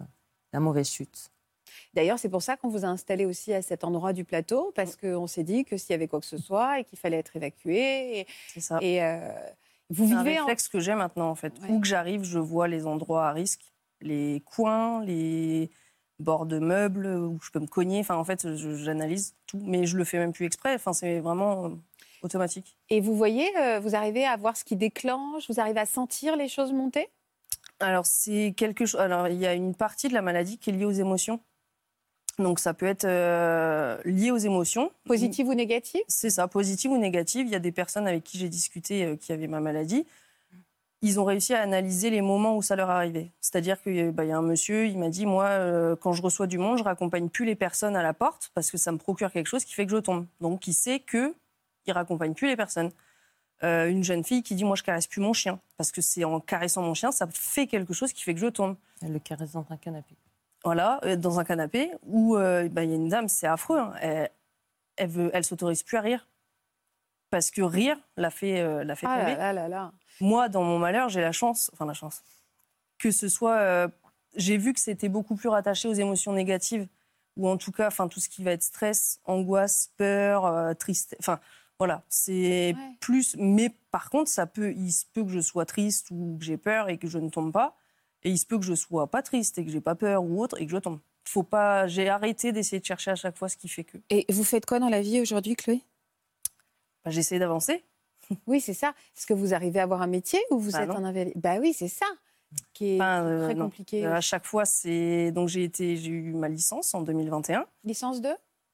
la 0.53 0.61
mauvaise 0.61 0.91
chute. 0.91 1.31
D'ailleurs, 1.95 2.19
c'est 2.19 2.29
pour 2.29 2.43
ça 2.43 2.57
qu'on 2.57 2.69
vous 2.69 2.85
a 2.85 2.89
installé 2.89 3.25
aussi 3.25 3.55
à 3.55 3.63
cet 3.63 3.85
endroit 3.85 4.13
du 4.13 4.25
plateau, 4.25 4.73
parce 4.75 4.97
qu'on 4.97 5.27
s'est 5.27 5.45
dit 5.45 5.65
que 5.65 5.77
s'il 5.77 5.91
y 5.91 5.95
avait 5.95 6.09
quoi 6.09 6.21
que 6.21 6.27
ce 6.27 6.37
soit 6.37 6.81
et 6.81 6.85
qu'il 6.85 6.99
fallait 6.99 7.19
être 7.19 7.37
évacué. 7.37 8.21
Et, 8.21 8.27
C'est 8.49 8.61
ça. 8.61 8.79
et, 8.83 9.03
euh, 9.03 9.31
vous 9.91 10.07
C'est 10.09 10.15
un 10.15 10.23
vivez 10.23 10.41
en... 10.41 10.45
réflexe 10.45 10.69
que 10.69 10.81
j'ai 10.81 10.95
maintenant, 10.95 11.31
en 11.31 11.35
fait. 11.35 11.55
Ouais. 11.61 11.71
Où 11.71 11.81
que 11.81 11.87
j'arrive, 11.87 12.25
je 12.25 12.39
vois 12.39 12.67
les 12.69 12.87
endroits 12.87 13.29
à 13.29 13.33
risque, 13.33 13.63
les 14.01 14.43
coins, 14.45 15.05
les 15.05 15.71
bords 16.19 16.47
de 16.47 16.59
meubles 16.59 17.07
où 17.07 17.39
je 17.43 17.51
peux 17.51 17.61
me 17.61 17.67
cogner. 17.67 18.01
Enfin, 18.01 18.17
en 18.17 18.25
fait, 18.25 18.55
je- 18.57 18.75
j'analyse 18.77 19.35
tout, 19.47 19.61
mais 19.63 19.87
je 19.87 19.97
le 19.97 20.05
fais 20.05 20.19
même 20.19 20.33
plus 20.33 20.47
exprès. 20.47 20.75
Enfin, 20.75 20.93
c'est 20.93 21.21
vraiment 21.21 21.67
euh, 21.67 21.69
automatique. 22.23 22.77
Et 22.91 23.01
vous 23.01 23.15
voyez, 23.17 23.49
euh, 23.59 23.81
vous 23.81 23.95
arrivez 23.95 24.25
à 24.25 24.37
voir 24.37 24.57
ce 24.57 24.65
qui 24.65 24.77
déclenche, 24.77 25.49
vous 25.49 25.61
arrivez 25.61 25.81
à 25.81 25.87
sentir 25.87 26.37
les 26.37 26.49
choses 26.49 26.73
monter? 26.73 27.09
Alors, 27.83 28.07
c'est 28.07 28.55
quelque 28.57 28.87
chose. 28.87 29.01
Alors, 29.01 29.29
il 29.29 29.39
y 29.39 29.47
a 29.47 29.55
une 29.55 29.75
partie 29.75 30.09
de 30.09 30.15
la 30.15 30.23
maladie 30.23 30.57
qui 30.57 30.71
est 30.71 30.73
liée 30.73 30.85
aux 30.85 30.93
émotions. 30.93 31.41
Donc, 32.39 32.61
ça 32.61 32.73
peut 32.75 32.87
être 32.87 33.05
euh, 33.05 33.99
lié 34.05 34.31
aux 34.31 34.39
émotions. 34.39 34.91
Positive 35.05 35.49
ou 35.49 35.55
négative? 35.55 36.01
C'est 36.09 36.31
ça, 36.31 36.49
positive 36.49 36.93
ou 36.93 36.99
négative. 36.99 37.47
Il 37.47 37.53
y 37.53 37.57
a 37.57 37.59
des 37.59 37.73
personnes 37.73 38.07
avec 38.07 38.25
qui 38.25 38.39
j'ai 38.39 38.49
discuté 38.49 39.05
euh, 39.05 39.17
qui 39.17 39.33
avaient 39.33 39.49
ma 39.49 39.61
maladie. 39.61 40.07
Ils 41.03 41.19
ont 41.19 41.25
réussi 41.25 41.53
à 41.53 41.61
analyser 41.61 42.11
les 42.11 42.23
moments 42.23 42.57
où 42.57 42.63
ça 42.63 42.77
leur 42.77 42.89
arrivait. 42.89 43.33
C'est-à-dire 43.41 43.83
qu'il 43.83 43.97
y 43.97 44.01
a 44.01 44.39
un 44.39 44.43
monsieur, 44.43 44.87
il 44.87 44.97
m'a 44.97 45.09
dit 45.09 45.27
Moi, 45.27 45.45
euh, 45.45 45.97
quand 45.97 46.13
je 46.13 46.23
reçois 46.23 46.47
du 46.47 46.59
monde, 46.59 46.79
je 46.79 46.85
raccompagne 46.85 47.29
plus 47.29 47.45
les 47.45 47.57
personnes 47.57 47.97
à 47.97 48.03
la 48.03 48.15
porte 48.15 48.53
parce 48.55 48.71
que 48.71 48.79
ça 48.79 48.93
me 48.93 48.99
procure 48.99 49.33
quelque 49.33 49.49
chose 49.49 49.65
qui 49.65 49.75
fait 49.75 49.85
que 49.85 49.93
je 49.93 49.99
tombe. 49.99 50.27
Donc, 50.41 50.69
il 50.69 50.75
sait 50.75 51.01
que 51.01 51.35
il 51.87 51.93
raccompagne 51.93 52.35
plus 52.35 52.47
les 52.47 52.57
personnes. 52.57 52.93
Euh, 53.65 53.89
une 53.89 54.03
jeune 54.03 54.25
fille 54.25 54.43
qui 54.43 54.55
dit 54.55 54.65
Moi, 54.65 54.77
je 54.77 54.83
caresse 54.83 55.07
plus 55.07 55.21
mon 55.21 55.33
chien 55.33 55.61
parce 55.77 55.93
que 55.93 56.01
c'est 56.01 56.25
en 56.25 56.41
caressant 56.41 56.83
mon 56.83 56.95
chien, 56.95 57.13
ça 57.13 57.27
fait 57.33 57.67
quelque 57.67 57.93
chose 57.93 58.13
qui 58.13 58.23
fait 58.23 58.35
que 58.35 58.41
je 58.41 58.47
tombe 58.49 58.77
Elle 59.03 59.13
le 59.13 59.19
caresse 59.21 59.53
dans 59.53 59.65
un 59.71 59.77
canapé. 59.77 60.15
voilà, 60.65 61.01
euh, 61.05 61.17
dans 61.17 61.39
un 61.41 61.45
canapé 61.45 61.91
où 62.05 62.37
euh, 62.37 62.69
bah, 62.69 62.83
il 62.85 62.91
y 62.91 62.93
a 62.93 62.97
une 62.97 63.09
dame, 63.09 63.29
c'est 63.29 63.47
affreux, 63.47 63.79
hein, 63.79 63.93
elle, 64.01 64.31
elle 64.97 65.09
veut, 65.09 65.31
elle 65.33 65.45
s'autorise 65.45 65.83
plus 65.83 65.97
à 65.97 66.01
rire 66.01 66.27
parce 67.31 67.51
que 67.51 67.63
rire 67.63 67.97
l'a 68.17 68.31
fait, 68.31 68.61
euh, 68.61 68.85
l'a 68.85 68.95
fait 68.97 69.07
Ah 69.09 69.21
tomber. 69.21 69.37
là 69.37 69.53
là 69.53 69.63
là 69.63 69.69
là. 69.69 69.93
Moi, 70.21 70.49
dans 70.49 70.63
mon 70.65 70.79
malheur, 70.79 71.09
j'ai 71.09 71.21
la 71.21 71.33
chance, 71.33 71.71
enfin 71.73 71.87
la 71.87 71.95
chance, 71.95 72.23
que 72.99 73.11
ce 73.11 73.29
soit, 73.29 73.89
j'ai 74.37 74.57
vu 74.59 74.73
que 74.73 74.81
c'était 74.81 75.09
beaucoup 75.09 75.35
plus 75.35 75.49
rattaché 75.49 75.89
aux 75.89 75.95
émotions 75.95 76.33
négatives 76.33 76.87
ou 77.37 77.49
en 77.49 77.57
tout 77.57 77.73
cas, 77.73 77.87
enfin 77.87 78.09
tout 78.09 78.21
ce 78.21 78.29
qui 78.29 78.45
va 78.45 78.53
être 78.53 78.63
stress, 78.63 79.21
angoisse, 79.25 79.91
peur, 79.97 80.77
tristesse, 80.77 81.19
enfin 81.19 81.41
voilà, 81.83 82.05
c'est 82.09 82.75
Ouais. 82.77 82.97
plus. 83.01 83.37
Mais 83.39 83.71
par 83.91 84.09
contre, 84.11 84.31
ça 84.31 84.47
peut, 84.47 84.73
il 84.73 84.93
se 84.93 85.05
peut 85.13 85.25
que 85.25 85.31
je 85.31 85.41
sois 85.41 85.67
triste 85.67 86.09
ou 86.11 86.37
que 86.39 86.45
j'ai 86.45 86.57
peur 86.57 86.89
et 86.89 86.97
que 86.99 87.09
je 87.09 87.19
ne 87.19 87.29
tombe 87.29 87.53
pas. 87.53 87.77
Et 88.23 88.31
il 88.31 88.39
se 88.39 88.47
peut 88.47 88.59
que 88.59 88.65
je 88.65 88.75
sois 88.75 89.11
pas 89.11 89.21
triste 89.23 89.59
et 89.59 89.65
que 89.65 89.71
j'ai 89.71 89.81
pas 89.81 89.95
peur 89.97 90.23
ou 90.23 90.41
autre 90.43 90.61
et 90.61 90.67
que 90.67 90.71
je 90.73 90.79
tombe. 90.79 91.01
Faut 91.25 91.43
pas. 91.43 91.87
J'ai 91.89 92.09
arrêté 92.09 92.53
d'essayer 92.53 92.79
de 92.81 92.85
chercher 92.85 93.11
à 93.11 93.17
chaque 93.17 93.37
fois 93.37 93.49
ce 93.49 93.57
qui 93.57 93.69
fait 93.69 93.85
que. 93.85 93.99
Et 94.11 94.25
vous 94.31 94.45
faites 94.45 94.65
quoi 94.67 94.79
dans 94.79 94.89
la 94.89 95.01
vie 95.03 95.21
aujourd'hui, 95.21 95.57
Chloé? 95.57 95.81
Bah, 97.05 97.11
j'ai 97.11 97.21
essayé 97.21 97.39
d'avancer. 97.39 97.85
Oui, 98.47 98.61
c'est 98.61 98.75
ça. 98.75 98.95
Est-ce 99.17 99.27
que 99.27 99.35
vous 99.35 99.53
arrivez 99.53 99.81
à 99.81 99.83
avoir 99.83 100.01
un 100.03 100.07
métier 100.07 100.39
ou 100.51 100.59
vous 100.59 100.71
Bah 100.71 100.83
êtes 100.85 100.89
non. 100.89 100.95
en 100.97 101.05
invalide? 101.05 101.33
Bah 101.37 101.57
oui, 101.61 101.75
c'est 101.75 101.89
ça 101.89 102.07
qui 102.73 102.97
est 102.97 103.01
euh, 103.03 103.45
très 103.47 103.55
non. 103.55 103.65
compliqué. 103.65 104.07
Euh, 104.07 104.15
à 104.15 104.21
chaque 104.21 104.47
fois, 104.47 104.65
c'est 104.65 105.33
donc 105.33 105.49
j'ai 105.49 105.65
été, 105.65 105.97
j'ai 105.97 106.11
eu 106.11 106.33
ma 106.33 106.49
licence 106.49 106.95
en 106.95 107.03
2021, 107.03 107.67
Licence 107.85 108.21
2 108.21 108.29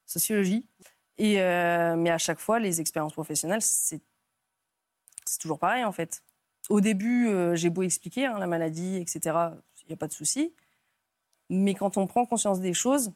sociologie. 0.05 0.65
Et 1.19 1.39
euh, 1.41 1.95
mais 1.95 2.09
à 2.09 2.17
chaque 2.17 2.39
fois, 2.39 2.59
les 2.59 2.79
expériences 2.81 3.13
professionnelles, 3.13 3.61
c'est 3.61 4.01
toujours 5.39 5.59
pareil 5.59 5.83
en 5.83 5.91
fait. 5.91 6.23
Au 6.69 6.81
début, 6.81 7.27
euh, 7.27 7.55
j'ai 7.55 7.69
beau 7.69 7.83
expliquer 7.83 8.25
hein, 8.25 8.39
la 8.39 8.47
maladie, 8.47 8.95
etc. 8.97 9.19
Il 9.83 9.87
n'y 9.87 9.93
a 9.93 9.97
pas 9.97 10.07
de 10.07 10.13
souci. 10.13 10.53
Mais 11.49 11.73
quand 11.73 11.97
on 11.97 12.07
prend 12.07 12.25
conscience 12.25 12.59
des 12.61 12.73
choses, 12.73 13.11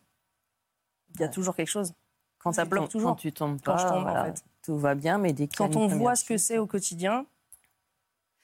il 1.16 1.22
y 1.22 1.24
a 1.24 1.28
Ouais. 1.28 1.32
toujours 1.34 1.56
quelque 1.56 1.68
chose. 1.70 1.94
Quand 2.40 2.52
Ça 2.52 2.66
bloque 2.66 2.90
toujours. 2.90 3.12
Quand 3.12 3.16
tu 3.16 3.32
tombes 3.32 3.60
Quand 3.64 3.74
pas, 3.74 3.78
je 3.78 3.88
tombe, 3.88 4.08
en 4.08 4.26
fait. 4.26 4.44
tout 4.64 4.78
va 4.78 4.96
bien, 4.96 5.18
mais 5.18 5.32
dès 5.34 5.44
y 5.46 5.48
a 5.48 5.50
Quand 5.56 5.76
on 5.76 5.88
voit 5.88 6.16
ce 6.16 6.26
que 6.26 6.38
c'est 6.38 6.58
au 6.58 6.68
quotidien, 6.68 7.26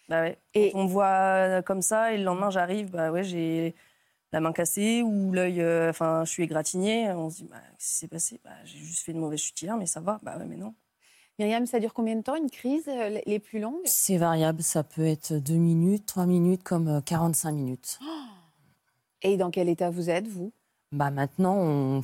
bah 0.07 0.21
ouais. 0.21 0.37
Et- 0.53 0.71
Quand 0.71 0.79
on 0.79 0.85
voit 0.85 1.61
comme 1.63 1.81
ça 1.81 2.13
et 2.13 2.17
le 2.17 2.23
lendemain 2.23 2.49
j'arrive, 2.49 2.91
bah 2.91 3.11
ouais, 3.11 3.23
j'ai 3.23 3.75
la 4.31 4.39
main 4.39 4.51
cassée 4.53 5.01
ou 5.01 5.31
l'œil, 5.31 5.61
euh, 5.61 5.89
enfin, 5.89 6.23
je 6.25 6.29
suis 6.31 6.43
égratignée. 6.43 7.09
On 7.11 7.29
se 7.29 7.37
dit, 7.37 7.43
bah, 7.49 7.57
qu'est-ce 7.77 7.89
qui 7.89 7.95
s'est 7.95 8.07
passé? 8.07 8.39
Bah, 8.43 8.51
J'ai 8.65 8.77
juste 8.79 9.03
fait 9.03 9.11
une 9.11 9.19
mauvaise 9.19 9.39
chute 9.39 9.61
hier, 9.61 9.75
mais 9.77 9.85
ça 9.87 9.99
va. 10.01 10.19
Bah 10.23 10.37
ouais, 10.37 10.45
mais 10.45 10.57
non. 10.57 10.73
Myriam, 11.39 11.65
ça 11.65 11.79
dure 11.79 11.93
combien 11.93 12.15
de 12.17 12.21
temps 12.21 12.35
une 12.35 12.49
crise 12.49 12.83
euh, 12.89 13.19
les 13.25 13.39
plus 13.39 13.59
longues? 13.59 13.81
C'est 13.85 14.17
variable, 14.17 14.61
ça 14.61 14.83
peut 14.83 15.05
être 15.05 15.33
2 15.33 15.55
minutes, 15.55 16.05
3 16.05 16.25
minutes, 16.25 16.63
comme 16.63 16.87
euh, 16.89 17.01
45 17.01 17.51
minutes. 17.53 17.99
Et 19.21 19.37
dans 19.37 19.49
quel 19.51 19.69
état 19.69 19.89
vous 19.89 20.09
êtes, 20.09 20.27
vous? 20.27 20.51
Bah 20.91 21.11
maintenant, 21.11 21.55
on... 21.57 22.01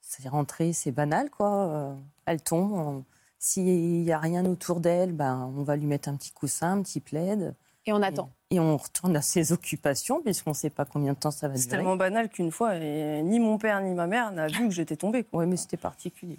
c'est 0.00 0.28
rentré, 0.28 0.72
c'est 0.72 0.92
banal, 0.92 1.30
quoi. 1.30 1.66
Euh, 1.68 1.94
Elle 2.26 2.42
tombe. 2.42 2.72
on- 2.72 3.04
S'il 3.38 3.64
n'y 4.02 4.10
a 4.12 4.18
rien 4.18 4.44
autour 4.46 4.80
d'elle, 4.80 5.12
ben, 5.12 5.52
on 5.56 5.62
va 5.64 5.76
lui 5.76 5.86
mettre 5.86 6.08
un 6.08 6.16
petit 6.16 6.30
coussin, 6.32 6.72
un 6.78 6.82
petit 6.82 7.00
plaid. 7.00 7.54
Et 7.86 7.92
on 7.92 8.00
attend. 8.02 8.30
Et 8.43 8.43
on 8.60 8.76
retourne 8.76 9.16
à 9.16 9.22
ses 9.22 9.52
occupations, 9.52 10.20
puisqu'on 10.22 10.50
ne 10.50 10.54
sait 10.54 10.70
pas 10.70 10.84
combien 10.84 11.12
de 11.12 11.18
temps 11.18 11.30
ça 11.30 11.48
va 11.48 11.56
C'est 11.56 11.64
durer. 11.64 11.76
tellement 11.78 11.96
banal 11.96 12.28
qu'une 12.28 12.50
fois, 12.50 12.76
et 12.76 13.22
ni 13.22 13.40
mon 13.40 13.58
père 13.58 13.80
ni 13.80 13.94
ma 13.94 14.06
mère 14.06 14.32
n'a 14.32 14.46
vu 14.48 14.68
que 14.68 14.74
j'étais 14.74 14.96
tombée. 14.96 15.24
Oui, 15.32 15.46
mais 15.46 15.56
c'était 15.56 15.76
particulier. 15.76 16.38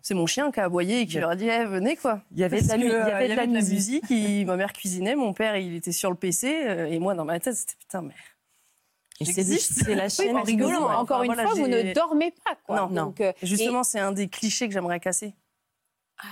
C'est 0.00 0.14
mon 0.14 0.26
chien 0.26 0.50
qui 0.50 0.60
a 0.60 0.64
aboyé 0.64 1.00
et 1.00 1.06
qui 1.06 1.18
leur 1.18 1.30
a 1.30 1.36
dit 1.36 1.46
eh, 1.48 1.64
venez 1.66 1.96
quoi. 1.96 2.20
Il 2.32 2.38
y 2.38 2.44
avait 2.44 2.62
de 2.62 2.68
la, 2.68 2.74
Parce 2.74 2.82
mu- 2.84 2.90
que, 2.90 2.94
il 2.94 3.08
y 3.08 3.12
avait 3.12 3.28
de 3.28 3.34
la 3.34 3.46
musique. 3.46 4.02
musique, 4.02 4.04
il- 4.10 4.46
ma 4.46 4.56
mère 4.56 4.72
cuisinait, 4.72 5.14
mon 5.14 5.32
père 5.34 5.56
il 5.56 5.74
était 5.74 5.92
sur 5.92 6.10
le 6.10 6.16
PC 6.16 6.64
euh, 6.66 6.86
et 6.86 6.98
moi 6.98 7.14
dans 7.14 7.24
ma 7.26 7.38
tête 7.40 7.54
c'était 7.54 7.74
putain 7.78 8.00
mais 8.02 8.14
Et 9.20 9.24
c'est 9.26 9.44
c'est 9.44 9.94
la 9.94 10.04
Oui, 10.04 10.10
chaîne. 10.10 10.32
nous- 10.58 10.68
vous, 10.68 10.70
ouais. 10.72 10.76
encore 10.76 11.18
Enfin, 11.18 11.20
une 11.22 11.26
voilà, 11.34 11.42
fois, 11.46 11.54
vous 11.54 11.68
ne 11.68 11.92
dormez 11.94 12.32
pas. 12.44 12.56
Quoi. 12.66 12.76
Non, 12.80 12.88
non. 12.88 13.14
Euh, 13.20 13.32
Et 13.42 13.46
Justement, 13.46 13.82
c'est 13.84 14.00
un 14.00 14.12
des 14.12 14.28
clichés 14.28 14.66
que 14.68 14.72
j'aimerais 14.74 15.00
casser. 15.00 15.34
Ah. 16.18 16.24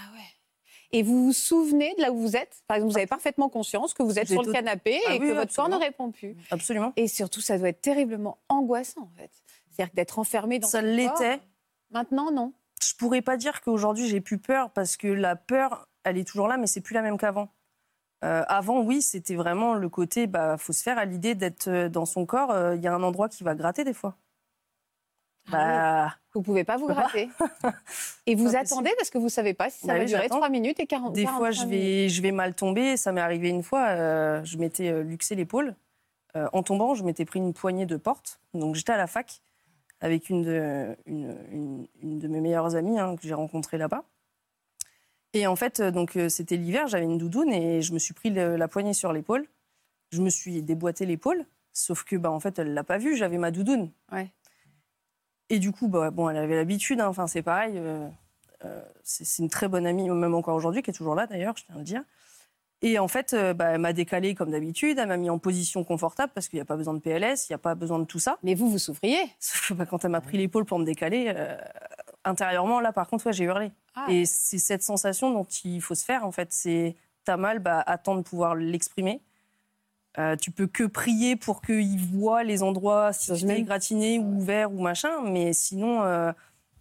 Et 0.92 1.02
vous 1.02 1.24
vous 1.24 1.32
souvenez 1.32 1.94
de 1.96 2.02
là 2.02 2.12
où 2.12 2.18
vous 2.18 2.36
êtes? 2.36 2.62
Par 2.66 2.76
exemple, 2.76 2.92
vous 2.92 2.98
avez 2.98 3.06
parfaitement 3.06 3.48
conscience 3.48 3.94
que 3.94 4.02
vous 4.02 4.18
êtes 4.18 4.28
sur 4.28 4.40
le 4.42 4.46
tout- 4.48 4.52
canapé 4.52 5.00
Ah 5.06 5.14
et 5.14 5.18
oui, 5.18 5.20
que 5.20 5.24
oui, 5.32 5.36
votre 5.38 5.54
corps 5.54 5.68
ne 5.70 5.76
répond 5.76 6.10
plus. 6.10 6.36
Absolument. 6.50 6.92
Et 6.96 7.08
surtout, 7.08 7.40
ça 7.40 7.56
doit 7.58 7.70
être 7.70 7.80
terriblement 7.80 8.38
angoissant, 8.48 9.02
en 9.02 9.10
fait. 9.16 9.30
C'est-à-dire 9.70 9.90
que 9.90 9.96
d'être 9.96 10.18
enfermé 10.18 10.58
dans 10.58 10.68
Ça 10.68 10.82
l'était. 10.82 11.40
Maintenant, 11.90 12.30
non. 12.30 12.52
Je 12.82 12.94
pourrais 12.96 13.22
pas 13.22 13.36
dire 13.36 13.60
qu'aujourd'hui 13.62 14.08
j'ai 14.08 14.20
plus 14.20 14.38
peur 14.38 14.70
parce 14.70 14.96
que 14.96 15.06
la 15.08 15.36
peur, 15.36 15.88
elle 16.04 16.18
est 16.18 16.24
toujours 16.24 16.48
là, 16.48 16.56
mais 16.58 16.66
c'est 16.66 16.80
plus 16.80 16.94
la 16.94 17.02
même 17.02 17.16
qu'avant. 17.16 17.48
Euh, 18.24 18.44
avant, 18.48 18.80
oui, 18.82 19.02
c'était 19.02 19.34
vraiment 19.34 19.74
le 19.74 19.88
côté, 19.88 20.26
bah, 20.26 20.56
faut 20.58 20.72
se 20.72 20.82
faire 20.82 20.98
à 20.98 21.04
l'idée 21.04 21.34
d'être 21.34 21.68
euh, 21.68 21.88
dans 21.88 22.06
son 22.06 22.26
corps. 22.26 22.50
euh, 22.50 22.76
Il 22.76 22.82
y 22.82 22.86
a 22.86 22.94
un 22.94 23.02
endroit 23.02 23.28
qui 23.28 23.44
va 23.44 23.54
gratter 23.54 23.82
des 23.84 23.94
fois. 23.94 24.16
Ah 25.48 25.50
Bah, 26.08 26.16
Vous 26.34 26.42
pouvez 26.42 26.64
pas 26.64 26.76
vous 26.76 26.86
gratter. 26.86 27.28
Et 28.26 28.34
vous 28.34 28.54
attendez 28.56 28.90
parce 28.96 29.10
que 29.10 29.18
vous 29.18 29.28
savez 29.28 29.54
pas 29.54 29.70
si 29.70 29.80
ça 29.80 29.88
Bah 29.88 29.94
va 29.94 30.00
oui, 30.00 30.06
durer 30.06 30.22
j'attends. 30.22 30.36
3 30.36 30.48
minutes 30.48 30.78
et 30.80 30.86
40 30.86 31.12
Des 31.14 31.26
fois, 31.26 31.50
je 31.50 31.60
45 31.62 31.66
minutes. 31.66 31.80
vais, 31.84 32.08
je 32.08 32.22
vais 32.22 32.30
mal 32.32 32.54
tomber. 32.54 32.96
Ça 32.96 33.12
m'est 33.12 33.20
arrivé 33.20 33.48
une 33.48 33.62
fois. 33.62 33.88
euh, 33.88 34.44
je 34.44 34.56
m'étais 34.58 34.88
euh, 34.90 35.02
luxé 35.02 35.34
l'épaule. 35.34 35.74
Euh, 36.36 36.48
en 36.52 36.62
tombant, 36.62 36.94
je 36.94 37.02
m'étais 37.04 37.24
pris 37.24 37.40
une 37.40 37.52
poignée 37.52 37.86
de 37.86 37.96
porte. 37.96 38.40
Donc, 38.54 38.74
j'étais 38.76 38.92
à 38.92 38.96
la 38.96 39.06
fac 39.06 39.42
avec 40.00 40.30
une 40.30 40.42
de, 40.42 40.96
une, 41.06 41.36
une- 41.50 41.86
une 42.02 42.18
de 42.18 42.28
mes 42.28 42.40
meilleures 42.40 42.74
amies 42.74 42.98
hein, 42.98 43.16
que 43.16 43.22
j'ai 43.26 43.34
rencontrée 43.34 43.78
là-bas. 43.78 44.04
Et 45.34 45.46
en 45.46 45.56
fait, 45.56 45.80
donc 45.80 46.18
c'était 46.28 46.56
l'hiver, 46.56 46.88
j'avais 46.88 47.04
une 47.04 47.16
doudoune 47.18 47.50
et 47.52 47.80
je 47.82 47.92
me 47.94 47.98
suis 47.98 48.12
pris 48.14 48.30
le- 48.30 48.56
la 48.56 48.68
poignée 48.68 48.92
sur 48.94 49.12
l'épaule. 49.12 49.46
Je 50.10 50.20
me 50.20 50.28
suis 50.28 50.62
déboîté 50.62 51.06
l'épaule, 51.06 51.46
sauf 51.72 52.04
que 52.04 52.16
bah 52.16 52.30
en 52.30 52.38
fait, 52.40 52.58
elle 52.58 52.74
l'a 52.74 52.84
pas 52.84 52.98
vu. 52.98 53.16
J'avais 53.16 53.38
ma 53.38 53.50
doudoune. 53.50 53.90
Ouais. 54.10 54.28
Et 55.52 55.58
du 55.58 55.70
coup, 55.70 55.86
bah, 55.86 56.10
bon, 56.10 56.30
elle 56.30 56.38
avait 56.38 56.56
l'habitude. 56.56 56.98
hein, 57.00 57.08
Enfin, 57.08 57.26
c'est 57.26 57.42
pareil. 57.42 57.74
euh, 57.76 58.08
euh, 58.64 58.80
c'est 59.04 59.42
une 59.42 59.50
très 59.50 59.68
bonne 59.68 59.86
amie, 59.86 60.08
même 60.08 60.34
encore 60.34 60.54
aujourd'hui, 60.56 60.82
qui 60.82 60.90
est 60.90 60.94
toujours 60.94 61.14
là 61.14 61.26
d'ailleurs, 61.26 61.54
je 61.58 61.64
tiens 61.64 61.74
à 61.74 61.78
le 61.78 61.84
dire. 61.84 62.02
Et 62.80 62.98
en 62.98 63.06
fait, 63.06 63.34
euh, 63.34 63.52
bah, 63.52 63.66
elle 63.66 63.80
m'a 63.80 63.92
décalé 63.92 64.34
comme 64.34 64.50
d'habitude, 64.50 64.98
elle 64.98 65.08
m'a 65.08 65.18
mis 65.18 65.28
en 65.30 65.38
position 65.38 65.84
confortable 65.84 66.32
parce 66.34 66.48
qu'il 66.48 66.56
n'y 66.56 66.62
a 66.62 66.64
pas 66.64 66.76
besoin 66.76 66.94
de 66.94 67.00
PLS, 67.00 67.48
il 67.48 67.52
n'y 67.52 67.54
a 67.54 67.58
pas 67.58 67.74
besoin 67.74 67.98
de 67.98 68.04
tout 68.04 68.18
ça. 68.18 68.38
Mais 68.42 68.54
vous, 68.54 68.70
vous 68.70 68.78
souffriez. 68.78 69.20
Sauf 69.38 69.68
que 69.68 69.74
bah, 69.74 69.84
quand 69.84 70.04
elle 70.04 70.10
m'a 70.10 70.22
pris 70.22 70.38
l'épaule 70.38 70.64
pour 70.64 70.78
me 70.78 70.84
décaler, 70.86 71.32
euh, 71.36 71.54
intérieurement, 72.24 72.80
là, 72.80 72.92
par 72.92 73.06
contre, 73.08 73.26
ouais, 73.26 73.32
j'ai 73.34 73.44
hurlé. 73.44 73.70
Ah. 73.94 74.06
Et 74.08 74.24
c'est 74.24 74.58
cette 74.58 74.82
sensation 74.82 75.30
dont 75.32 75.44
il 75.64 75.82
faut 75.82 75.94
se 75.94 76.04
faire, 76.04 76.24
en 76.24 76.32
fait. 76.32 76.48
C'est 76.50 76.96
t'as 77.24 77.36
mal, 77.36 77.58
bah, 77.58 77.82
attends 77.86 78.16
de 78.16 78.22
pouvoir 78.22 78.54
l'exprimer. 78.54 79.20
Euh, 80.18 80.36
tu 80.36 80.50
peux 80.50 80.66
que 80.66 80.84
prier 80.84 81.36
pour 81.36 81.62
qu'il 81.62 81.98
voit 81.98 82.44
les 82.44 82.62
endroits 82.62 83.12
si 83.12 83.32
tu 83.34 83.48
es 83.50 83.62
gratiné 83.62 84.18
ou 84.18 84.36
ouvert 84.36 84.70
ou 84.72 84.80
machin, 84.80 85.22
mais 85.24 85.52
sinon, 85.52 86.02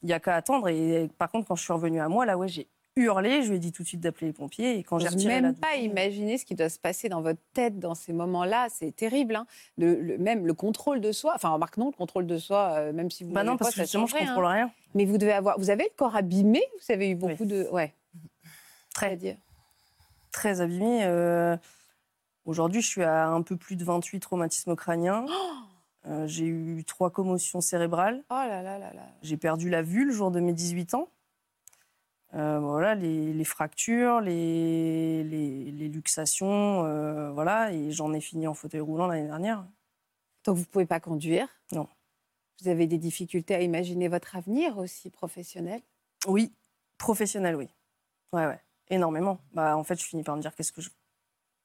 il 0.04 0.08
n'y 0.08 0.14
a 0.14 0.20
qu'à 0.20 0.36
attendre. 0.36 0.68
Et 0.68 1.10
par 1.18 1.30
contre, 1.32 1.48
quand 1.48 1.56
je 1.56 1.64
suis 1.64 1.72
revenue 1.74 2.02
à 2.02 2.10
moi, 2.10 2.26
là, 2.26 2.38
ouais, 2.38 2.48
j'ai 2.50 2.68
hurlé. 2.98 3.42
Je 3.42 3.50
lui 3.52 3.56
ai 3.56 3.60
dit 3.60 3.72
tout 3.72 3.84
de 3.84 3.88
suite 3.88 4.02
d'appeler 4.02 4.28
les 4.28 4.34
pompiers. 4.34 4.78
Et 4.78 4.84
quand 4.84 5.00
j'ai 5.00 5.08
retiré 5.08 5.36
même 5.36 5.46
la 5.46 5.54
pas 5.54 5.76
imaginer 5.78 6.38
ce 6.38 6.44
qui 6.46 6.56
doit 6.56 6.68
se 6.68 6.78
passer 6.78 7.08
dans 7.08 7.22
votre 7.22 7.40
tête 7.54 7.80
dans 7.80 7.96
ces 7.96 8.12
moments-là. 8.12 8.68
C'est 8.70 8.94
terrible. 8.94 9.38
hein. 9.38 9.46
Le- 9.78 9.96
le- 10.02 10.18
même 10.18 10.46
le 10.46 10.54
contrôle 10.54 11.00
de 11.00 11.14
soi. 11.14 11.32
Enfin, 11.34 11.50
remarque 11.52 11.78
non, 11.78 11.86
le 11.86 11.92
contrôle 11.94 12.28
de 12.28 12.38
soi, 12.38 12.72
euh, 12.74 12.92
même 12.92 13.10
si 13.10 13.24
vous. 13.24 13.32
Bah 13.32 13.46
non, 13.46 13.56
parce 13.56 13.72
pas, 13.72 13.76
que 13.76 13.82
justement, 13.84 14.08
je 14.08 14.16
rien. 14.16 14.26
contrôle 14.26 14.46
rien. 14.48 14.72
Mais 14.94 15.06
vous 15.06 15.18
devez 15.18 15.32
avoir. 15.32 15.58
Vous 15.58 15.70
avez 15.70 15.84
le 15.86 15.90
corps 15.96 16.18
abîmé? 16.18 16.62
Vous 16.86 16.92
avez 16.94 17.10
eu 17.12 17.16
beaucoup 17.16 17.46
de. 17.46 17.66
Ouais. 17.72 17.94
Très. 18.94 19.18
Très 20.34 20.60
abîmée. 20.60 21.06
Aujourd'hui, 22.46 22.82
je 22.82 22.88
suis 22.88 23.04
à 23.04 23.28
un 23.28 23.42
peu 23.42 23.56
plus 23.56 23.76
de 23.76 23.84
28 23.84 24.20
traumatismes 24.20 24.76
crâniens. 24.76 25.26
Euh, 26.08 26.26
j'ai 26.26 26.46
eu 26.46 26.84
trois 26.84 27.12
commotions 27.12 27.62
cérébrales. 27.62 28.24
Oh 28.30 28.34
là 28.34 28.64
là 28.64 28.80
là 28.80 28.92
là. 28.94 29.08
J'ai 29.22 29.38
perdu 29.38 29.70
la 29.70 29.84
vue 29.84 30.06
le 30.06 30.12
jour 30.12 30.32
de 30.32 30.40
mes 30.40 30.54
18 30.54 30.96
ans. 30.96 31.10
Euh, 32.34 32.60
voilà, 32.60 32.96
les, 32.96 33.34
les 33.34 33.44
fractures, 33.44 34.22
les, 34.22 35.24
les, 35.26 35.72
les 35.72 35.90
luxations, 35.90 36.86
euh, 36.86 37.30
voilà, 37.32 37.74
et 37.74 37.92
j'en 37.92 38.14
ai 38.14 38.22
fini 38.22 38.48
en 38.48 38.54
fauteuil 38.54 38.80
roulant 38.80 39.08
l'année 39.08 39.28
dernière. 39.28 39.66
Donc 40.46 40.58
vous 40.58 40.64
pouvez 40.66 40.86
pas 40.86 41.02
conduire? 41.02 41.48
Non. 41.74 41.88
Vous 42.62 42.70
avez 42.70 42.88
des 42.88 42.98
difficultés 42.98 43.54
à 43.54 43.62
imaginer 43.62 44.08
votre 44.08 44.36
avenir 44.38 44.78
aussi 44.78 45.10
professionnel? 45.10 45.82
Oui, 46.26 46.54
professionnel, 46.98 47.56
oui. 47.58 47.68
Ouais, 48.32 48.46
ouais, 48.46 48.62
énormément. 48.90 49.40
Bah, 49.54 49.76
en 49.76 49.84
fait, 49.84 50.00
je 50.00 50.06
finis 50.06 50.24
par 50.24 50.38
me 50.38 50.42
dire 50.42 50.56
qu'est-ce 50.56 50.72
que 50.72 50.82
je, 50.82 50.90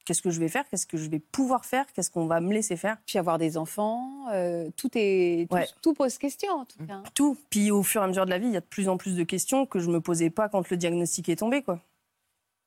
qu'est-ce 0.06 0.22
que 0.22 0.30
je 0.30 0.40
vais 0.40 0.48
faire, 0.48 0.66
qu'est-ce 0.70 0.86
que 0.86 0.96
je 0.96 1.10
vais 1.10 1.18
pouvoir 1.18 1.66
faire, 1.66 1.84
qu'est-ce 1.92 2.10
qu'on 2.10 2.26
va 2.26 2.40
me 2.40 2.54
laisser 2.54 2.76
faire. 2.76 2.96
Puis 3.04 3.18
avoir 3.18 3.36
des 3.36 3.58
enfants, 3.58 4.26
euh, 4.32 4.70
tout 4.78 4.88
est. 4.94 5.46
Tout, 5.50 5.54
Ouais. 5.56 5.66
tout 5.82 5.92
pose 5.92 6.16
question 6.16 6.50
en 6.52 6.64
tout 6.64 6.78
cas. 6.86 7.02
Tout. 7.14 7.36
Puis 7.50 7.70
au 7.70 7.82
fur 7.82 8.00
et 8.00 8.04
à 8.04 8.08
mesure 8.08 8.24
de 8.24 8.30
la 8.30 8.38
vie, 8.38 8.46
il 8.46 8.52
y 8.54 8.56
a 8.56 8.60
de 8.60 8.64
plus 8.64 8.88
en 8.88 8.96
plus 8.96 9.14
de 9.16 9.24
questions 9.24 9.66
que 9.66 9.78
je 9.80 9.90
me 9.90 10.00
posais 10.00 10.30
pas 10.30 10.48
quand 10.48 10.70
le 10.70 10.76
diagnostic 10.78 11.28
est 11.28 11.36
tombé, 11.36 11.62
quoi. 11.62 11.80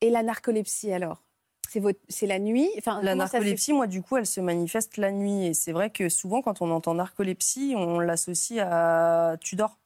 Et 0.02 0.12
la 0.12 0.22
narcolepsie 0.22 0.92
alors? 0.94 1.24
C'est 1.70 1.80
votre... 1.80 2.00
c'est 2.10 2.26
la 2.26 2.40
nuit? 2.40 2.68
Enfin, 2.80 3.00
La 3.04 3.14
narcolepsie, 3.16 3.74
moi, 3.74 3.86
du 3.86 4.02
coup, 4.02 4.18
elle 4.18 4.26
se 4.26 4.42
manifeste 4.42 4.98
la 4.98 5.12
nuit. 5.12 5.46
Et 5.46 5.54
c'est 5.54 5.72
vrai 5.72 5.92
que 5.92 6.10
souvent, 6.10 6.42
quand 6.42 6.62
on 6.62 6.72
entend 6.72 6.96
narcolepsie, 6.96 7.74
on 7.78 8.00
l'associe 8.00 8.60
à 8.68 9.36
tu 9.40 9.56
dors. 9.56 9.78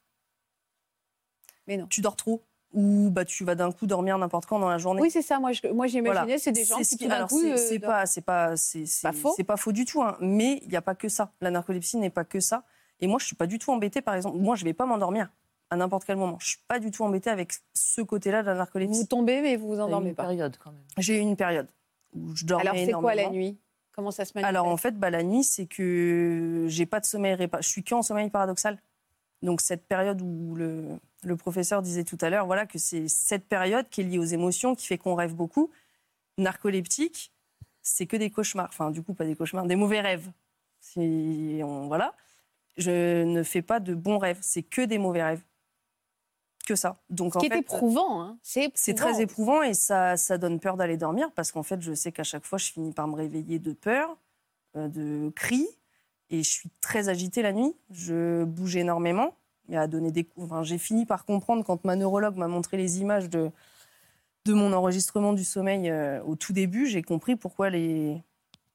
Mais 1.66 1.76
non. 1.76 1.86
Tu 1.88 2.00
dors 2.00 2.16
trop. 2.16 2.42
Ou 2.74 3.08
bah, 3.10 3.24
tu 3.24 3.44
vas 3.44 3.54
d'un 3.54 3.70
coup 3.72 3.86
dormir 3.86 4.18
n'importe 4.18 4.46
quand 4.46 4.58
dans 4.58 4.68
la 4.68 4.78
journée. 4.78 5.00
Oui, 5.00 5.10
c'est 5.10 5.22
ça. 5.22 5.38
Moi, 5.38 5.52
je- 5.52 5.68
moi 5.68 5.86
j'imaginais, 5.86 6.22
Voilà. 6.24 6.38
c'est 6.38 6.52
des 6.52 6.64
gens 6.64 6.78
qui 6.78 6.96
qui- 6.96 7.06
alors, 7.06 7.28
coup. 7.28 7.40
c'est- 7.40 7.52
euh, 7.52 7.56
c'est 7.56 7.78
pas, 7.78 8.04
c'est 8.06 8.20
pas, 8.20 8.56
c'est 8.56 8.84
c'est- 8.86 9.06
Pas 9.06 9.12
faux. 9.12 9.32
c'est 9.36 9.44
pas 9.44 9.56
faux 9.56 9.70
du 9.72 9.84
tout. 9.84 10.02
hein. 10.02 10.16
Mais 10.20 10.58
il 10.62 10.68
n'y 10.68 10.76
a 10.76 10.82
pas 10.82 10.94
que 10.96 11.08
ça. 11.08 11.30
La 11.40 11.50
narcolepsie 11.50 11.96
n'est 11.98 12.10
pas 12.10 12.24
que 12.24 12.40
ça. 12.40 12.64
Et 13.00 13.06
moi, 13.06 13.18
je 13.20 13.26
suis 13.26 13.36
pas 13.36 13.46
du 13.46 13.58
tout 13.58 13.70
embêtée, 13.72 14.00
par 14.02 14.14
exemple. 14.14 14.38
Moi, 14.38 14.56
je 14.56 14.64
vais 14.64 14.72
pas 14.74 14.86
m'endormir 14.86 15.30
à 15.70 15.76
n'importe 15.76 16.04
quel 16.04 16.16
moment. 16.16 16.36
Je 16.40 16.48
suis 16.48 16.58
pas 16.68 16.78
du 16.80 16.90
tout 16.90 17.04
embêtée 17.04 17.30
avec 17.30 17.52
ce 17.74 18.00
côté-là 18.02 18.42
de 18.42 18.46
la 18.48 18.54
narcolepsie. 18.54 19.00
Vous 19.00 19.06
tombez, 19.06 19.40
mais 19.40 19.56
vous 19.56 19.68
vous 19.68 19.80
endormez 19.80 20.10
une 20.10 20.14
pas. 20.16 20.24
période 20.24 20.56
quand 20.62 20.70
même. 20.72 20.82
J'ai 20.98 21.16
eu 21.18 21.20
une 21.20 21.36
période 21.36 21.68
où 22.14 22.34
je 22.34 22.44
dormais 22.44 22.68
Alors, 22.68 22.76
c'est 22.84 22.92
quoi 22.92 23.14
la 23.14 23.30
nuit? 23.30 23.56
Comment 23.94 24.10
ça 24.10 24.24
se 24.24 24.32
manifeste? 24.34 24.48
Alors 24.56 24.66
en 24.66 24.76
fait, 24.76 24.98
bah, 24.98 25.10
la 25.10 25.22
nuit, 25.22 25.44
c'est 25.44 25.66
que 25.66 26.66
j'ai 26.68 26.86
pas 26.86 26.98
de 26.98 27.04
sommeil 27.06 27.34
répa- 27.34 27.62
Je 27.62 27.68
suis 27.68 27.84
qu'en 27.84 28.02
sommeil 28.02 28.28
paradoxal. 28.30 28.78
Donc 29.44 29.60
cette 29.60 29.86
période 29.86 30.22
où 30.22 30.54
le, 30.54 30.98
le 31.22 31.36
professeur 31.36 31.82
disait 31.82 32.04
tout 32.04 32.16
à 32.22 32.30
l'heure, 32.30 32.46
voilà, 32.46 32.66
que 32.66 32.78
c'est 32.78 33.08
cette 33.08 33.46
période 33.46 33.88
qui 33.90 34.00
est 34.00 34.04
liée 34.04 34.18
aux 34.18 34.24
émotions, 34.24 34.74
qui 34.74 34.86
fait 34.86 34.98
qu'on 34.98 35.14
rêve 35.14 35.34
beaucoup. 35.34 35.70
Narcoleptique, 36.38 37.30
c'est 37.82 38.06
que 38.06 38.16
des 38.16 38.30
cauchemars. 38.30 38.68
Enfin, 38.70 38.90
du 38.90 39.02
coup, 39.02 39.12
pas 39.12 39.26
des 39.26 39.36
cauchemars, 39.36 39.66
des 39.66 39.76
mauvais 39.76 40.00
rêves. 40.00 40.30
Si 40.80 41.60
on, 41.62 41.86
voilà. 41.88 42.14
Je 42.78 43.22
ne 43.22 43.42
fais 43.42 43.62
pas 43.62 43.80
de 43.80 43.94
bons 43.94 44.18
rêves. 44.18 44.38
C'est 44.40 44.62
que 44.62 44.80
des 44.80 44.98
mauvais 44.98 45.22
rêves. 45.22 45.42
Que 46.66 46.74
ça. 46.74 46.96
Donc 47.10 47.34
Ce 47.34 47.38
en 47.38 47.40
qui 47.42 47.46
est 47.46 47.50
fait, 47.50 47.58
éprouvant. 47.58 48.22
Hein. 48.22 48.38
C'est 48.42 48.94
très 48.94 49.20
éprouvant 49.20 49.62
et 49.62 49.74
ça, 49.74 50.16
ça 50.16 50.38
donne 50.38 50.58
peur 50.58 50.78
d'aller 50.78 50.96
dormir 50.96 51.30
parce 51.32 51.52
qu'en 51.52 51.62
fait, 51.62 51.82
je 51.82 51.92
sais 51.92 52.10
qu'à 52.10 52.24
chaque 52.24 52.46
fois, 52.46 52.56
je 52.56 52.72
finis 52.72 52.92
par 52.92 53.06
me 53.06 53.14
réveiller 53.14 53.58
de 53.58 53.74
peur, 53.74 54.16
euh, 54.76 54.88
de 54.88 55.30
cris 55.36 55.68
et 56.30 56.42
je 56.42 56.50
suis 56.50 56.70
très 56.80 57.08
agitée 57.08 57.42
la 57.42 57.52
nuit. 57.52 57.74
Je 57.90 58.44
bouge 58.44 58.76
énormément. 58.76 59.34
Et 59.70 59.76
à 59.78 59.86
donner 59.86 60.10
des... 60.12 60.28
enfin, 60.36 60.62
j'ai 60.62 60.78
fini 60.78 61.06
par 61.06 61.24
comprendre 61.24 61.64
quand 61.64 61.84
ma 61.84 61.96
neurologue 61.96 62.36
m'a 62.36 62.48
montré 62.48 62.76
les 62.76 63.00
images 63.00 63.30
de, 63.30 63.50
de 64.44 64.52
mon 64.52 64.72
enregistrement 64.74 65.32
du 65.32 65.44
sommeil 65.44 65.88
euh, 65.88 66.22
au 66.24 66.36
tout 66.36 66.52
début. 66.52 66.86
J'ai 66.86 67.02
compris 67.02 67.34
pourquoi 67.34 67.70
les, 67.70 68.22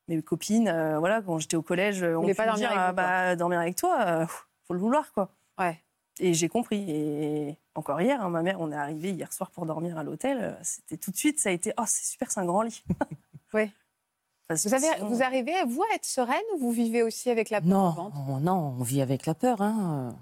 mes 0.08 0.22
copines, 0.24 0.68
euh, 0.68 0.97
voilà, 0.97 1.22
quand 1.22 1.38
j'étais 1.38 1.58
au 1.58 1.62
collège, 1.62 2.02
on 2.04 2.22
voulaient 2.22 2.34
pu 2.34 2.38
pas 2.38 2.47
dormir 2.47 2.70
dire, 2.70 2.80
avec 2.80 2.89
ah, 2.89 2.93
bah, 2.93 3.36
dormir 3.36 3.60
avec 3.60 3.76
toi, 3.76 4.02
euh, 4.02 4.26
faut 4.68 4.74
le 4.74 4.80
vouloir, 4.80 5.14
quoi. 5.14 5.30
Ouais. 5.60 5.80
Et 6.20 6.34
j'ai 6.34 6.50
compris. 6.50 6.84
Et 6.89 7.58
encore 7.76 8.02
hier, 8.02 8.20
hein, 8.22 8.30
ma 8.30 8.41
mère, 8.41 8.60
on 8.60 8.72
est 8.72 8.76
arrivé 8.76 9.12
hier 9.12 9.32
soir 9.32 9.52
pour 9.52 9.66
dormir 9.68 9.97
à 9.97 10.04
l'hôtel. 10.04 10.39
euh, 10.41 10.54
C'était 10.64 10.97
tout 10.97 11.12
de 11.12 11.18
suite, 11.18 11.39
ça 11.39 11.50
a 11.50 11.52
été, 11.52 11.72
oh, 11.78 11.84
c'est 11.86 12.06
super, 12.06 12.32
c'est 12.32 12.39
un 12.39 12.45
grand 12.45 12.64
lit. 12.64 12.84
Ouais. 13.54 13.72
Parce 14.50 14.64
Vous, 14.66 14.72
que 14.72 14.76
avez, 14.76 14.95
sinon- 14.97 15.10
vous 15.10 15.22
arrivez, 15.22 15.64
vous, 15.68 15.84
à 15.84 15.95
être 15.95 16.06
sereine 16.06 16.41
ou 16.56 16.58
vous 16.60 16.72
vivez 16.72 17.04
aussi 17.04 17.30
avec 17.30 17.52
la 17.52 17.62
peur 17.62 17.70
Non, 17.70 18.12
on, 18.28 18.39
non, 18.39 18.76
on 18.80 18.84
vit 18.84 19.02
avec 19.02 19.26
la 19.28 19.36
peur. 19.36 19.62
Hein. 19.62 20.18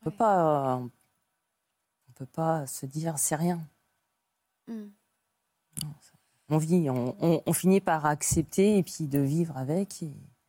On 0.00 0.04
peut 0.04 0.16
pas, 0.16 0.76
on 0.76 2.12
peut 2.14 2.26
pas 2.26 2.64
se 2.68 2.86
dire 2.86 3.18
c'est 3.18 3.34
rien. 3.34 3.60
Hmm. 4.68 4.86
On 6.48 6.58
vit, 6.58 6.88
on, 6.88 7.16
on- 7.20 7.42
on 7.44 7.52
finit 7.52 7.80
par 7.80 8.06
accepter 8.06 8.78
et 8.78 8.82
puis 8.84 9.08
de 9.08 9.18
vivre 9.18 9.56
avec. 9.56 10.00
et- 10.02 10.06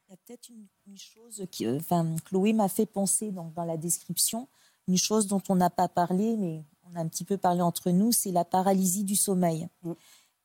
Il 0.07 0.11
y 0.11 0.13
a 0.13 0.18
peut-être 0.18 0.49
une, 0.49 0.68
une 0.86 0.97
chose 0.97 1.43
qui, 1.51 1.65
euh, 1.65 1.78
enfin, 1.78 2.15
Chloé 2.26 2.53
m'a 2.53 2.70
fait 2.70 2.86
penser 2.86 3.32
dans, 3.32 3.45
dans 3.55 3.65
la 3.65 3.78
description, 3.78 4.47
une 4.88 4.97
chose 4.97 5.26
dont 5.26 5.41
on 5.49 5.55
n'a 5.55 5.72
pas 5.72 5.88
parlé, 5.88 6.38
mais 6.38 6.63
on 6.84 6.95
a 6.95 6.99
un 7.01 7.07
petit 7.07 7.26
peu 7.26 7.38
parlé 7.38 7.61
entre 7.63 7.89
nous, 7.89 8.11
c'est 8.11 8.32
la 8.32 8.45
paralysie 8.45 9.03
du 9.03 9.15
sommeil. 9.15 9.68
Mm. 9.82 9.93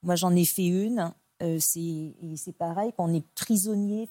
Moi, 0.04 0.16
j'en 0.16 0.34
ai 0.34 0.46
fait 0.46 0.64
une. 0.66 1.12
Euh, 1.42 1.58
c'est, 1.60 2.52
pareil, 2.56 2.92
quand 2.96 3.04
on 3.10 3.14
est 3.14 3.26
prisonnier. 3.34 4.08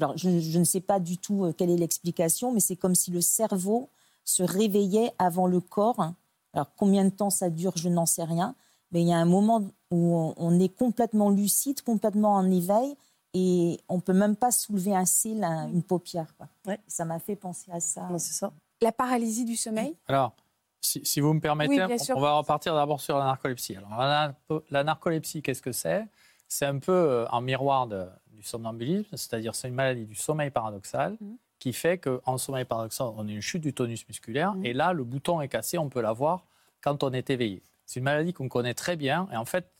Alors, 0.00 0.16
je, 0.16 0.38
je 0.40 0.58
ne 0.58 0.64
sais 0.64 0.80
pas 0.80 1.00
du 1.00 1.18
tout 1.18 1.44
euh, 1.44 1.52
quelle 1.52 1.70
est 1.70 1.76
l'explication, 1.76 2.52
mais 2.52 2.60
c'est 2.60 2.76
comme 2.76 2.94
si 2.94 3.10
le 3.10 3.20
cerveau 3.20 3.88
se 4.24 4.42
réveillait 4.42 5.12
avant 5.18 5.46
le 5.46 5.60
corps. 5.60 6.12
Alors, 6.52 6.70
combien 6.76 7.04
de 7.04 7.10
temps 7.10 7.30
ça 7.30 7.50
dure, 7.50 7.72
je 7.76 7.88
n'en 7.88 8.06
sais 8.06 8.24
rien. 8.24 8.54
Mais 8.92 9.02
il 9.02 9.08
y 9.08 9.12
a 9.12 9.18
un 9.18 9.24
moment 9.26 9.60
où 9.90 10.14
on, 10.16 10.34
on 10.36 10.60
est 10.60 10.68
complètement 10.68 11.28
lucide, 11.30 11.82
complètement 11.82 12.34
en 12.34 12.50
éveil, 12.50 12.96
et 13.34 13.80
on 13.88 13.98
peut 14.00 14.12
même 14.12 14.36
pas 14.36 14.52
soulever 14.52 14.94
un 14.94 15.04
cil, 15.04 15.42
un- 15.42 15.68
une 15.68 15.82
paupière. 15.82 16.32
quoi. 16.36 16.46
Ouais. 16.66 16.78
Ça 16.86 17.04
m'a 17.04 17.18
fait 17.18 17.34
penser 17.36 17.70
à 17.72 17.80
ça. 17.80 18.08
Non, 18.08 18.18
c'est 18.18 18.32
ça. 18.32 18.52
La 18.80 18.92
paralysie 18.92 19.44
du 19.44 19.56
sommeil? 19.56 19.96
Alors, 20.06 20.32
si, 20.80 21.00
si 21.04 21.20
vous 21.20 21.32
me 21.32 21.40
permettez, 21.40 21.84
Oui, 21.84 21.96
on 22.14 22.20
va 22.20 22.34
repartir 22.38 22.74
d'abord 22.74 23.00
sur 23.00 23.18
la 23.18 23.24
narcolepsie. 23.24 23.76
Alors, 23.76 24.34
la 24.70 24.84
narcolepsie, 24.84 25.42
qu'est-ce 25.42 25.62
que 25.62 25.72
c'est? 25.72 26.06
C'est 26.48 26.66
un 26.66 26.78
peu 26.78 26.92
euh, 26.92 27.26
un 27.30 27.40
miroir 27.40 27.86
de- 27.86 28.06
du 28.28 28.42
somnambulisme, 28.42 29.16
c'est-à-dire 29.16 29.54
c'est 29.54 29.68
une 29.68 29.74
maladie 29.74 30.06
du 30.06 30.14
sommeil 30.14 30.50
paradoxal 30.50 31.16
Mhm. 31.20 31.36
qui 31.58 31.72
fait 31.72 31.98
qu'en 31.98 32.36
sommeil 32.38 32.64
paradoxal, 32.64 33.08
on 33.16 33.26
a 33.26 33.30
une 33.30 33.40
chute 33.40 33.62
du 33.62 33.72
tonus 33.72 34.06
musculaire 34.08 34.54
Mhm. 34.54 34.64
et 34.66 34.72
là, 34.72 34.92
le 34.92 35.04
bouton 35.04 35.40
est 35.40 35.48
cassé, 35.48 35.78
on 35.78 35.88
peut 35.88 36.00
l'avoir 36.00 36.44
quand 36.82 37.02
on 37.02 37.12
est 37.12 37.30
éveillé. 37.30 37.62
C'est 37.86 38.00
une 38.00 38.04
maladie 38.04 38.32
qu'on 38.32 38.48
connaît 38.48 38.74
très 38.74 38.96
bien 38.96 39.28
et 39.32 39.36
en 39.36 39.44
fait, 39.44 39.70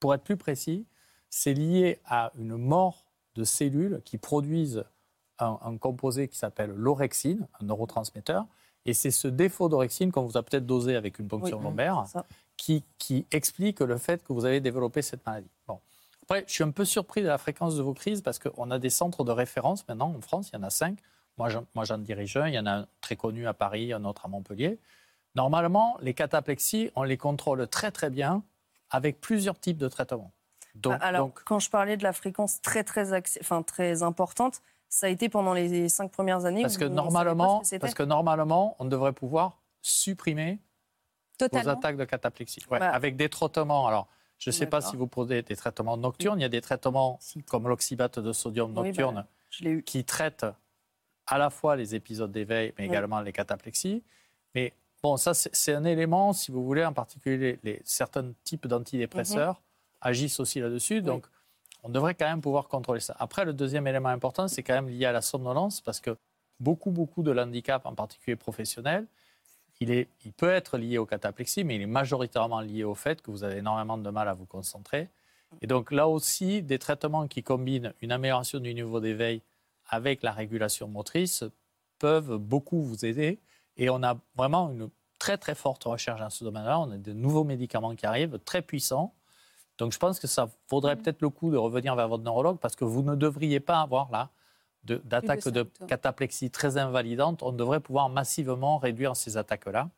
pour 0.00 0.14
être 0.14 0.22
plus 0.24 0.36
précis, 0.36 0.86
c'est 1.30 1.54
lié 1.54 2.00
à 2.06 2.32
une 2.38 2.56
mort 2.56 3.04
de 3.34 3.44
cellules 3.44 4.00
qui 4.04 4.18
produisent 4.18 4.84
un, 5.38 5.58
un 5.62 5.76
composé 5.76 6.28
qui 6.28 6.38
s'appelle 6.38 6.70
l'orexine, 6.70 7.46
un 7.60 7.66
neurotransmetteur. 7.66 8.46
Et 8.86 8.94
c'est 8.94 9.10
ce 9.10 9.28
défaut 9.28 9.68
d'orexine 9.68 10.12
qu'on 10.12 10.22
vous 10.24 10.36
a 10.38 10.42
peut-être 10.42 10.64
dosé 10.64 10.96
avec 10.96 11.18
une 11.18 11.28
ponction 11.28 11.58
Oui, 11.58 11.64
lombaire 11.64 12.04
c'est 12.06 12.12
ça. 12.12 12.26
Qui, 12.56 12.84
qui 12.98 13.26
explique 13.30 13.80
le 13.80 13.98
fait 13.98 14.24
que 14.24 14.32
vous 14.32 14.44
avez 14.44 14.60
développé 14.60 15.02
cette 15.02 15.24
maladie. 15.26 15.50
Bon. 15.66 15.80
Après, 16.22 16.44
je 16.46 16.52
suis 16.52 16.64
un 16.64 16.70
peu 16.70 16.84
surpris 16.84 17.22
de 17.22 17.28
la 17.28 17.38
fréquence 17.38 17.76
de 17.76 17.82
vos 17.82 17.94
crises 17.94 18.20
parce 18.20 18.38
qu'on 18.38 18.70
a 18.70 18.78
des 18.78 18.90
centres 18.90 19.24
de 19.24 19.30
référence 19.30 19.86
maintenant 19.86 20.12
en 20.16 20.20
France, 20.20 20.50
il 20.52 20.56
y 20.56 20.58
en 20.58 20.62
a 20.62 20.70
cinq. 20.70 20.98
Moi, 21.38 21.48
j'en, 21.48 21.98
dirige 21.98 22.36
un, 22.38 22.48
il 22.48 22.54
y 22.54 22.58
en 22.58 22.66
a 22.66 22.72
un 22.72 22.86
très 23.00 23.14
connu 23.14 23.46
à 23.46 23.52
Paris, 23.52 23.92
un 23.92 24.04
autre 24.04 24.24
à 24.24 24.28
Montpellier. 24.28 24.78
Normalement, 25.34 25.98
les 26.00 26.14
cataplexies, 26.14 26.90
on 26.96 27.02
les 27.02 27.18
contrôle 27.18 27.68
très 27.68 27.90
très 27.90 28.08
bien 28.08 28.42
avec 28.90 29.20
plusieurs 29.20 29.58
types 29.60 29.76
de 29.76 29.88
traitements. 29.88 30.32
Donc, 30.74 30.94
Ah, 31.00 31.06
Alors, 31.06 31.26
donc, 31.26 31.42
quand 31.44 31.58
je 31.58 31.68
parlais 31.68 31.98
de 31.98 32.02
la 32.02 32.14
fréquence 32.14 32.62
très, 32.62 32.84
très, 32.84 33.12
enfin, 33.40 33.62
très 33.62 34.02
importante, 34.02 34.62
ça 34.88 35.08
a 35.08 35.10
été 35.10 35.28
pendant 35.28 35.52
les 35.52 35.88
cinq 35.88 36.10
premières 36.10 36.46
années. 36.46 36.62
parce 36.62 36.78
que 36.78 36.84
normalement, 36.84 37.62
parce 37.80 37.94
que 37.94 38.02
normalement, 38.02 38.76
on 38.78 38.86
devrait 38.86 39.12
pouvoir 39.12 39.58
supprimer 39.82 40.58
Totalement. 41.38 41.72
attaques 41.72 41.96
de 41.96 42.04
cataplexie. 42.04 42.62
Ouais. 42.70 42.80
Avec 42.80 43.16
des 43.16 43.28
traitements. 43.28 43.86
Alors, 43.86 44.08
je 44.38 44.50
ne 44.50 44.52
sais 44.52 44.66
pas 44.66 44.80
si 44.80 44.96
vous 44.96 45.06
prenez 45.06 45.42
des 45.42 45.56
traitements 45.56 45.96
nocturnes. 45.96 46.38
Il 46.38 46.42
y 46.42 46.46
a 46.46 46.48
des 46.50 46.60
traitements 46.60 47.18
comme 47.48 47.68
l'oxybate 47.68 48.18
de 48.18 48.32
sodium 48.32 48.72
nocturne 48.72 49.24
qui 49.84 50.04
traitent 50.04 50.46
à 51.26 51.38
la 51.38 51.50
fois 51.50 51.74
les 51.76 51.94
épisodes 51.94 52.30
d'éveil, 52.30 52.72
mais 52.78 52.84
Oui. 52.84 52.90
également 52.90 53.20
les 53.20 53.32
cataplexies. 53.32 54.02
Mais 54.54 54.72
Bon, 55.02 55.16
ça, 55.18 55.34
c'est 55.34 55.74
un 55.74 55.84
élément, 55.84 56.32
si 56.32 56.50
vous 56.50 56.64
voulez, 56.64 56.84
en 56.84 56.92
particulier 56.92 57.36
les, 57.36 57.58
les- 57.62 57.82
certains 57.84 58.32
types 58.42 58.66
d'antidépresseurs 58.66 59.62
agissent 60.00 60.40
aussi 60.40 60.58
là-dessus. 60.58 61.00
Donc, 61.00 61.26
on 61.84 61.90
devrait 61.90 62.14
quand 62.14 62.24
même 62.26 62.40
pouvoir 62.40 62.66
contrôler 62.66 62.98
ça. 63.00 63.14
Après, 63.20 63.44
le 63.44 63.52
deuxième 63.52 63.86
élément 63.86 64.08
important, 64.08 64.48
c'est 64.48 64.64
quand 64.64 64.72
même 64.74 64.88
lié 64.88 65.04
à 65.04 65.12
la 65.12 65.20
somnolence, 65.22 65.80
parce 65.80 66.00
que 66.00 66.16
beaucoup, 66.58 66.90
beaucoup 66.90 67.22
de 67.22 67.30
l'handicap, 67.30 67.86
en 67.86 67.94
particulier 67.94 68.34
professionnel, 68.36 69.06
il, 69.80 69.90
est, 69.90 70.08
il 70.24 70.32
peut 70.32 70.50
être 70.50 70.78
lié 70.78 70.98
au 70.98 71.06
cataplexie, 71.06 71.64
mais 71.64 71.76
il 71.76 71.82
est 71.82 71.86
majoritairement 71.86 72.60
lié 72.60 72.84
au 72.84 72.94
fait 72.94 73.20
que 73.22 73.30
vous 73.30 73.44
avez 73.44 73.58
énormément 73.58 73.98
de 73.98 74.10
mal 74.10 74.28
à 74.28 74.34
vous 74.34 74.46
concentrer. 74.46 75.08
Et 75.60 75.66
donc 75.66 75.92
là 75.92 76.08
aussi, 76.08 76.62
des 76.62 76.78
traitements 76.78 77.28
qui 77.28 77.42
combinent 77.42 77.92
une 78.02 78.12
amélioration 78.12 78.58
du 78.58 78.74
niveau 78.74 79.00
d'éveil 79.00 79.42
avec 79.88 80.22
la 80.22 80.32
régulation 80.32 80.88
motrice 80.88 81.44
peuvent 81.98 82.36
beaucoup 82.36 82.82
vous 82.82 83.04
aider. 83.04 83.38
Et 83.76 83.90
on 83.90 84.02
a 84.02 84.18
vraiment 84.36 84.70
une 84.70 84.88
très 85.18 85.38
très 85.38 85.54
forte 85.54 85.84
recherche 85.84 86.20
dans 86.20 86.30
ce 86.30 86.44
domaine-là. 86.44 86.80
On 86.80 86.90
a 86.90 86.96
de 86.96 87.12
nouveaux 87.12 87.44
médicaments 87.44 87.94
qui 87.94 88.06
arrivent, 88.06 88.38
très 88.44 88.62
puissants. 88.62 89.14
Donc 89.78 89.92
je 89.92 89.98
pense 89.98 90.18
que 90.18 90.26
ça 90.26 90.48
vaudrait 90.68 90.96
peut-être 90.96 91.22
le 91.22 91.28
coup 91.28 91.50
de 91.50 91.56
revenir 91.56 91.94
vers 91.94 92.08
votre 92.08 92.24
neurologue 92.24 92.58
parce 92.58 92.76
que 92.76 92.84
vous 92.84 93.02
ne 93.02 93.14
devriez 93.14 93.60
pas 93.60 93.80
avoir 93.80 94.10
là 94.10 94.30
de- 94.86 95.02
d'attaques 95.04 95.48
de, 95.48 95.62
cataplexie 95.86 96.50
très 96.50 96.78
invalidantes. 96.78 97.42
On 97.42 97.52
devrait 97.52 97.80
pouvoir 97.80 98.08
massivement 98.08 98.78
réduire 98.78 99.16
ces 99.16 99.36
attaques-là. 99.36 99.88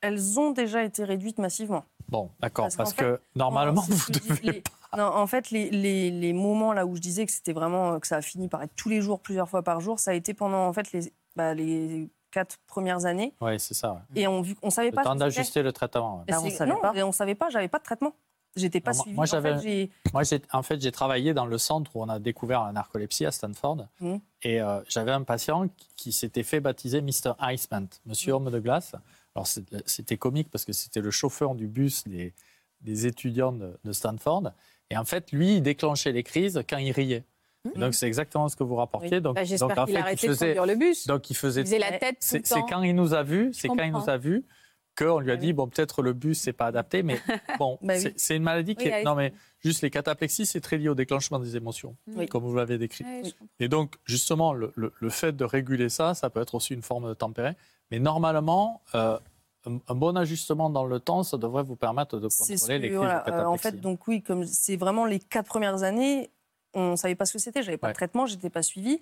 Elles 0.00 0.38
ont 0.38 0.50
déjà 0.52 0.84
été 0.84 1.04
réduites 1.04 1.38
massivement. 1.38 1.84
Bon, 2.08 2.30
d'accord, 2.40 2.68
Parce 2.76 2.92
que 2.94 3.20
normalement, 3.34 3.82
ce 3.82 3.92
vous 3.92 4.12
devez... 4.12 4.52
les- 4.52 4.62
Non, 4.96 5.04
en 5.04 5.26
fait, 5.26 5.50
les, 5.50 5.68
les- 5.70 6.10
les 6.10 6.32
moments 6.32 6.72
là 6.72 6.86
où 6.86 6.96
je 6.96 7.00
disais 7.00 7.26
que 7.26 7.32
c'était 7.32 7.52
vraiment 7.52 7.92
euh, 7.92 7.98
que 7.98 8.06
ça 8.06 8.16
a 8.16 8.22
fini 8.22 8.48
par 8.48 8.62
être 8.62 8.74
tous 8.76 8.88
les 8.88 9.00
jours, 9.02 9.20
plusieurs 9.20 9.48
fois 9.48 9.62
par 9.62 9.80
jour, 9.80 9.98
ça 9.98 10.12
a 10.12 10.14
été 10.14 10.32
pendant 10.34 10.66
en 10.66 10.72
fait 10.72 10.90
les, 10.92 11.12
bah, 11.36 11.52
les 11.52 12.08
quatre 12.30 12.58
premières 12.66 13.04
années. 13.04 13.34
Oui, 13.40 13.58
c'est 13.60 13.74
ça. 13.74 13.92
ouais. 13.92 14.22
Et 14.22 14.26
on, 14.28 14.42
on 14.62 14.70
savait 14.70 14.90
Le 14.90 14.94
pas. 14.94 15.02
temps 15.04 15.16
d'ajuster 15.16 15.62
le 15.62 15.72
traitement. 15.72 16.18
ouais. 16.18 16.24
Et 16.28 16.32
Bah, 16.32 16.38
on 16.42 16.50
savait 16.50 16.70
non, 16.70 16.80
pas. 16.80 16.92
et 16.94 17.02
on 17.02 17.12
savait 17.12 17.34
pas. 17.34 17.50
J'avais 17.50 17.68
pas 17.68 17.78
de 17.78 17.84
traitement. 17.84 18.14
J'étais 18.58 18.80
pas 18.80 18.92
moi- 18.92 19.04
En 20.14 20.20
fait, 20.22 20.24
j'ai- 20.24 20.42
en 20.52 20.62
fait, 20.62 20.90
travaillé 20.90 21.34
dans 21.34 21.46
le 21.46 21.58
centre 21.58 21.94
où 21.96 22.02
on 22.02 22.08
a 22.08 22.18
découvert 22.18 22.64
la 22.64 22.72
narcolepsie 22.72 23.24
à 23.26 23.30
Stanford. 23.32 23.86
Mhm. 24.00 24.20
Et 24.42 24.60
euh, 24.60 24.80
j'avais 24.88 25.12
un 25.12 25.22
patient 25.22 25.68
qui, 25.68 25.88
qui 25.96 26.12
s'était 26.12 26.42
fait 26.42 26.60
baptiser 26.60 27.00
Mr. 27.00 27.32
Iceman, 27.40 27.86
Monsieur 28.06 28.32
Homme 28.34 28.50
de 28.50 28.58
glace. 28.58 28.94
Alors, 29.34 29.46
c'était 29.86 30.16
comique 30.16 30.50
parce 30.50 30.64
que 30.64 30.72
c'était 30.72 31.00
le 31.00 31.10
chauffeur 31.10 31.54
du 31.54 31.66
bus 31.68 32.04
des, 32.06 32.34
des 32.80 33.06
étudiants 33.06 33.52
de, 33.52 33.78
de 33.84 33.92
Stanford. 33.92 34.52
Et 34.90 34.96
en 34.96 35.04
fait, 35.04 35.32
lui, 35.32 35.56
il 35.56 35.62
déclenchait 35.62 36.12
les 36.12 36.22
crises 36.22 36.62
quand 36.68 36.78
il 36.78 36.92
riait. 36.92 37.24
Et 37.74 37.78
donc, 37.78 37.92
c'est 37.94 38.06
exactement 38.06 38.48
ce 38.48 38.56
que 38.56 38.64
vous 38.64 38.76
rapportiez. 38.76 39.20
Donc, 39.20 39.34
Bah, 39.34 39.42
donc, 39.44 39.76
en 39.76 39.86
fait, 39.86 40.12
il 40.12 40.18
faisait, 40.28 40.54
le 40.54 40.74
bus. 40.76 41.06
donc, 41.06 41.28
il 41.28 41.34
faisait 41.36 41.60
Il 41.62 41.64
faisait 41.66 41.78
la 41.78 41.98
tête 41.98 42.14
tout 42.20 42.38
c'est 42.42 42.42
quand 42.68 42.82
il 42.82 42.94
nous 42.94 43.12
a 43.14 43.22
vus, 43.22 43.50
c'est 43.52 43.68
quand 43.68 43.82
il 43.82 43.92
nous 43.92 44.08
a 44.08 44.16
vus 44.16 44.44
qu'on 44.98 45.20
lui 45.20 45.30
a 45.30 45.34
Ah 45.34 45.36
dit 45.36 45.52
bon 45.52 45.68
peut-être 45.68 46.02
le 46.02 46.12
bus 46.12 46.38
c'est 46.40 46.52
pas 46.52 46.66
adapté, 46.66 47.02
mais 47.02 47.18
bon 47.58 47.78
Bah 47.82 47.94
oui. 47.96 48.12
c'est- 48.16 48.36
une 48.36 48.42
maladie 48.42 48.74
qui 48.74 48.84
Oui, 48.86 48.90
est 48.90 49.04
non 49.04 49.14
mais 49.14 49.32
juste 49.60 49.82
les 49.82 49.90
cataplexies 49.90 50.46
c'est 50.46 50.60
très 50.60 50.76
lié 50.78 50.88
au 50.88 50.94
déclenchement 50.94 51.38
des 51.38 51.56
émotions 51.56 51.96
Oui. 52.16 52.26
comme 52.26 52.42
vous 52.44 52.54
l'avez 52.56 52.78
décrit. 52.78 53.04
Et 53.60 53.68
donc 53.68 53.94
justement 54.04 54.52
le, 54.52 54.72
le- 54.76 54.92
le 54.98 55.10
fait 55.10 55.32
de 55.36 55.44
réguler 55.44 55.88
ça, 55.88 56.14
ça 56.14 56.30
peut 56.30 56.40
être 56.40 56.54
aussi 56.54 56.74
une 56.74 56.82
forme 56.82 57.08
de 57.08 57.14
tempérer, 57.14 57.54
mais 57.90 57.98
normalement 57.98 58.82
euh, 58.94 59.18
un, 59.66 59.78
un 59.88 59.94
bon 59.94 60.16
ajustement 60.16 60.70
dans 60.70 60.84
le 60.86 61.00
temps, 61.00 61.22
ça 61.22 61.36
devrait 61.36 61.62
vous 61.64 61.76
permettre 61.76 62.18
de 62.18 62.28
ce 62.28 62.38
contrôler 62.38 62.58
que- 62.78 62.82
les 62.82 62.88
crises 62.88 62.96
voilà, 62.96 63.14
de 63.14 63.20
euh, 63.20 63.24
cataplexie. 63.24 63.46
en 63.48 63.56
fait, 63.56 63.80
donc 63.80 64.06
oui, 64.08 64.22
comme 64.22 64.44
c'est 64.44 64.76
vraiment 64.76 65.04
les 65.04 65.18
quatre 65.18 65.46
premières 65.46 65.82
années, 65.82 66.30
on 66.74 66.96
savait 66.96 67.14
pas 67.16 67.26
ce 67.26 67.32
que 67.32 67.38
c'était. 67.38 67.62
J'avais 67.62 67.76
pas 67.78 67.88
Ouais. 67.88 67.92
de 67.92 67.96
traitement, 67.96 68.26
j'étais 68.26 68.50
pas 68.50 68.62
suivie, 68.62 69.00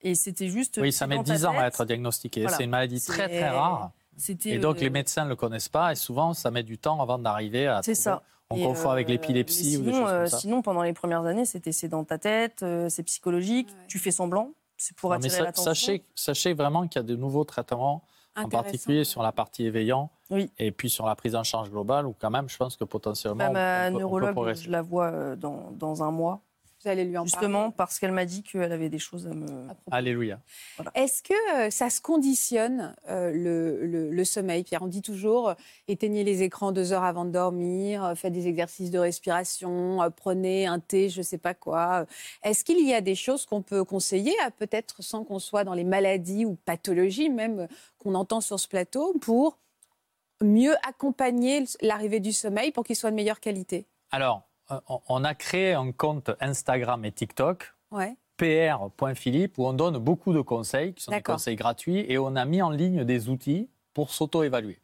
et 0.00 0.14
c'était 0.14 0.48
juste. 0.48 0.78
oui, 0.80 0.90
ça 0.92 1.06
met 1.06 1.22
10 1.22 1.44
ans 1.44 1.52
à 1.58 1.66
être 1.66 1.84
diagnostiqué. 1.84 2.42
Voilà. 2.42 2.56
C'est 2.56 2.64
une 2.64 2.70
maladie 2.70 3.00
très 3.04 3.28
très 3.28 3.48
rare. 3.50 3.90
C'était. 4.20 4.50
Et 4.50 4.58
donc 4.58 4.76
euh, 4.76 4.80
les 4.80 4.90
médecins 4.90 5.24
ne 5.24 5.30
le 5.30 5.36
connaissent 5.36 5.68
pas 5.68 5.92
et 5.92 5.96
souvent 5.96 6.34
ça 6.34 6.50
met 6.50 6.62
du 6.62 6.78
temps 6.78 7.00
avant 7.00 7.18
d'arriver 7.18 7.66
à. 7.66 7.82
C'est 7.82 7.92
trouver- 7.94 8.02
ça. 8.02 8.22
On 8.52 8.56
Et, 8.56 8.62
confond 8.64 8.90
avec 8.90 9.08
euh, 9.08 9.12
l'épilepsie 9.12 9.72
mais 9.72 9.76
ou 9.76 9.82
des 9.84 9.92
sinon, 9.92 10.00
choses 10.02 10.10
comme 10.10 10.20
euh, 10.22 10.26
ça. 10.26 10.38
Sinon, 10.38 10.62
pendant 10.62 10.82
les 10.82 10.92
premières 10.92 11.24
années, 11.24 11.44
c'était 11.44 11.70
c'est 11.70 11.86
dans 11.88 12.02
ta 12.04 12.18
tête, 12.18 12.62
euh, 12.64 12.88
c'est 12.88 13.04
psychologique, 13.04 13.68
Ouais. 13.68 13.74
tu 13.86 13.98
fais 14.00 14.10
semblant, 14.10 14.50
c'est 14.76 14.96
pour 14.96 15.10
Non, 15.10 15.18
mais 15.18 15.26
attirer 15.26 15.38
sa- 15.38 15.44
l'attention. 15.44 15.70
sachez, 15.72 16.04
sachez 16.16 16.52
vraiment 16.54 16.88
qu'il 16.88 17.00
y 17.00 17.04
a 17.04 17.06
de 17.06 17.14
nouveaux 17.14 17.44
traitements, 17.44 18.02
en 18.36 18.48
particulier 18.48 19.04
sur 19.04 19.22
la 19.22 19.30
partie 19.30 19.66
éveillant 19.66 20.10
Oui. 20.30 20.50
et 20.58 20.72
puis 20.72 20.90
sur 20.90 21.06
la 21.06 21.14
prise 21.14 21.36
en 21.36 21.44
charge 21.44 21.70
globale, 21.70 22.06
où 22.06 22.14
quand 22.18 22.30
même, 22.30 22.48
je 22.48 22.56
pense 22.56 22.76
que 22.76 22.82
potentiellement, 22.82 23.36
Bah, 23.38 23.50
on, 23.50 23.52
ma 23.52 23.60
peut- 23.60 23.86
on 23.86 23.92
peut 23.92 23.98
neurologue, 24.00 24.54
je 24.56 24.68
la 24.70 24.82
vois 24.82 25.06
euh, 25.12 25.36
dans, 25.36 25.70
dans 25.72 26.02
un 26.02 26.10
mois, 26.10 26.40
Vous 26.82 26.88
allez 26.88 27.04
lui 27.04 27.18
en 27.18 27.24
justement 27.24 27.58
parler. 27.64 27.74
parce 27.76 27.98
qu'elle 27.98 28.12
m'a 28.12 28.24
dit 28.24 28.42
qu'elle 28.42 28.72
avait 28.72 28.88
des 28.88 28.98
choses 28.98 29.26
à 29.26 29.30
me. 29.34 29.46
à. 29.68 29.74
Alléluia. 29.96 30.40
Est-ce 30.94 31.22
que 31.22 31.34
euh, 31.66 31.70
ça 31.70 31.90
se 31.90 32.00
conditionne 32.00 32.94
euh, 33.08 33.30
le, 33.32 33.84
le- 33.86 34.10
le 34.10 34.24
sommeil 34.24 34.62
Pierre, 34.64 34.82
on 34.82 34.86
dit 34.86 35.02
toujours 35.02 35.50
euh, 35.50 35.54
éteignez 35.88 36.24
les 36.24 36.42
écrans 36.42 36.72
deux 36.72 36.92
heures 36.92 37.04
avant 37.04 37.24
de 37.26 37.30
dormir, 37.30 38.14
faites 38.16 38.32
des 38.32 38.48
exercices 38.48 38.90
de 38.90 38.98
respiration, 38.98 39.98
prenez 40.16 40.66
un 40.66 40.78
thé, 40.80 41.10
je 41.10 41.18
ne 41.18 41.22
sais 41.22 41.38
pas 41.38 41.52
quoi. 41.54 42.06
Est-ce 42.42 42.64
qu'il 42.64 42.80
y 42.86 42.94
a 42.94 43.00
des 43.02 43.14
choses 43.14 43.44
qu'on 43.44 43.60
peut 43.62 43.84
conseiller, 43.84 44.32
à 44.44 44.50
peut-être 44.50 45.02
sans 45.02 45.24
qu'on 45.24 45.38
soit 45.38 45.64
dans 45.64 45.74
les 45.74 45.84
maladies 45.84 46.46
ou 46.46 46.54
pathologies 46.64 47.28
même 47.28 47.68
qu'on 47.98 48.14
entend 48.14 48.40
sur 48.40 48.58
ce 48.58 48.66
plateau, 48.68 49.14
pour 49.20 49.58
mieux 50.42 50.74
accompagner 50.88 51.64
l'arrivée 51.82 52.20
du 52.20 52.32
sommeil 52.32 52.72
pour 52.72 52.84
qu'il 52.84 52.96
soit 52.96 53.10
de 53.10 53.16
meilleure 53.16 53.40
qualité? 53.40 53.86
Alors, 54.10 54.42
on- 54.88 55.00
on 55.08 55.24
a 55.24 55.34
créé 55.34 55.74
un 55.74 55.92
compte 55.92 56.30
Instagram 56.40 57.04
et 57.04 57.12
TikTok, 57.12 57.74
Ouais. 57.90 58.16
pr.philippe, 58.36 59.58
où 59.58 59.66
on 59.66 59.72
donne 59.72 59.98
beaucoup 59.98 60.32
de 60.32 60.40
conseils, 60.40 60.94
qui 60.94 61.02
sont 61.02 61.10
des 61.10 61.22
conseils 61.34 61.56
gratuits, 61.56 62.04
et 62.08 62.18
on 62.18 62.36
a 62.36 62.44
mis 62.44 62.62
en 62.62 62.70
ligne 62.70 63.04
des 63.04 63.28
outils 63.28 63.68
pour 63.94 64.10
s'auto-évaluer. 64.10 64.80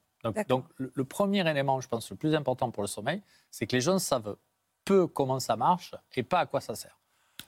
Donc, 0.49 0.65
le, 0.79 0.91
le 0.93 1.05
premier 1.05 1.49
élément, 1.49 1.81
je 1.81 1.87
pense, 1.89 2.11
le 2.11 2.17
plus 2.17 2.35
important 2.35 2.71
pour 2.73 2.83
le 2.83 2.89
sommeil, 2.89 3.23
c'est 3.51 3.67
que 3.67 3.77
les 3.77 3.81
gens 3.81 3.99
savent 4.01 4.37
peu 4.85 5.07
comment 5.07 5.39
ça 5.39 5.57
marche 5.57 5.95
et 6.17 6.23
pas 6.25 6.41
à 6.41 6.47
quoi 6.47 6.61
ça 6.61 6.75
sert. 6.75 6.99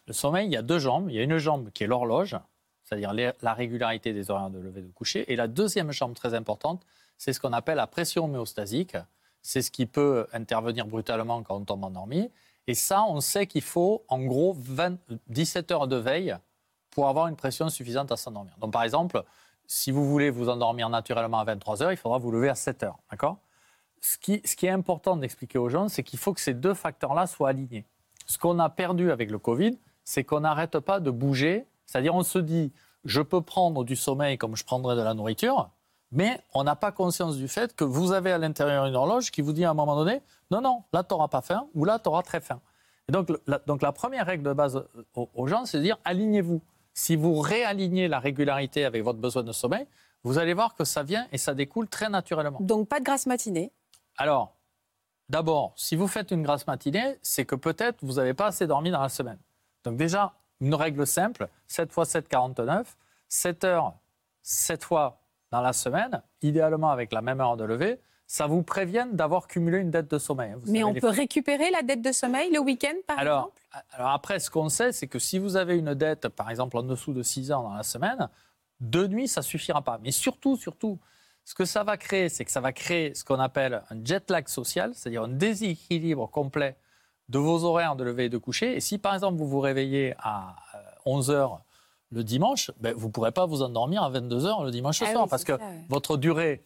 Le 0.06 0.12
sommeil, 0.12 0.46
il 0.46 0.52
y 0.52 0.56
a 0.56 0.62
deux 0.62 0.78
jambes. 0.78 1.10
Il 1.10 1.16
y 1.16 1.18
a 1.18 1.22
une 1.24 1.38
jambe 1.38 1.70
qui 1.70 1.82
est 1.84 1.86
l'horloge, 1.88 2.36
c'est-à-dire 2.84 3.12
la 3.42 3.54
régularité 3.54 4.12
des 4.12 4.30
horaires 4.30 4.50
de 4.50 4.58
lever 4.60 4.80
et 4.80 4.84
de 4.84 4.92
coucher. 4.92 5.30
Et 5.32 5.36
la 5.36 5.48
deuxième 5.48 5.90
jambe 5.92 6.14
très 6.14 6.34
importante, 6.34 6.86
c'est 7.16 7.32
ce 7.32 7.40
qu'on 7.40 7.52
appelle 7.52 7.76
la 7.76 7.86
pression 7.88 8.24
homéostasique. 8.26 8.96
C'est 9.42 9.62
ce 9.62 9.70
qui 9.70 9.86
peut 9.86 10.26
intervenir 10.32 10.86
brutalement 10.86 11.42
quand 11.42 11.56
on 11.56 11.64
tombe 11.64 11.84
endormi. 11.84 12.30
Et 12.66 12.74
ça, 12.74 13.04
on 13.04 13.20
sait 13.20 13.46
qu'il 13.46 13.62
faut 13.62 14.04
en 14.08 14.20
gros 14.20 14.54
20 14.58 14.98
17 15.28 15.70
heures 15.70 15.88
de 15.88 15.96
veille 15.96 16.36
pour 16.90 17.08
avoir 17.08 17.28
une 17.28 17.36
pression 17.36 17.68
suffisante 17.68 18.12
à 18.12 18.16
s'endormir. 18.16 18.54
Donc 18.58 18.72
par 18.72 18.82
exemple, 18.82 19.22
si 19.66 19.90
vous 19.90 20.08
voulez 20.08 20.30
vous 20.30 20.48
endormir 20.48 20.88
naturellement 20.88 21.38
à 21.38 21.44
23 21.44 21.82
heures, 21.82 21.92
il 21.92 21.96
faudra 21.96 22.18
vous 22.18 22.30
lever 22.30 22.48
à 22.48 22.54
7 22.54 22.82
heures. 22.82 22.98
D'accord? 23.10 23.38
Ce 24.00 24.16
qui, 24.18 24.40
ce 24.44 24.56
qui 24.56 24.66
est 24.66 24.70
important 24.70 25.16
d'expliquer 25.16 25.58
aux 25.58 25.68
gens, 25.68 25.88
c'est 25.88 26.02
qu'il 26.02 26.18
faut 26.18 26.32
que 26.32 26.40
ces 26.40 26.54
deux 26.54 26.74
facteurs-là 26.74 27.26
soient 27.26 27.50
alignés. 27.50 27.84
Ce 28.26 28.38
qu'on 28.38 28.58
a 28.58 28.68
perdu 28.68 29.10
avec 29.10 29.30
le 29.30 29.38
Covid, 29.38 29.78
c'est 30.04 30.24
qu'on 30.24 30.40
n'arrête 30.40 30.78
pas 30.78 31.00
de 31.00 31.10
bouger. 31.10 31.66
C'est-à-dire, 31.86 32.14
on 32.14 32.22
se 32.22 32.38
dit, 32.38 32.72
je 33.04 33.20
peux 33.20 33.40
prendre 33.40 33.84
du 33.84 33.96
sommeil 33.96 34.38
comme 34.38 34.56
je 34.56 34.64
prendrais 34.64 34.96
de 34.96 35.02
la 35.02 35.14
nourriture, 35.14 35.70
mais 36.10 36.40
on 36.54 36.64
n'a 36.64 36.76
pas 36.76 36.92
conscience 36.92 37.36
du 37.36 37.48
fait 37.48 37.74
que 37.74 37.84
vous 37.84 38.12
avez 38.12 38.32
à 38.32 38.38
l'intérieur 38.38 38.86
une 38.86 38.96
horloge 38.96 39.30
qui 39.30 39.42
vous 39.42 39.52
dit 39.52 39.64
à 39.64 39.70
un 39.70 39.74
moment 39.74 39.96
donné, 39.96 40.22
non, 40.50 40.60
non, 40.60 40.84
là, 40.92 41.04
tu 41.04 41.14
n'auras 41.14 41.28
pas 41.28 41.42
faim, 41.42 41.66
ou 41.74 41.84
là, 41.84 41.98
tu 41.98 42.08
auras 42.08 42.22
très 42.22 42.40
faim. 42.40 42.60
Et 43.08 43.12
donc, 43.12 43.28
la, 43.46 43.58
donc, 43.58 43.82
la 43.82 43.92
première 43.92 44.26
règle 44.26 44.44
de 44.44 44.52
base 44.52 44.76
euh, 44.76 45.04
aux, 45.14 45.28
aux 45.34 45.46
gens, 45.46 45.64
c'est 45.66 45.78
de 45.78 45.82
dire, 45.82 45.98
alignez-vous. 46.04 46.60
Si 46.94 47.14
vous 47.14 47.38
réalignez 47.38 48.08
la 48.08 48.18
régularité 48.18 48.84
avec 48.84 49.04
votre 49.04 49.18
besoin 49.18 49.44
de 49.44 49.52
sommeil, 49.52 49.86
vous 50.24 50.38
allez 50.38 50.54
voir 50.54 50.74
que 50.74 50.84
ça 50.84 51.02
vient 51.02 51.28
et 51.32 51.38
ça 51.38 51.54
découle 51.54 51.88
très 51.88 52.08
naturellement. 52.08 52.58
Donc 52.60 52.88
pas 52.88 52.98
de 52.98 53.04
grasse 53.04 53.26
matinée. 53.26 53.72
Alors, 54.16 54.56
d'abord, 55.28 55.72
si 55.76 55.94
vous 55.94 56.08
faites 56.08 56.32
une 56.32 56.42
grasse 56.42 56.66
matinée, 56.66 57.18
c'est 57.22 57.44
que 57.44 57.54
peut-être 57.54 57.98
vous 58.02 58.14
n'avez 58.14 58.34
pas 58.34 58.46
assez 58.46 58.66
dormi 58.66 58.90
dans 58.90 59.00
la 59.00 59.08
semaine. 59.08 59.38
Donc 59.84 59.96
déjà, 59.96 60.34
une 60.60 60.74
règle 60.74 61.06
simple, 61.06 61.48
7 61.68 61.92
x 61.96 62.08
7, 62.08 62.28
49, 62.28 62.96
7 63.28 63.64
heures, 63.64 63.94
7 64.42 64.84
fois 64.84 65.20
dans 65.50 65.60
la 65.60 65.72
semaine, 65.72 66.22
idéalement 66.42 66.90
avec 66.90 67.12
la 67.12 67.22
même 67.22 67.40
heure 67.40 67.56
de 67.56 67.64
lever, 67.64 68.00
ça 68.26 68.46
vous 68.46 68.62
prévient 68.62 69.06
d'avoir 69.10 69.48
cumulé 69.48 69.78
une 69.78 69.90
dette 69.90 70.10
de 70.10 70.18
sommeil. 70.18 70.54
Vous 70.62 70.70
Mais 70.70 70.84
on 70.84 70.92
peut 70.92 71.08
récupérer 71.08 71.70
la 71.70 71.82
dette 71.82 72.02
de 72.02 72.12
sommeil 72.12 72.52
le 72.52 72.60
week-end, 72.60 72.94
par 73.06 73.18
alors, 73.18 73.52
exemple? 73.70 73.86
alors 73.92 74.10
après, 74.10 74.38
ce 74.38 74.50
qu'on 74.50 74.68
sait, 74.68 74.92
c'est 74.92 75.06
que 75.06 75.18
si 75.18 75.38
vous 75.38 75.56
avez 75.56 75.76
une 75.76 75.94
dette, 75.94 76.28
par 76.28 76.50
exemple, 76.50 76.76
en 76.76 76.82
dessous 76.82 77.14
de 77.14 77.22
6 77.22 77.50
heures 77.50 77.62
dans 77.62 77.72
la 77.72 77.82
semaine, 77.82 78.28
deux 78.80 79.06
nuits, 79.06 79.28
ça 79.28 79.40
suffira 79.40 79.82
pas. 79.82 79.98
Mais 80.02 80.10
surtout, 80.10 80.56
surtout, 80.56 80.98
ce 81.44 81.54
que 81.54 81.64
ça 81.64 81.84
va 81.84 81.96
créer, 81.96 82.28
c'est 82.28 82.44
que 82.44 82.50
ça 82.50 82.60
va 82.60 82.72
créer 82.72 83.14
ce 83.14 83.24
qu'on 83.24 83.40
appelle 83.40 83.82
un 83.88 84.04
jet 84.04 84.30
lag 84.30 84.46
social, 84.46 84.92
c'est-à-dire 84.94 85.22
un 85.22 85.28
déséquilibre 85.28 86.28
complet 86.30 86.76
de 87.30 87.38
vos 87.38 87.64
horaires 87.64 87.96
de 87.96 88.04
lever 88.04 88.26
et 88.26 88.28
de 88.28 88.36
coucher. 88.38 88.76
Et 88.76 88.80
si, 88.80 88.98
par 88.98 89.14
exemple, 89.14 89.38
vous 89.38 89.48
vous 89.48 89.60
réveillez 89.60 90.14
à 90.18 90.56
11 91.06 91.30
heures 91.30 91.60
le 92.10 92.24
dimanche, 92.24 92.70
ben, 92.80 92.94
vous 92.94 93.08
ne 93.08 93.12
pourrez 93.12 93.32
pas 93.32 93.46
vous 93.46 93.62
endormir 93.62 94.02
à 94.02 94.10
22 94.10 94.46
heures 94.46 94.64
le 94.64 94.70
dimanche 94.70 95.02
Ah 95.02 95.10
soir 95.12 95.24
oui, 95.24 95.30
parce 95.30 95.44
que 95.44 95.56
ça, 95.58 95.64
ouais. 95.64 95.84
votre 95.88 96.16
durée 96.16 96.64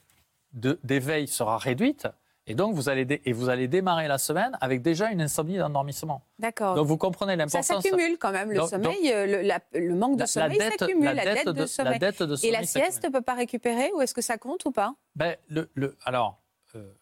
d'éveil 0.53 1.26
sera 1.28 1.59
réduite 1.59 2.07
Et 2.47 2.55
donc, 2.55 2.74
vous 2.74 2.88
allez, 2.88 3.22
et 3.24 3.32
vous 3.32 3.49
allez 3.49 3.68
démarrer 3.68 4.09
la 4.09 4.18
semaine 4.18 4.57
avec 4.61 4.82
déjà 4.82 5.11
une 5.12 5.20
insomnie 5.20 5.57
d'endormissement. 5.59 6.22
D'accord. 6.40 6.74
Donc, 6.74 6.86
vous 6.88 6.97
comprenez 6.97 7.32
Ça 7.32 7.36
l'importance. 7.36 7.66
s'accumule 7.82 8.18
quand 8.18 8.32
même, 8.32 8.51
le 8.51 8.57
Donc- 8.59 8.68
sommeil, 8.70 9.12
euh, 9.12 9.26
le, 9.26 9.43
la- 9.43 9.61
le 9.74 9.95
manque 9.95 10.14
de 10.16 10.20
La- 10.20 10.26
sommeil 10.26 10.59
la 10.59 10.70
s'accumule, 10.70 11.05
la 11.05 11.24
dette 11.34 11.47
de, 11.47 11.53
de, 11.53 11.66
sommeil. 11.66 11.93
la 11.93 11.99
dette 12.01 12.22
de 12.22 12.34
Et 12.34 12.36
sommeil 12.36 12.53
la 12.53 12.64
sieste 12.64 13.05
ne 13.05 13.11
peut 13.11 13.22
pas 13.22 13.34
récupérer 13.34 13.93
ou 13.95 14.01
est-ce 14.01 14.12
que 14.14 14.22
ça 14.22 14.38
compte 14.38 14.64
ou 14.64 14.72
pas? 14.72 14.95
Ben, 15.14 15.36
le, 15.49 15.70
le- 15.74 15.97
alors, 16.05 16.40
euh, 16.74 16.93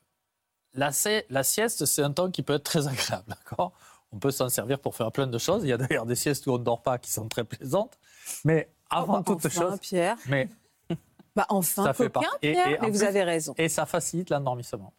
la, 0.74 0.90
la 1.30 1.42
sieste, 1.42 1.84
c'est 1.86 2.02
un 2.02 2.12
temps 2.12 2.30
qui 2.30 2.42
peut 2.42 2.54
être 2.54 2.64
très 2.64 2.86
agréable, 2.86 3.24
d'accord? 3.28 3.72
On 4.12 4.18
peut 4.18 4.30
s'en 4.32 4.48
servir 4.50 4.78
pour 4.78 4.94
faire 4.94 5.10
plein 5.10 5.26
de 5.26 5.38
choses. 5.38 5.62
Il 5.64 5.68
y 5.68 5.72
a 5.72 5.76
d'ailleurs 5.78 6.04
des 6.06 6.16
siestes 6.16 6.46
où 6.48 6.52
on 6.52 6.58
ne 6.58 6.64
dort 6.64 6.82
pas 6.82 6.98
qui 6.98 7.10
sont 7.10 7.28
très 7.28 7.44
plaisantes. 7.44 7.98
Mais 8.44 8.70
avant 8.90 9.14
Oh, 9.14 9.16
bah, 9.18 9.22
toute 9.26 9.46
enfin, 9.46 9.48
chose, 9.70 9.78
Pierre. 9.80 10.16
mais, 10.26 10.48
Bah 11.36 11.46
enfin, 11.48 11.84
Ça 11.84 11.92
fait 11.94 12.10
coquin. 12.12 12.28
Et- 12.42 12.52
Pierre. 12.52 12.66
et 12.66 12.78
mais 12.80 12.90
vous 12.90 12.98
plus- 12.98 13.02
avez 13.06 13.22
raison. 13.22 13.54
et 13.56 13.68
ça 13.68 13.86
facilite 13.86 14.30
l'endormissement. 14.30 14.92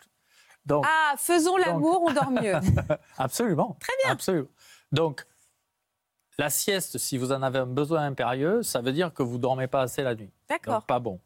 Donc, 0.66 0.86
Ah, 0.88 1.16
faisons 1.18 1.58
l'amour, 1.58 2.04
on 2.08 2.14
dort 2.14 2.32
mieux. 2.32 2.56
absolument. 3.18 3.76
Très 3.82 3.94
bien. 4.04 4.12
Absolument. 4.14 4.48
Donc, 4.92 5.26
la 6.38 6.50
sieste, 6.50 6.98
si 6.98 7.18
vous 7.18 7.32
en 7.32 7.42
avez 7.42 7.60
un 7.60 7.66
besoin 7.66 8.04
impérieux, 8.06 8.64
ça 8.64 8.80
veut 8.82 8.94
dire 8.94 9.14
que 9.14 9.24
vous 9.24 9.38
ne 9.38 9.42
dormez 9.42 9.68
pas 9.68 9.82
assez 9.82 10.04
la 10.04 10.16
nuit. 10.16 10.32
D'accord. 10.50 10.84
Pas 10.84 11.00
bon. 11.00 11.20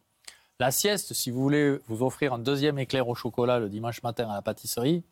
La 0.60 0.72
sieste, 0.72 1.14
si 1.14 1.32
vous 1.32 1.42
voulez 1.42 1.80
vous 1.88 2.02
offrir 2.04 2.34
un 2.34 2.40
deuxième 2.40 2.80
éclair 2.80 3.08
au 3.08 3.14
chocolat 3.16 3.60
le 3.60 3.70
dimanche 3.70 4.02
matin 4.04 4.30
à 4.30 4.36
la 4.36 4.42
pâtisserie, 4.42 5.04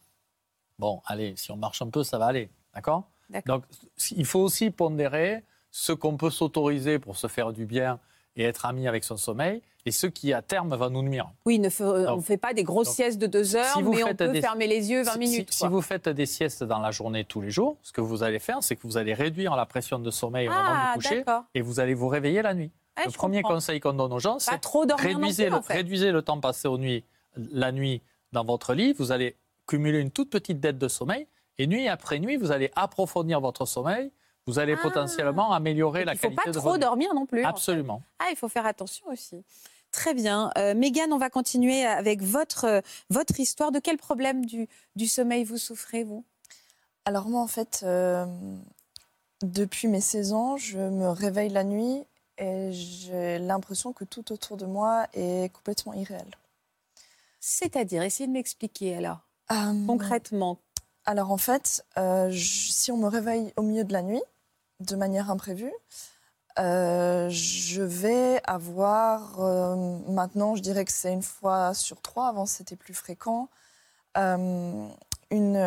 bon, 0.79 1.01
allez, 1.05 1.35
si 1.35 1.51
on 1.51 1.57
marche 1.57 1.81
un 1.81 1.89
peu, 1.89 2.03
ça 2.03 2.17
va 2.17 2.25
aller. 2.27 2.49
D'accord? 2.73 3.09
D'accord. 3.29 3.57
Donc, 3.59 3.65
il 4.11 4.25
faut 4.25 4.39
aussi 4.39 4.71
pondérer 4.71 5.43
ce 5.75 5.91
qu'on 5.91 6.17
peut 6.17 6.29
s'autoriser 6.29 6.99
pour 6.99 7.17
se 7.17 7.25
faire 7.25 7.51
du 7.51 7.65
bien 7.65 7.99
et 8.35 8.43
être 8.43 8.65
ami 8.67 8.87
avec 8.87 9.03
son 9.03 9.17
sommeil 9.17 9.61
et 9.87 9.91
ce 9.91 10.05
qui, 10.05 10.31
à 10.31 10.41
terme, 10.43 10.75
va 10.75 10.89
nous 10.89 11.01
nuire. 11.01 11.31
Oui, 11.45 11.57
ne 11.57 11.67
fe- 11.67 12.07
on 12.07 12.17
ne 12.17 12.21
fait 12.21 12.37
pas 12.37 12.53
des 12.53 12.63
grosses 12.63 12.87
donc, 12.87 12.95
siestes 12.95 13.17
de 13.19 13.25
deux 13.25 13.55
heures, 13.55 13.65
si 13.73 13.81
mais 13.81 14.03
on 14.03 14.13
peut 14.15 14.27
des- 14.29 14.39
fermer 14.41 14.67
les 14.67 14.91
yeux 14.91 15.01
20 15.03 15.13
Si- 15.13 15.19
minutes. 15.19 15.51
Si, 15.51 15.59
quoi. 15.61 15.69
vous 15.69 15.81
faites 15.81 16.07
des 16.07 16.27
siestes 16.27 16.63
dans 16.63 16.77
la 16.79 16.91
journée 16.91 17.25
tous 17.25 17.41
les 17.41 17.49
jours, 17.49 17.75
ce 17.81 17.91
que 17.91 18.01
vous 18.01 18.21
allez 18.21 18.37
faire, 18.39 18.59
c'est 18.61 18.75
que 18.75 18.83
vous 18.83 18.97
allez 18.97 19.13
réduire 19.15 19.55
la 19.55 19.65
pression 19.65 19.97
de 19.97 20.11
sommeil 20.11 20.47
au 20.47 20.51
moment 20.51 20.63
ah, 20.67 20.93
du 20.95 21.01
coucher 21.03 21.23
et 21.55 21.61
vous 21.61 21.79
allez 21.79 21.95
vous 21.95 22.07
réveiller 22.07 22.43
la 22.43 22.53
nuit. 22.53 22.71
Ah, 22.95 23.01
le 23.07 23.11
premier 23.11 23.41
comprends. 23.41 23.55
conseil 23.55 23.79
qu'on 23.79 23.93
donne 23.93 24.13
aux 24.13 24.19
gens, 24.19 24.37
c'est 24.37 24.51
réduisez, 24.95 25.49
le, 25.49 25.55
en 25.55 25.61
fait. 25.63 25.73
réduisez 25.73 26.11
le 26.11 26.21
temps 26.21 26.39
passé 26.39 26.67
aux 26.67 26.77
nuits, 26.77 27.03
la 27.51 27.71
nuit 27.71 28.03
dans 28.31 28.45
votre 28.45 28.75
lit. 28.75 28.93
Vous 28.93 29.11
allez 29.11 29.35
cumuler 29.67 29.99
une 29.99 30.11
toute 30.11 30.29
petite 30.29 30.59
dette 30.59 30.77
de 30.77 30.87
sommeil 30.87 31.25
et 31.57 31.65
nuit 31.67 31.87
après 31.87 32.19
nuit, 32.19 32.37
vous 32.37 32.51
allez 32.51 32.71
approfondir 32.75 33.41
votre 33.41 33.65
sommeil. 33.65 34.11
Vous 34.45 34.59
allez 34.59 34.75
Ah. 34.77 34.81
potentiellement 34.81 35.53
améliorer 35.53 36.03
la 36.05 36.13
Il 36.13 36.15
ne 36.15 36.19
faut 36.19 36.27
qualité 36.29 36.43
pas 36.43 36.51
de 36.51 36.57
trop 36.59 36.69
votre 36.69 36.79
dormir 36.79 37.13
non 37.13 37.25
plus. 37.25 37.39
en 37.39 37.43
fait. 37.43 37.49
Absolument. 37.49 38.01
Ah, 38.19 38.27
il 38.31 38.35
faut 38.35 38.49
faire 38.49 38.65
attention 38.65 39.05
aussi. 39.07 39.43
Très 39.91 40.13
bien. 40.13 40.49
Euh, 40.57 40.73
Mégane, 40.73 41.13
on 41.13 41.17
va 41.17 41.29
continuer 41.29 41.85
avec 41.85 42.21
votre, 42.23 42.65
euh, 42.65 42.81
votre 43.09 43.39
histoire. 43.39 43.71
De 43.71 43.79
quel 43.79 43.97
problème 43.97 44.45
du, 44.45 44.67
du 44.95 45.07
sommeil 45.07 45.43
vous 45.43 45.57
souffrez, 45.57 46.03
vous? 46.03 46.25
Alors 47.05 47.27
moi, 47.29 47.41
en 47.41 47.47
fait, 47.47 47.81
euh, 47.83 48.25
depuis 49.43 49.87
mes 49.87 50.01
16 50.01 50.33
ans, 50.33 50.57
je 50.57 50.79
me 50.79 51.07
réveille 51.09 51.49
la 51.49 51.63
nuit 51.63 52.03
et 52.37 52.71
j'ai 52.71 53.37
l'impression 53.39 53.93
que 53.93 54.03
tout 54.03 54.31
autour 54.33 54.57
de 54.57 54.65
moi 54.65 55.05
est 55.13 55.53
complètement 55.53 55.93
irréel. 55.93 56.25
C'est-à-dire, 57.39 58.01
essayez 58.03 58.27
de 58.27 58.33
m'expliquer 58.33 58.95
alors, 58.97 59.19
Euh, 59.51 59.85
concrètement. 59.85 60.57
Alors 61.05 61.31
en 61.31 61.37
fait, 61.37 61.85
euh, 61.97 62.29
je- 62.31 62.71
si 62.71 62.91
on 62.91 62.97
me 62.97 63.07
réveille 63.07 63.53
au 63.57 63.61
milieu 63.61 63.83
de 63.83 63.91
la 63.93 64.01
nuit, 64.01 64.21
de 64.79 64.95
manière 64.95 65.29
imprévue, 65.31 65.73
euh, 66.59 67.29
je 67.29 67.81
vais 67.81 68.41
avoir, 68.45 69.39
euh, 69.39 69.75
maintenant 70.07 70.55
je 70.55 70.61
dirais 70.61 70.85
que 70.85 70.91
c'est 70.91 71.11
une 71.11 71.23
fois 71.23 71.73
sur 71.73 72.01
trois, 72.01 72.27
avant 72.27 72.45
c'était 72.45 72.75
plus 72.75 72.93
fréquent, 72.93 73.49
euh, 74.17 74.87
une, 75.31 75.57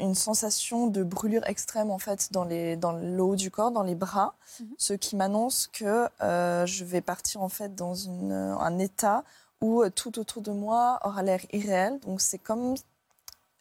une 0.00 0.14
sensation 0.14 0.86
de 0.86 1.02
brûlure 1.02 1.46
extrême 1.46 1.90
en 1.90 1.98
fait 1.98 2.32
dans, 2.32 2.44
les, 2.44 2.76
dans 2.76 2.92
le 2.92 3.22
haut 3.22 3.36
du 3.36 3.50
corps, 3.50 3.70
dans 3.70 3.82
les 3.82 3.94
bras, 3.94 4.34
Mhm. 4.60 4.66
ce 4.78 4.92
qui 4.94 5.14
m'annonce 5.16 5.66
que 5.66 6.08
je 6.20 6.84
vais 6.84 7.02
partir 7.02 7.42
en 7.42 7.50
fait 7.50 7.74
dans 7.74 7.94
une, 7.94 8.32
un 8.32 8.78
état 8.78 9.24
où 9.60 9.86
tout 9.90 10.18
autour 10.18 10.40
de 10.40 10.52
moi 10.52 11.00
aura 11.04 11.22
l'air 11.22 11.40
irréel. 11.52 12.00
Donc 12.00 12.22
c'est 12.22 12.38
comme 12.38 12.76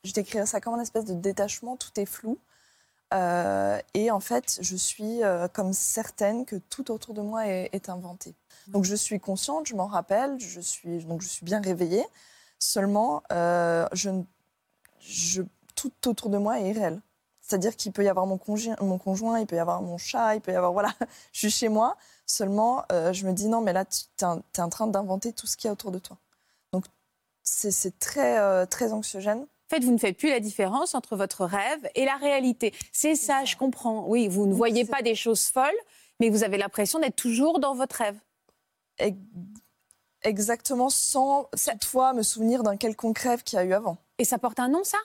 je 0.06 0.14
décrirais 0.14 0.46
ça 0.46 0.62
comme 0.62 0.76
un 0.76 0.82
espèce 0.82 1.04
de 1.06 1.14
détachement, 1.14 1.76
tout 1.76 1.92
est 2.00 2.06
flou. 2.06 2.38
Euh, 3.14 3.80
et 3.94 4.12
en 4.12 4.20
fait, 4.20 4.60
je 4.62 4.76
suis 4.76 5.24
euh, 5.24 5.48
comme 5.48 5.74
certaine 5.74 6.46
que 6.46 6.56
tout 6.56 6.92
autour 6.92 7.14
de 7.14 7.22
moi 7.22 7.48
est, 7.48 7.90
inventé. 7.90 8.36
Donc 8.68 8.84
je 8.84 8.96
suis 8.96 9.20
consciente, 9.20 9.68
je 9.68 9.76
m'en 9.76 9.88
rappelle, 9.88 10.40
je 10.40 10.60
suis, 10.60 11.04
donc 11.06 11.22
je 11.22 11.28
suis 11.28 11.46
bien 11.46 11.62
réveillée. 11.62 12.06
Seulement, 12.60 13.24
euh, 13.32 13.88
tout 15.76 16.10
autour 16.10 16.30
de 16.30 16.38
moi 16.38 16.60
est 16.60 16.70
irréel. 16.70 17.02
C'est-à-dire 17.42 17.76
qu'il 17.76 17.92
peut 17.92 18.04
y 18.04 18.10
avoir 18.10 18.28
mon, 18.28 18.38
conjoint, 18.38 19.40
il 19.40 19.48
peut 19.48 19.56
y 19.56 19.60
avoir 19.60 19.82
mon 19.82 19.98
chat, 19.98 20.36
il 20.36 20.42
peut 20.42 20.52
y 20.52 20.56
avoir... 20.56 20.72
Voilà, 20.72 20.94
je 21.34 21.40
suis 21.40 21.50
chez 21.50 21.70
moi. 21.70 21.98
Seulement, 22.28 22.86
je 22.92 23.26
me 23.26 23.34
dis 23.34 23.48
non, 23.48 23.62
mais 23.62 23.74
là, 23.74 23.86
tu 23.86 24.04
es, 24.22 24.62
en 24.62 24.70
train 24.70 24.86
d'inventer 24.86 25.34
tout 25.34 25.48
ce 25.48 25.58
qu'il 25.58 25.68
y 25.68 25.70
a 25.70 25.72
autour 25.72 25.92
de 25.92 25.98
toi. 25.98 26.18
Donc, 26.74 26.86
c'est 27.42 27.98
très, 27.98 28.68
très 28.68 28.94
anxiogène. 28.94 29.48
En 29.72 29.76
fait, 29.76 29.84
vous 29.84 29.92
ne 29.92 30.00
faites 30.00 30.18
plus 30.18 30.30
la 30.30 30.40
différence 30.40 30.96
entre 30.96 31.16
votre 31.16 31.46
rêve 31.46 31.88
et 31.94 32.04
la 32.04 32.16
réalité. 32.16 32.74
C'est 32.92 33.14
ça, 33.16 33.46
je 33.46 33.56
comprends. 33.56 34.06
Oui, 34.08 34.28
vous 34.28 34.48
ne 34.48 34.54
voyez 34.54 34.84
pas 34.84 35.04
des 35.04 35.14
choses 35.14 35.46
folles, 35.50 35.78
mais 36.20 36.30
vous 36.30 36.44
avez 36.44 36.58
l'impression 36.58 36.98
d'être 36.98 37.16
toujours 37.16 37.60
dans 37.60 37.76
votre 37.76 37.96
rêve. 37.98 38.18
Ex- 38.98 39.16
Exactement, 40.24 40.90
sans 40.90 41.48
toutefois 41.54 42.14
me 42.14 42.24
souvenir 42.24 42.64
d'un 42.64 42.76
quelconque 42.78 43.20
rêve 43.20 43.44
qu'il 43.44 43.58
y 43.58 43.60
a 43.62 43.64
eu 43.64 43.72
avant. 43.74 43.98
Et 44.18 44.26
ça 44.26 44.38
porte 44.40 44.60
un 44.60 44.68
nom, 44.68 44.84
ça? 44.84 44.98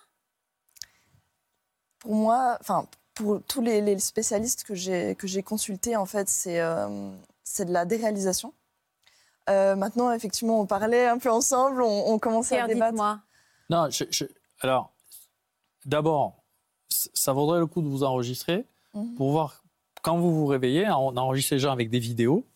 Pour 2.00 2.14
moi, 2.14 2.56
enfin, 2.60 2.86
pour 3.14 3.40
tous 3.46 3.60
les, 3.60 3.80
les 3.80 3.98
spécialistes 3.98 4.64
que 4.64 4.74
j'ai 4.74 5.14
que 5.14 5.26
j'ai 5.26 5.42
consultés, 5.42 5.94
en 5.96 6.06
fait, 6.06 6.28
c'est 6.28 6.60
euh, 6.60 7.10
c'est 7.44 7.64
de 7.66 7.72
la 7.72 7.84
déréalisation. 7.84 8.52
Euh, 9.50 9.76
maintenant, 9.76 10.10
effectivement, 10.10 10.58
on 10.60 10.66
parlait 10.66 11.06
un 11.06 11.18
peu 11.18 11.30
ensemble, 11.30 11.82
on, 11.82 12.08
on 12.12 12.18
commençait 12.18 12.56
à 12.58 12.64
Pierre, 12.64 12.74
débattre. 12.74 12.92
dites-moi. 12.92 13.20
Non, 13.70 13.88
je- 13.90 14.04
je- 14.10 14.24
alors, 14.64 14.92
d'abord, 15.84 16.42
ça 16.88 17.32
vaudrait 17.32 17.58
le 17.60 17.66
coup 17.66 17.82
de 17.82 17.88
vous 17.88 18.02
enregistrer 18.02 18.64
Mhm. 18.94 19.14
pour 19.16 19.30
voir 19.32 19.62
quand 20.02 20.16
vous 20.18 20.32
vous 20.34 20.46
réveillez. 20.46 20.88
On 20.90 21.16
enregistre 21.16 21.54
les 21.54 21.58
gens 21.60 21.72
avec 21.72 21.90
des 21.90 21.98
vidéos 21.98 22.46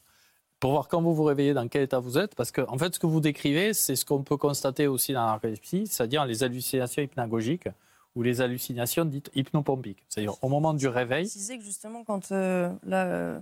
pour 0.61 0.73
voir 0.73 0.89
quand 0.89 1.01
vous 1.03 1.15
vous 1.15 1.25
réveillez, 1.25 1.55
dans 1.55 1.69
quel 1.69 1.83
état 1.83 1.99
vous 2.01 2.19
êtes. 2.19 2.35
Parce 2.35 2.51
que, 2.51 2.63
en 2.69 2.79
fait, 2.79 2.95
ce 2.95 2.99
que 2.99 3.07
vous 3.07 3.21
décrivez, 3.21 3.75
c'est 3.75 3.97
ce 3.97 4.05
qu'on 4.05 4.23
peut 4.23 4.37
constater 4.37 4.87
aussi 4.87 5.13
dans 5.13 5.21
la 5.21 5.27
narcolepsie, 5.33 5.87
c'est-à-dire 5.87 6.25
les 6.27 6.43
hallucinations 6.43 7.03
hypnagogiques 7.03 7.69
ou 8.17 8.23
les 8.23 8.41
hallucinations 8.41 9.05
dites 9.05 9.31
hypnopompiques. 9.35 10.05
C'est-à-dire 10.09 10.35
au 10.43 10.49
moment 10.49 10.75
du 10.75 10.89
réveil. 10.89 11.25
préciser 11.25 11.59
que 11.59 11.65
justement, 11.65 12.03
quand 12.05 12.33
euh, 12.33 12.73
là, 12.85 13.07
euh, 13.07 13.41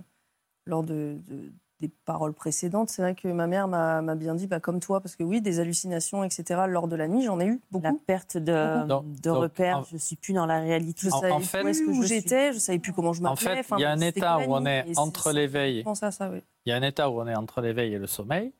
lors 0.65 0.83
de, 0.83 1.17
de- 1.27 1.51
des 1.79 1.89
paroles 2.05 2.33
précédentes, 2.33 2.89
c'est 2.89 3.01
vrai 3.03 3.13
que 3.13 3.27
ma 3.27 3.45
mère 3.45 3.67
m'a 3.67 4.15
bien 4.15 4.33
dit, 4.33 4.47
bah, 4.47 4.59
comme 4.59 4.79
toi, 4.79 4.99
parce 4.99 5.15
que 5.15 5.23
oui, 5.23 5.41
des 5.41 5.59
hallucinations, 5.59 6.23
etc., 6.23 6.61
lors 6.67 6.87
de 6.87 6.95
la 6.95 7.07
nuit, 7.07 7.23
j'en 7.23 7.39
ai 7.39 7.45
eu 7.45 7.51
La 7.51 7.59
beaucoup. 7.91 7.97
perte 8.05 8.37
de, 8.37 8.85
donc, 8.87 9.05
repères, 9.25 9.77
en- 9.79 9.83
je 9.83 9.97
suis 9.97 10.15
plus 10.15 10.33
dans 10.33 10.45
la 10.47 10.59
réalité. 10.59 11.07
Je 11.07 11.13
En- 11.13 11.19
savais 11.21 11.31
en 11.33 11.37
plus 11.37 11.45
fait- 11.45 11.61
où 11.61 11.63
que 11.63 11.97
Où 11.99 12.03
j'étais, 12.03 12.53
je 12.53 12.57
savais 12.59 12.79
plus 12.79 12.93
comment 12.93 13.13
je 13.13 13.19
En 13.21 13.29
m'appelais. 13.29 13.55
fait, 13.55 13.59
enfin, 13.59 13.75
il 13.77 13.81
y 13.81 13.85
a 13.85 13.91
un 13.91 13.99
état 13.99 14.37
la 14.39 14.47
où 14.47 14.55
on 14.55 14.65
est 14.65 14.97
entre 14.97 15.31
l'éveil 15.31 15.79
Je 15.79 15.83
pense 15.83 16.01
à 16.01 16.09
ça, 16.11 16.29
oui. 16.31 16.41
il 16.65 16.69
y 16.69 16.73
a 16.73 16.77
un 16.77 16.81
état 16.81 17.09
où 17.11 17.21
on 17.21 17.27
est 17.27 17.35
entre 17.35 17.61
l'éveil 17.61 17.93
et 17.93 17.99
le 17.99 18.07
sommeil. 18.07 18.51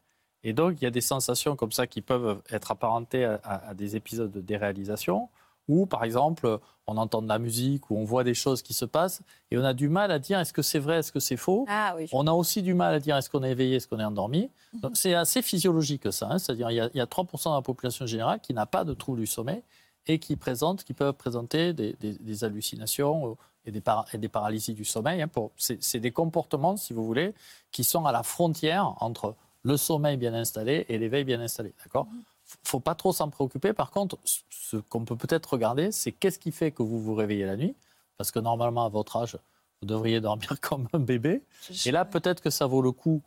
Et 0.44 0.54
donc, 0.54 0.76
il 0.80 0.84
y 0.84 0.88
a 0.88 0.92
des 0.92 1.02
sensations 1.02 1.56
comme 1.56 1.72
ça 1.72 1.88
qui 1.88 2.02
peuvent 2.02 2.42
être 2.52 2.70
apparentées 2.72 3.26
à, 3.26 3.40
à- 3.44 3.70
à 3.70 3.74
des 3.74 3.96
épisodes 3.96 4.32
de 4.32 4.40
déréalisation, 4.42 5.30
où, 5.68 5.86
par 5.86 6.04
exemple, 6.04 6.60
on 6.88 6.96
entend 6.98 7.22
de 7.22 7.28
la 7.28 7.40
musique, 7.40 7.90
ou 7.92 7.98
on 7.98 8.06
voit 8.06 8.24
des 8.24 8.34
choses 8.34 8.62
qui 8.62 8.74
se 8.74 8.86
passent, 8.86 9.22
et 9.52 9.58
on 9.58 9.64
a 9.64 9.74
du 9.74 9.90
mal 9.90 10.12
à 10.12 10.20
dire 10.20 10.40
est-ce 10.40 10.54
que 10.54 10.62
c'est 10.62 10.80
vrai, 10.80 11.00
est-ce 11.00 11.12
que 11.12 11.20
c'est 11.20 11.36
faux? 11.38 11.66
Ah 11.68 11.94
oui. 11.98 12.08
On 12.14 12.26
a 12.28 12.32
aussi 12.32 12.62
du 12.62 12.74
mal 12.74 12.94
à 12.94 13.00
dire 13.00 13.18
est-ce 13.18 13.30
qu'on 13.30 13.44
est 13.44 13.52
éveillé, 13.52 13.76
est-ce 13.76 13.88
qu'on 13.88 14.00
est 14.00 14.04
endormi? 14.06 14.50
Donc, 14.74 14.96
C'est 14.96 15.14
assez 15.14 15.42
physiologique, 15.42 16.12
ça. 16.14 16.28
hein. 16.30 16.38
C'est-à-dire 16.38 16.72
il 16.72 16.76
y, 16.76 16.80
a, 16.80 16.90
il 16.94 16.98
y 16.98 17.02
a 17.02 17.06
3% 17.06 17.52
de 17.52 17.56
la 17.56 17.62
population 17.62 18.06
générale 18.06 18.40
qui 18.40 18.54
n'a 18.54 18.66
pas 18.66 18.86
de 18.86 18.94
trouble 18.94 19.20
du 19.20 19.28
sommeil 19.28 19.62
et 20.06 20.20
qui, 20.20 20.38
présente, 20.38 20.86
qui 20.86 20.94
peuvent 20.94 21.14
présenter 21.14 21.74
des, 21.74 21.94
des- 22.00 22.14
des 22.18 22.44
hallucinations 22.46 23.38
et 23.66 23.72
des, 23.72 23.82
para- 23.82 24.06
et 24.14 24.18
des 24.18 24.30
paralysies 24.30 24.74
du 24.74 24.86
sommeil. 24.86 25.22
hein, 25.22 25.30
C'est 25.58 26.00
des 26.00 26.12
comportements, 26.12 26.78
si 26.78 26.94
vous 26.94 27.06
voulez, 27.06 27.34
qui 27.74 27.84
sont 27.84 28.06
à 28.06 28.14
la 28.14 28.24
frontière 28.24 28.94
entre 29.02 29.36
le 29.64 29.76
sommeil 29.76 30.16
bien 30.16 30.34
installé 30.34 30.86
et 30.88 30.98
l'éveil 30.98 31.26
bien 31.26 31.42
installé. 31.42 31.74
D'accord? 31.84 32.06
F- 32.06 32.24
faut 32.64 32.80
pas 32.80 32.96
trop 32.96 33.12
s'en 33.14 33.30
préoccuper. 33.30 33.74
Par 33.74 33.92
contre, 33.92 34.18
ce- 34.24 34.78
qu'on 34.78 35.06
peut 35.06 35.16
peut-être 35.16 35.54
regarder, 35.54 35.92
c'est 35.92 36.12
qu'est-ce 36.12 36.40
qui 36.40 36.52
fait 36.52 36.72
que 36.72 36.84
vous 36.84 37.00
vous 37.02 37.14
réveillez 37.16 37.46
la 37.46 37.56
nuit? 37.58 37.76
Parce 38.18 38.32
que 38.32 38.40
normalement, 38.40 38.86
à 38.86 38.90
votre 38.90 39.18
âge, 39.18 39.38
vous 39.82 39.88
devriez 39.88 40.22
dormir 40.22 40.56
comme 40.62 40.88
un 40.94 41.00
bébé. 41.00 41.42
Et 41.86 41.92
là, 41.92 42.06
peut-être 42.06 42.42
que 42.42 42.50
ça 42.50 42.66
vaut 42.66 42.82
le 42.82 42.92
coup 42.92 43.22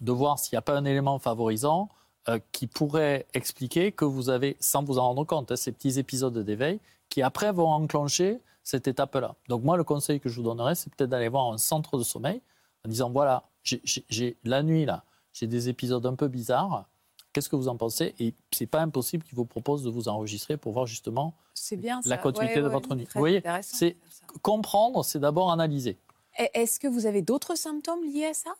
de 0.00 0.12
voir 0.12 0.38
s'il 0.38 0.54
n'y 0.54 0.58
a 0.58 0.62
pas 0.62 0.76
un 0.76 0.84
élément 0.84 1.18
favorisant 1.18 1.88
euh, 2.28 2.38
qui 2.52 2.66
pourrait 2.66 3.26
expliquer 3.34 3.92
que 3.92 4.04
vous 4.04 4.28
avez, 4.30 4.56
sans 4.60 4.82
vous 4.84 4.98
en 4.98 5.02
rendre 5.04 5.24
compte, 5.24 5.52
hein, 5.52 5.56
ces 5.56 5.72
petits 5.72 5.98
épisodes 5.98 6.36
d'éveil 6.38 6.80
qui 7.08 7.22
après 7.22 7.52
vont 7.52 7.68
enclencher 7.68 8.40
cette 8.62 8.88
étape-là. 8.88 9.36
Donc 9.48 9.62
moi, 9.62 9.76
le 9.76 9.84
conseil 9.84 10.18
que 10.20 10.28
je 10.28 10.36
vous 10.36 10.42
donnerais, 10.42 10.74
c'est 10.74 10.92
peut-être 10.94 11.10
d'aller 11.10 11.28
voir 11.28 11.52
un 11.52 11.56
centre 11.58 11.96
de 11.98 12.02
sommeil 12.02 12.40
en 12.84 12.88
disant, 12.88 13.10
voilà, 13.10 13.44
j'ai- 13.62 14.36
la 14.44 14.62
nuit, 14.64 14.84
là, 14.84 15.04
j'ai 15.32 15.46
des 15.46 15.68
épisodes 15.68 16.04
un 16.04 16.14
peu 16.14 16.26
bizarres. 16.28 16.84
Qu'est-ce 17.36 17.50
que 17.50 17.56
vous 17.56 17.68
en 17.68 17.76
pensez? 17.76 18.14
Et 18.18 18.32
c'est 18.50 18.64
pas 18.64 18.80
impossible 18.80 19.22
qu'il 19.22 19.34
vous 19.36 19.44
propose 19.44 19.82
de 19.82 19.90
vous 19.90 20.08
enregistrer 20.08 20.56
pour 20.56 20.72
voir 20.72 20.86
justement 20.86 21.34
bien 21.72 22.00
la 22.06 22.16
ça. 22.16 22.22
continuité 22.22 22.54
Ouais, 22.54 22.62
de 22.62 22.66
ouais, 22.68 22.72
votre 22.72 22.94
nuit. 22.94 23.04
très 23.04 23.18
Vous 23.18 23.20
voyez, 23.20 23.42
c'est 23.60 23.98
comprendre, 24.40 25.04
c'est 25.04 25.18
d'abord 25.18 25.52
analyser. 25.52 25.98
Est-ce 26.54 26.80
que 26.80 26.88
vous 26.88 27.04
avez 27.04 27.20
d'autres 27.20 27.54
symptômes 27.54 28.02
liés 28.06 28.24
à 28.24 28.32
ça? 28.32 28.54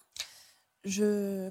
Je, 0.85 1.49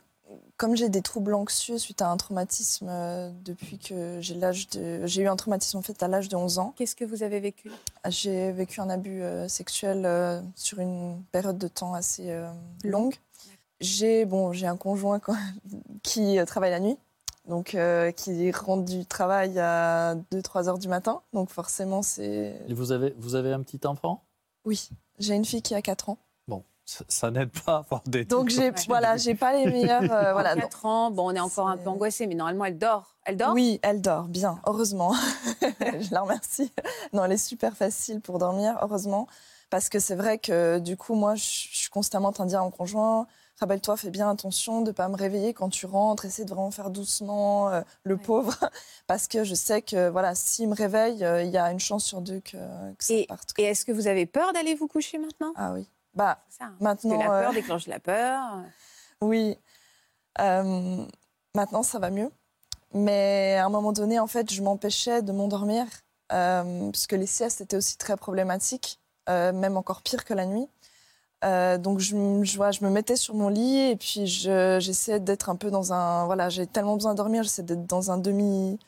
comme 0.55 0.76
j'ai 0.76 0.88
des 0.89 1.01
troubles 1.01 1.34
anxieux 1.34 1.80
suite 1.80 2.03
à 2.03 2.11
un 2.11 2.17
traumatisme 2.17 2.89
euh, 2.91 3.32
depuis 3.43 3.80
que 3.80 4.19
j'ai 4.21 4.36
l'âge 4.36 4.69
de, 4.69 5.07
j'ai 5.07 5.23
eu 5.23 5.28
un 5.28 5.36
traumatisme 5.36 5.80
en 5.80 5.82
fait 5.82 6.03
à 6.03 6.07
l'âge 6.07 6.30
de 6.30 6.36
11 6.36 6.59
ans. 6.59 6.76
Qu'est-ce 6.78 6.95
que 6.95 7.05
vous 7.05 7.23
avez 7.23 7.39
vécu? 7.39 7.71
J'ai 8.07 8.51
vécu 8.51 8.82
un 8.82 8.89
abus 8.91 9.23
euh, 9.23 9.47
sexuel 9.47 10.03
euh, 10.05 10.41
sur 10.55 10.78
une 10.78 11.23
période 11.32 11.57
de 11.57 11.67
temps 11.67 11.95
assez 11.95 12.39
longue. 12.84 13.15
J'ai 13.82 14.26
bon, 14.26 14.53
j'ai 14.53 14.67
un 14.67 14.78
conjoint 14.78 15.19
quoi, 15.19 15.38
qui 16.03 16.38
travaille 16.45 16.69
la 16.69 16.80
nuit, 16.80 16.97
donc 17.47 17.75
euh, 17.75 18.11
qui 18.11 18.51
rentre 18.51 18.85
du 18.85 19.05
travail 19.05 19.59
à 19.59 20.15
2-3 20.31 20.67
heures 20.67 20.77
du 20.79 20.87
matin. 20.87 21.21
Donc 21.33 21.49
forcément, 21.49 22.01
c'est 22.01 22.59
Et 22.67 22.73
vous 22.73 22.91
avez, 22.91 23.13
vous 23.17 23.35
avez 23.35 23.53
un 23.53 23.61
petit 23.61 23.85
enfant? 23.85 24.23
Oui. 24.65 24.89
J'ai 25.19 25.35
une 25.35 25.45
fille 25.45 25.61
qui 25.61 25.75
a 25.75 25.81
4 25.81 26.09
ans. 26.09 26.17
Bon, 26.47 26.63
ça, 26.85 27.05
ça 27.07 27.31
n'aide 27.31 27.51
pas 27.65 27.75
à 27.75 27.77
avoir 27.79 28.01
des. 28.05 28.25
Donc 28.25 28.49
j'ai 28.49 28.71
voilà, 28.87 29.15
j'ai 29.17 29.35
pas 29.35 29.53
les 29.53 29.65
meilleurs 29.71 30.11
euh, 30.11 30.33
voilà. 30.33 30.55
donc- 30.55 30.63
4 30.63 30.85
ans, 30.85 31.11
bon, 31.11 31.31
on 31.31 31.35
est 31.35 31.39
encore 31.39 31.67
un 31.67 31.77
peu 31.77 31.89
angoissé, 31.89 32.27
mais 32.27 32.35
normalement, 32.35 32.65
elle 32.65 32.77
dort. 32.77 33.15
Elle 33.25 33.37
dort? 33.37 33.53
Oui, 33.53 33.79
elle 33.81 34.01
dort 34.01 34.25
bien, 34.25 34.59
heureusement. 34.67 35.13
je 35.61 36.11
la 36.13 36.21
remercie. 36.21 36.71
Non, 37.13 37.25
elle 37.25 37.31
est 37.31 37.37
super 37.37 37.75
facile 37.77 38.21
pour 38.21 38.39
dormir, 38.39 38.77
heureusement. 38.81 39.27
Parce 39.71 39.89
que 39.89 39.99
c'est 39.99 40.15
vrai 40.15 40.37
que 40.37 40.77
du 40.79 40.95
coup, 40.95 41.15
moi, 41.15 41.35
je 41.35 41.43
je 41.43 41.77
suis 41.77 41.89
constamment 41.89 42.29
en 42.29 42.31
train 42.33 42.45
de 42.45 42.49
dire 42.49 42.61
à 42.61 42.63
mon 42.63 42.71
conjoint 42.71 43.25
rappelle-toi, 43.59 43.97
fais 43.97 44.09
bien 44.09 44.29
attention 44.29 44.81
de 44.81 44.87
ne 44.87 44.91
pas 44.91 45.07
me 45.07 45.15
réveiller 45.15 45.53
quand 45.53 45.69
tu 45.69 45.85
rentres, 45.85 46.25
essaie 46.25 46.43
de 46.45 46.49
vraiment 46.49 46.71
faire 46.71 46.89
doucement, 46.89 47.69
euh, 47.69 47.81
le 48.03 48.15
Ouais. 48.15 48.21
pauvre. 48.21 48.53
Parce 49.07 49.27
que 49.27 49.43
je 49.43 49.55
sais 49.55 49.81
que 49.81 50.09
voilà, 50.09 50.35
s'il 50.35 50.67
me 50.69 50.75
réveille, 50.75 51.23
euh, 51.23 51.43
il 51.43 51.51
y 51.51 51.57
a 51.57 51.71
une 51.71 51.79
chance 51.79 52.03
sur 52.05 52.21
deux 52.21 52.39
que, 52.41 52.57
que 52.95 53.03
ça 53.03 53.13
Et- 53.13 53.25
parte. 53.27 53.49
Et 53.57 53.63
est-ce 53.63 53.85
que 53.85 53.91
vous 53.91 54.07
avez 54.07 54.25
peur 54.25 54.51
d'aller 54.53 54.75
vous 54.75 54.87
coucher 54.87 55.17
maintenant? 55.17 55.53
Ah 55.55 55.73
oui. 55.73 55.87
Bah, 56.13 56.39
ça. 56.49 56.65
hein. 56.65 56.75
maintenant. 56.79 57.17
Parce 57.17 57.27
que 57.27 57.31
la 57.33 57.39
peur 57.41 57.49
euh, 57.51 57.53
déclenche 57.53 57.87
la 57.87 57.99
peur. 57.99 58.41
Oui. 59.21 59.57
Maintenant, 60.37 61.83
ça 61.83 61.99
va 61.99 62.09
mieux. 62.09 62.29
Mais 62.93 63.55
à 63.59 63.65
un 63.65 63.69
moment 63.69 63.91
donné, 63.93 64.19
en 64.19 64.27
fait, 64.27 64.51
je 64.53 64.61
m'empêchais 64.61 65.21
de 65.21 65.31
m'endormir, 65.31 65.85
euh, 66.31 66.91
puisque 66.91 67.13
les 67.13 67.25
siestes 67.25 67.61
étaient 67.61 67.77
aussi 67.77 67.97
très 67.97 68.15
problématiques, 68.17 68.99
euh, 69.29 69.51
même 69.53 69.77
encore 69.77 70.01
pire 70.01 70.23
que 70.25 70.33
la 70.33 70.45
nuit. 70.45 70.67
Euh, 71.43 71.77
donc, 71.77 71.99
je, 71.99 72.15
m- 72.15 72.43
je, 72.45 72.55
vois, 72.55 72.71
je 72.71 72.83
me 72.83 72.89
mettais 72.89 73.15
sur 73.15 73.36
mon 73.36 73.49
lit 73.49 73.77
et 73.91 73.95
puis 73.95 74.25
je- 74.25 74.77
j'essayais 74.79 75.19
d'être 75.19 75.49
un 75.49 75.55
peu 75.55 75.69
dans 75.69 75.93
un. 75.93 76.25
Voilà, 76.25 76.49
j'ai 76.49 76.65
tellement 76.65 76.95
besoin 76.95 77.11
de 77.11 77.17
dormir, 77.17 77.43
j'essaie 77.43 77.63
d'être 77.63 77.86
dans 77.86 78.09
un 78.11 78.17
demi. 78.17 78.79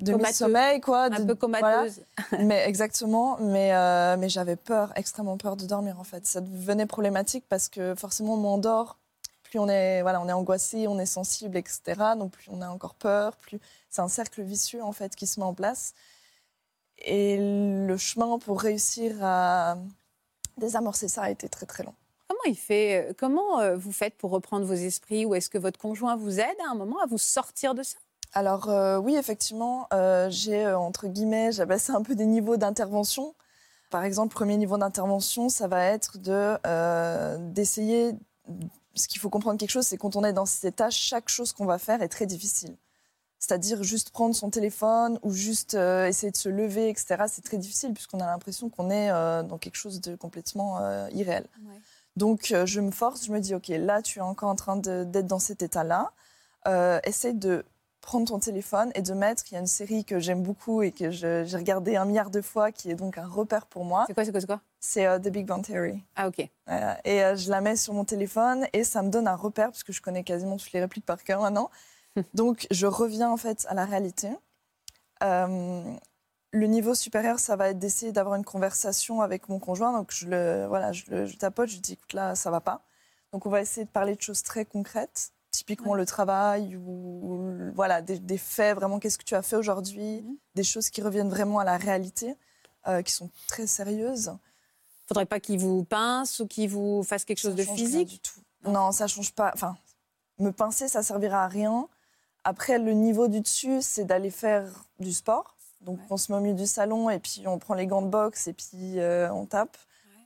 demi-sommeil, 0.00 0.80
quoi. 0.80 1.04
Un 1.04 1.10
de- 1.10 1.16
peu 1.34 1.36
voilà. 1.48 1.78
comateuse. 1.80 2.04
Mais 2.40 2.64
exactement, 2.68 3.38
mais, 3.40 3.72
euh, 3.74 4.16
mais 4.18 4.28
j'avais 4.28 4.56
peur, 4.56 4.92
extrêmement 4.96 5.36
peur 5.38 5.56
de 5.56 5.66
dormir 5.66 5.98
en 5.98 6.04
fait. 6.04 6.26
Ça 6.26 6.40
devenait 6.40 6.86
problématique 6.86 7.44
parce 7.48 7.68
que 7.68 7.94
forcément 7.94 8.34
on 8.34 8.38
m'endort, 8.38 8.98
plus 9.44 9.58
on 9.58 9.68
est, 9.68 10.02
voilà, 10.02 10.20
on 10.20 10.28
est 10.28 10.32
angoissé, 10.32 10.88
on 10.88 10.98
est 10.98 11.06
sensible, 11.06 11.56
etc. 11.56 12.16
Donc 12.18 12.32
plus 12.32 12.48
on 12.50 12.60
a 12.60 12.68
encore 12.68 12.94
peur, 12.94 13.36
plus 13.36 13.60
c'est 13.88 14.02
un 14.02 14.08
cercle 14.08 14.42
vicieux 14.42 14.82
en 14.82 14.92
fait 14.92 15.14
qui 15.16 15.26
se 15.26 15.38
met 15.40 15.46
en 15.46 15.54
place. 15.54 15.94
Et 16.98 17.36
le 17.38 17.96
chemin 17.96 18.38
pour 18.38 18.60
réussir 18.60 19.16
à 19.22 19.76
désamorcer 20.58 21.08
ça 21.08 21.22
a 21.22 21.30
été 21.30 21.48
très 21.48 21.66
très 21.66 21.82
long. 21.82 21.94
Comment 22.28 22.40
il 22.46 22.56
fait 22.56 23.10
euh, 23.10 23.12
Comment 23.16 23.60
euh, 23.60 23.76
vous 23.76 23.92
faites 23.92 24.16
pour 24.16 24.30
reprendre 24.30 24.64
vos 24.64 24.74
esprits 24.74 25.24
Ou 25.24 25.34
est-ce 25.34 25.50
que 25.50 25.58
votre 25.58 25.78
conjoint 25.78 26.16
vous 26.16 26.40
aide 26.40 26.56
à 26.66 26.70
un 26.70 26.74
moment 26.74 27.00
à 27.00 27.06
vous 27.06 27.18
sortir 27.18 27.74
de 27.74 27.82
ça? 27.82 27.98
Alors 28.34 28.68
euh, 28.68 28.98
oui, 28.98 29.14
effectivement, 29.14 29.86
euh, 29.94 30.28
j'ai 30.28 30.66
entre 30.66 31.06
guillemets, 31.06 31.52
ça 31.52 31.94
un 31.94 32.02
peu 32.02 32.16
des 32.16 32.26
niveaux 32.26 32.56
d'intervention. 32.56 33.34
Par 33.90 34.02
exemple, 34.02 34.34
premier 34.34 34.56
niveau 34.56 34.76
d'intervention, 34.76 35.48
ça 35.48 35.68
va 35.68 35.84
être 35.84 36.18
de 36.18 36.58
euh, 36.66 37.38
d'essayer. 37.38 38.12
Ce 38.96 39.06
qu'il 39.06 39.20
faut 39.20 39.30
comprendre 39.30 39.58
quelque 39.58 39.70
chose, 39.70 39.86
c'est 39.86 39.96
quand 39.96 40.16
on 40.16 40.24
est 40.24 40.32
dans 40.32 40.46
cet 40.46 40.64
état, 40.64 40.90
chaque 40.90 41.28
chose 41.28 41.52
qu'on 41.52 41.64
va 41.64 41.78
faire 41.78 42.02
est 42.02 42.08
très 42.08 42.26
difficile. 42.26 42.76
C'est-à-dire 43.46 43.82
juste 43.82 44.08
prendre 44.08 44.34
son 44.34 44.48
téléphone 44.48 45.18
ou 45.22 45.30
juste 45.30 45.74
euh, 45.74 46.06
essayer 46.06 46.30
de 46.32 46.36
se 46.36 46.48
lever, 46.48 46.88
etc. 46.88 47.24
C'est 47.28 47.44
très 47.44 47.58
difficile 47.58 47.92
puisqu'on 47.92 48.20
a 48.20 48.26
l'impression 48.26 48.70
qu'on 48.70 48.88
est 48.88 49.10
euh, 49.10 49.42
dans 49.42 49.58
quelque 49.58 49.76
chose 49.76 50.00
de 50.00 50.16
complètement 50.16 50.78
euh, 50.78 51.10
irréel. 51.12 51.44
Donc, 52.16 52.54
je 52.64 52.80
me 52.80 52.90
force, 52.90 53.26
je 53.26 53.32
me 53.32 53.40
dis, 53.40 53.54
OK, 53.54 53.68
là, 53.68 54.00
tu 54.00 54.20
es 54.20 54.22
encore 54.22 54.48
en 54.48 54.54
train 54.54 54.76
d'être 54.76 55.26
dans 55.26 55.40
cet 55.40 55.62
état-là. 55.62 56.12
Essaye 57.04 57.34
de 57.34 57.66
prendre 58.00 58.28
ton 58.28 58.38
téléphone 58.38 58.92
et 58.94 59.02
de 59.02 59.12
mettre, 59.12 59.42
il 59.50 59.54
y 59.54 59.56
a 59.56 59.60
une 59.60 59.66
série 59.66 60.04
que 60.04 60.20
j'aime 60.20 60.42
beaucoup 60.42 60.82
et 60.82 60.92
que 60.92 61.10
j'ai 61.10 61.44
regardé 61.54 61.96
un 61.96 62.04
milliard 62.04 62.30
de 62.30 62.40
fois, 62.40 62.70
qui 62.70 62.90
est 62.90 62.94
donc 62.94 63.18
un 63.18 63.26
repère 63.26 63.66
pour 63.66 63.84
moi. 63.84 64.04
C'est 64.06 64.14
quoi, 64.14 64.24
c'est 64.24 64.30
quoi, 64.30 64.40
c'est 64.40 64.46
quoi? 64.46 64.60
C'est 64.78 65.20
The 65.20 65.28
Big 65.28 65.44
Bang 65.44 65.62
Theory. 65.62 66.02
Ah, 66.14 66.28
ok. 66.28 66.48
Euh, 66.68 66.94
et 67.04 67.24
euh, 67.24 67.36
je 67.36 67.50
la 67.50 67.60
mets 67.60 67.76
sur 67.76 67.92
mon 67.92 68.04
téléphone 68.04 68.66
et 68.72 68.84
ça 68.84 69.02
me 69.02 69.10
donne 69.10 69.26
un 69.26 69.34
repère, 69.34 69.70
parce 69.70 69.82
que 69.82 69.92
je 69.92 70.00
connais 70.00 70.22
quasiment 70.22 70.56
toutes 70.56 70.72
les 70.72 70.80
répliques 70.80 71.04
par 71.04 71.22
cœur 71.24 71.40
maintenant. 71.40 71.70
Donc, 72.34 72.66
je 72.70 72.86
reviens 72.86 73.30
en 73.30 73.36
fait 73.36 73.66
à 73.68 73.74
la 73.74 73.84
réalité. 73.84 74.28
Euh, 75.22 75.94
le 76.52 76.66
niveau 76.66 76.94
supérieur, 76.94 77.38
ça 77.38 77.56
va 77.56 77.70
être 77.70 77.78
d'essayer 77.78 78.12
d'avoir 78.12 78.36
une 78.36 78.44
conversation 78.44 79.20
avec 79.20 79.48
mon 79.48 79.58
conjoint. 79.58 79.92
Donc, 79.92 80.12
je 80.12 80.26
le, 80.28 80.66
voilà, 80.68 80.92
je 80.92 81.04
le 81.08 81.26
je 81.26 81.36
tapote, 81.36 81.68
je 81.68 81.78
dis, 81.78 81.94
écoute, 81.94 82.12
là, 82.12 82.34
ça 82.34 82.50
va 82.50 82.60
pas. 82.60 82.82
Donc, 83.32 83.46
on 83.46 83.50
va 83.50 83.60
essayer 83.60 83.84
de 83.84 83.90
parler 83.90 84.14
de 84.14 84.20
choses 84.20 84.42
très 84.44 84.64
concrètes, 84.64 85.32
typiquement 85.50 85.94
le 85.94 86.06
travail 86.06 86.76
ou, 86.76 87.48
voilà, 87.74 88.02
des, 88.02 88.18
des 88.20 88.38
faits, 88.38 88.76
vraiment, 88.76 89.00
qu'est-ce 89.00 89.18
que 89.18 89.24
tu 89.24 89.34
as 89.34 89.42
fait 89.42 89.56
aujourd'hui, 89.56 90.22
Mhm. 90.22 90.36
des 90.54 90.62
choses 90.64 90.90
qui 90.90 91.02
reviennent 91.02 91.28
vraiment 91.30 91.58
à 91.58 91.64
la 91.64 91.76
réalité, 91.76 92.36
euh, 92.86 93.02
qui 93.02 93.12
sont 93.12 93.30
très 93.48 93.66
sérieuses. 93.66 94.32
Faudrait 95.08 95.26
pas 95.26 95.40
qu'il 95.40 95.58
vous 95.58 95.84
pince 95.84 96.38
ou 96.40 96.46
qu'il 96.46 96.70
vous 96.70 97.02
fasse 97.02 97.24
quelque 97.24 97.38
chose 97.40 97.56
de 97.56 97.64
change 97.64 97.76
rien 97.76 97.86
physique? 97.86 98.08
du 98.08 98.18
tout. 98.20 98.40
Non, 98.66 98.92
ça 98.92 99.06
change 99.08 99.32
pas. 99.34 99.50
Enfin, 99.54 99.76
me 100.38 100.50
pincer, 100.50 100.86
ça 100.88 101.02
servira 101.02 101.44
à 101.44 101.48
rien. 101.48 101.88
Après, 102.44 102.78
le 102.78 102.92
niveau 102.92 103.28
du 103.28 103.40
dessus, 103.40 103.78
c'est 103.80 104.04
d'aller 104.04 104.30
faire 104.30 104.66
du 105.00 105.12
sport. 105.12 105.56
Donc, 105.80 105.98
Ouais. 105.98 106.04
on 106.10 106.16
se 106.16 106.30
met 106.32 106.38
au 106.38 106.40
milieu 106.40 106.54
du 106.54 106.66
salon 106.66 107.10
et 107.10 107.18
puis 107.18 107.44
on 107.46 107.58
prend 107.58 107.74
les 107.74 107.86
gants 107.86 108.02
de 108.02 108.08
boxe 108.08 108.46
et 108.46 108.52
puis 108.52 108.98
euh, 109.00 109.30
on 109.32 109.46
tape. 109.46 109.76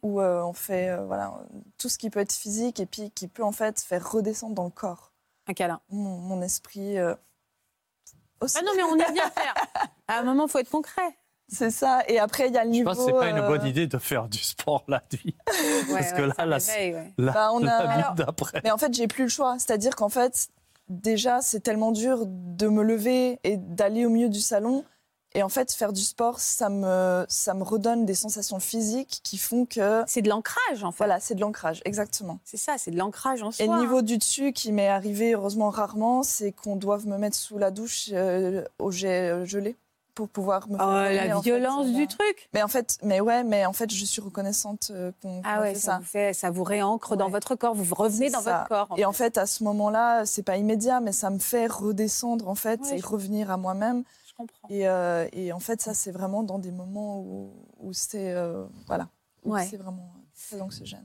Ou 0.02 0.20
euh, 0.20 0.42
on 0.44 0.52
fait 0.52 0.90
euh, 0.90 1.04
voilà, 1.06 1.34
tout 1.76 1.88
ce 1.88 1.98
qui 1.98 2.08
peut 2.10 2.20
être 2.20 2.32
physique 2.32 2.78
et 2.78 2.86
puis 2.86 3.10
qui 3.10 3.26
peut 3.26 3.42
en 3.42 3.50
fait 3.50 3.80
faire 3.80 4.08
redescendre 4.12 4.54
dans 4.54 4.64
le 4.64 4.70
corps 4.70 5.12
Un 5.48 5.54
câlin. 5.54 5.80
mon, 5.90 6.18
mon 6.18 6.40
esprit. 6.42 6.96
euh, 6.98 7.14
aussi. 8.40 8.56
Ah 8.58 8.62
non, 8.64 8.70
mais 8.76 8.82
on 8.84 8.94
est 8.96 9.12
bien 9.12 9.28
faire. 9.30 9.54
À 10.06 10.20
un 10.20 10.22
moment, 10.22 10.46
il 10.46 10.50
faut 10.50 10.58
être 10.60 10.70
concret. 10.70 11.18
C'est 11.48 11.70
ça. 11.70 12.02
Et 12.08 12.18
après, 12.20 12.48
il 12.48 12.54
y 12.54 12.58
a 12.58 12.62
le 12.64 12.68
Je 12.68 12.72
niveau. 12.72 12.90
pense 12.90 12.98
que 12.98 13.04
c'est 13.06 13.12
pas 13.12 13.30
une 13.30 13.40
bonne 13.46 13.66
idée 13.66 13.86
de 13.88 13.98
faire 13.98 14.28
du 14.28 14.38
sport 14.38 14.84
la 14.86 15.02
nuit. 15.12 15.34
Parce 15.92 16.12
que 16.12 16.22
là, 16.22 16.34
réveille, 16.38 16.94
ouais. 16.94 17.12
La, 17.18 17.32
Bah, 17.32 17.50
on 17.52 17.66
a- 17.66 17.84
la 17.96 18.12
d'après. 18.16 18.60
Mais 18.62 18.70
en 18.70 18.78
fait, 18.78 18.92
j'ai 18.94 19.08
plus 19.08 19.24
le 19.24 19.28
choix. 19.30 19.58
C'est-à-dire 19.58 19.96
qu'en 19.96 20.10
fait, 20.10 20.48
déjà, 20.89 21.41
c'est 21.41 21.61
tellement 21.61 21.93
dur 21.93 22.24
de 22.26 22.68
me 22.68 22.82
lever 22.82 23.39
et 23.45 23.57
d'aller 23.57 24.07
au 24.07 24.11
milieu 24.11 24.28
du 24.28 24.41
salon. 24.41 24.84
Et 25.34 25.43
en 25.43 25.51
fait, 25.51 25.72
faire 25.72 25.93
du 25.93 26.01
sport, 26.01 26.41
ça 26.41 26.70
me, 26.70 27.26
ça 27.28 27.53
me 27.53 27.62
redonne 27.62 28.07
des 28.07 28.14
sensations 28.14 28.61
physiques 28.61 29.20
qui 29.22 29.36
font 29.36 29.66
que. 29.66 30.03
C'est 30.07 30.22
de 30.22 30.28
l'ancrage, 30.28 30.82
en 30.82 30.91
fait. 30.91 30.99
Voilà, 30.99 31.20
c'est 31.20 31.34
de 31.34 31.41
l'ancrage, 31.41 31.82
exactement. 31.84 32.41
C'est 32.45 32.57
ça, 32.57 32.78
c'est 32.78 32.91
de 32.91 32.97
l'ancrage 32.97 33.43
en 33.43 33.51
soi. 33.51 33.64
Et 33.64 33.68
le 33.68 33.78
niveau 33.78 34.01
du 34.01 34.16
dessus 34.16 34.53
qui 34.53 34.72
m'est 34.72 34.89
arrivé, 34.89 35.34
heureusement 35.34 35.68
rarement, 35.68 36.22
c'est 36.22 36.53
qu'on 36.53 36.76
doive 36.76 37.07
me 37.07 37.18
mettre 37.18 37.36
sous 37.36 37.59
la 37.59 37.70
douche 37.70 38.09
euh, 38.12 38.64
au 38.78 38.91
jet 38.91 39.30
euh, 39.30 39.45
gelé 39.45 39.76
pour 40.18 40.28
pouvoir 40.28 40.68
me 40.68 40.74
Oh, 40.74 40.78
faire 40.78 41.28
la 41.28 41.38
en 41.38 41.40
fait, 41.42 41.48
violence 41.50 41.86
du 41.92 42.08
truc. 42.08 42.48
Mais 42.52 42.60
en 42.64 42.66
fait, 42.66 42.98
mais 43.04 43.20
ouais, 43.20 43.44
mais 43.44 43.64
en 43.66 43.72
fait, 43.72 43.88
je 43.92 44.04
suis 44.04 44.20
reconnaissante 44.20 44.90
euh, 44.90 45.12
qu'on 45.22 45.40
Ah 45.44 45.60
ouais, 45.60 45.74
fait 45.74 45.78
ça, 45.78 45.92
ça. 45.92 45.98
vous 45.98 46.04
fait, 46.04 46.32
ça 46.32 46.50
vous 46.50 46.64
réancre 46.64 47.14
dans 47.16 47.28
votre 47.28 47.54
corps. 47.54 47.72
Vous 47.76 47.94
revenez 47.94 48.28
dans 48.28 48.40
ça. 48.40 48.58
votre 48.58 48.68
corps. 48.68 48.86
en 48.90 48.96
Et 48.96 49.04
en 49.04 49.12
fait. 49.12 49.38
à 49.38 49.46
ce 49.46 49.62
moment-là, 49.62 50.26
c'est 50.26 50.42
pas 50.42 50.56
immédiat, 50.56 50.98
mais 51.00 51.12
ça 51.12 51.30
me 51.30 51.38
fait 51.38 51.68
redescendre 51.68 52.48
en 52.48 52.56
fait 52.56 52.80
Ouais, 52.80 52.96
et 52.96 52.98
je- 52.98 53.06
revenir 53.06 53.52
à 53.52 53.56
moi-même. 53.56 54.02
je 54.28 54.34
comprends. 54.34 54.68
Et, 54.70 54.88
euh, 54.88 55.28
et 55.32 55.52
en 55.52 55.60
fait, 55.60 55.80
ça, 55.80 55.94
c'est 55.94 56.10
vraiment 56.10 56.42
dans 56.42 56.58
des 56.58 56.72
moments 56.72 57.20
où, 57.20 57.52
où 57.78 57.92
c'est 57.92 58.32
euh, 58.32 58.64
voilà, 58.88 59.06
Ouais. 59.44 59.68
c'est 59.70 59.76
vraiment. 59.76 60.10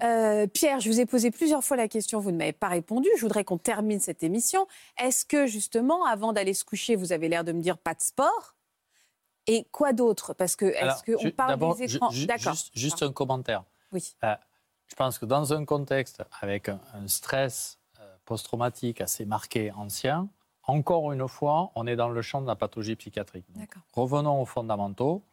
Euh, 0.03 0.47
Pierre, 0.47 0.79
je 0.79 0.89
vous 0.89 0.99
ai 0.99 1.05
posé 1.07 1.31
plusieurs 1.31 1.63
fois 1.63 1.75
la 1.75 1.87
question, 1.87 2.19
vous 2.19 2.31
ne 2.31 2.37
m'avez 2.37 2.53
pas 2.53 2.67
répondu. 2.67 3.09
Je 3.17 3.21
voudrais 3.21 3.43
qu'on 3.43 3.57
termine 3.57 3.99
cette 3.99 4.21
émission. 4.23 4.67
Est-ce 4.97 5.25
que 5.25 5.47
justement, 5.47 6.05
avant 6.05 6.33
d'aller 6.33 6.53
se 6.53 6.63
coucher, 6.63 6.95
vous 6.95 7.11
avez 7.13 7.29
l'air 7.29 7.43
de 7.43 7.51
me 7.51 7.59
dire 7.61 7.77
pas 7.77 7.93
de 7.95 8.01
sport? 8.01 8.52
Et 9.47 9.65
quoi 9.71 9.93
d'autre? 9.93 10.33
Parce 10.33 10.55
que 10.55 10.65
est-ce 10.65 11.03
qu'on 11.03 11.31
parle 11.31 11.59
des 11.77 11.95
écrans? 11.95 12.09
D'accord. 12.25 12.53
Juste, 12.53 12.71
juste 12.73 13.03
un 13.03 13.11
commentaire. 13.11 13.63
Oui. 13.91 14.15
Euh, 14.23 14.35
je 14.87 14.95
pense 14.95 15.17
que 15.17 15.25
dans 15.25 15.53
un 15.53 15.65
contexte 15.65 16.23
avec 16.41 16.69
un, 16.69 16.79
un 16.93 17.07
stress 17.07 17.79
euh, 17.99 18.15
post-traumatique 18.25 19.01
assez 19.01 19.25
marqué, 19.25 19.71
ancien, 19.71 20.29
encore 20.65 21.11
une 21.11 21.27
fois, 21.27 21.71
on 21.75 21.87
est 21.87 21.95
dans 21.95 22.09
le 22.09 22.21
champ 22.21 22.41
de 22.41 22.47
la 22.47 22.55
pathologie 22.55 22.95
psychiatrique. 22.95 23.45
Donc, 23.49 23.67
D'accord. 23.67 23.81
revenons 23.93 24.41
aux 24.41 24.45
fondamentaux. 24.45 25.23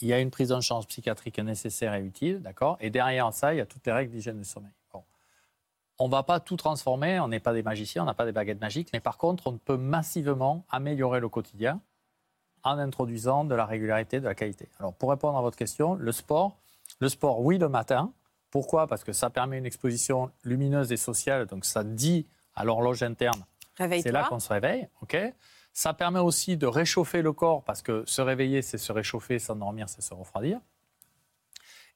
Il 0.00 0.08
y 0.08 0.12
a 0.12 0.20
une 0.20 0.30
prise 0.30 0.52
en 0.52 0.60
charge 0.60 0.86
psychiatrique 0.86 1.38
nécessaire 1.38 1.94
et 1.94 2.02
utile, 2.02 2.40
d'accord? 2.40 2.76
Et 2.80 2.90
derrière 2.90 3.32
ça, 3.32 3.54
il 3.54 3.58
y 3.58 3.60
a 3.60 3.66
toutes 3.66 3.86
les 3.86 3.92
règles 3.92 4.12
d'hygiène 4.12 4.38
du 4.38 4.44
sommeil. 4.44 4.72
Bon. 4.92 5.04
on 5.98 6.06
ne 6.06 6.10
va 6.10 6.22
pas 6.22 6.40
tout 6.40 6.56
transformer, 6.56 7.20
on 7.20 7.28
n'est 7.28 7.40
pas 7.40 7.52
des 7.52 7.62
magiciens, 7.62 8.02
on 8.02 8.06
n'a 8.06 8.14
pas 8.14 8.24
des 8.24 8.32
baguettes 8.32 8.60
magiques, 8.60 8.90
mais 8.92 9.00
par 9.00 9.18
contre, 9.18 9.46
on 9.46 9.58
peut 9.58 9.76
massivement 9.76 10.64
améliorer 10.70 11.20
le 11.20 11.28
quotidien 11.28 11.80
en 12.64 12.78
introduisant 12.78 13.44
de 13.44 13.54
la 13.54 13.66
régularité, 13.66 14.20
de 14.20 14.26
la 14.26 14.34
qualité. 14.34 14.68
Alors, 14.78 14.94
pour 14.94 15.10
répondre 15.10 15.36
à 15.36 15.40
votre 15.40 15.56
question, 15.56 15.94
le 15.94 16.12
sport, 16.12 16.56
le 17.00 17.08
sport, 17.08 17.40
oui, 17.40 17.58
le 17.58 17.68
matin. 17.68 18.12
Pourquoi? 18.50 18.86
Parce 18.86 19.04
que 19.04 19.12
ça 19.12 19.30
permet 19.30 19.58
une 19.58 19.66
exposition 19.66 20.30
lumineuse 20.42 20.90
et 20.92 20.96
sociale, 20.96 21.46
donc 21.46 21.64
ça 21.64 21.84
dit 21.84 22.26
à 22.54 22.64
l'horloge 22.64 23.02
interne, 23.02 23.44
c'est 23.78 24.10
là 24.10 24.26
qu'on 24.28 24.40
se 24.40 24.52
réveille, 24.52 24.88
ok? 25.02 25.16
Ça 25.72 25.94
permet 25.94 26.18
aussi 26.18 26.56
de 26.56 26.66
réchauffer 26.66 27.22
le 27.22 27.32
corps, 27.32 27.62
parce 27.62 27.80
que 27.80 28.02
se 28.06 28.20
réveiller, 28.20 28.60
c'est 28.60 28.76
se 28.76 28.90
réchauffer, 28.90 29.38
s'endormir, 29.38 29.88
c'est 29.88 30.02
se 30.02 30.12
refroidir. 30.12 30.60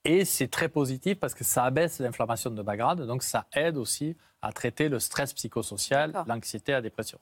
Et 0.04 0.24
c'est 0.24 0.48
très 0.48 0.68
positif 0.68 1.18
parce 1.18 1.34
que 1.34 1.44
ça 1.44 1.64
abaisse 1.64 1.98
l'inflammation 1.98 2.50
de 2.50 2.62
bas 2.62 2.76
grade, 2.76 3.00
donc 3.06 3.22
ça 3.22 3.46
aide 3.52 3.76
aussi 3.76 4.16
à 4.42 4.52
traiter 4.52 4.88
le 4.88 5.00
stress 5.00 5.32
psychosocial, 5.32 6.12
l'anxiété, 6.26 6.72
la 6.72 6.82
dépression. 6.82 7.18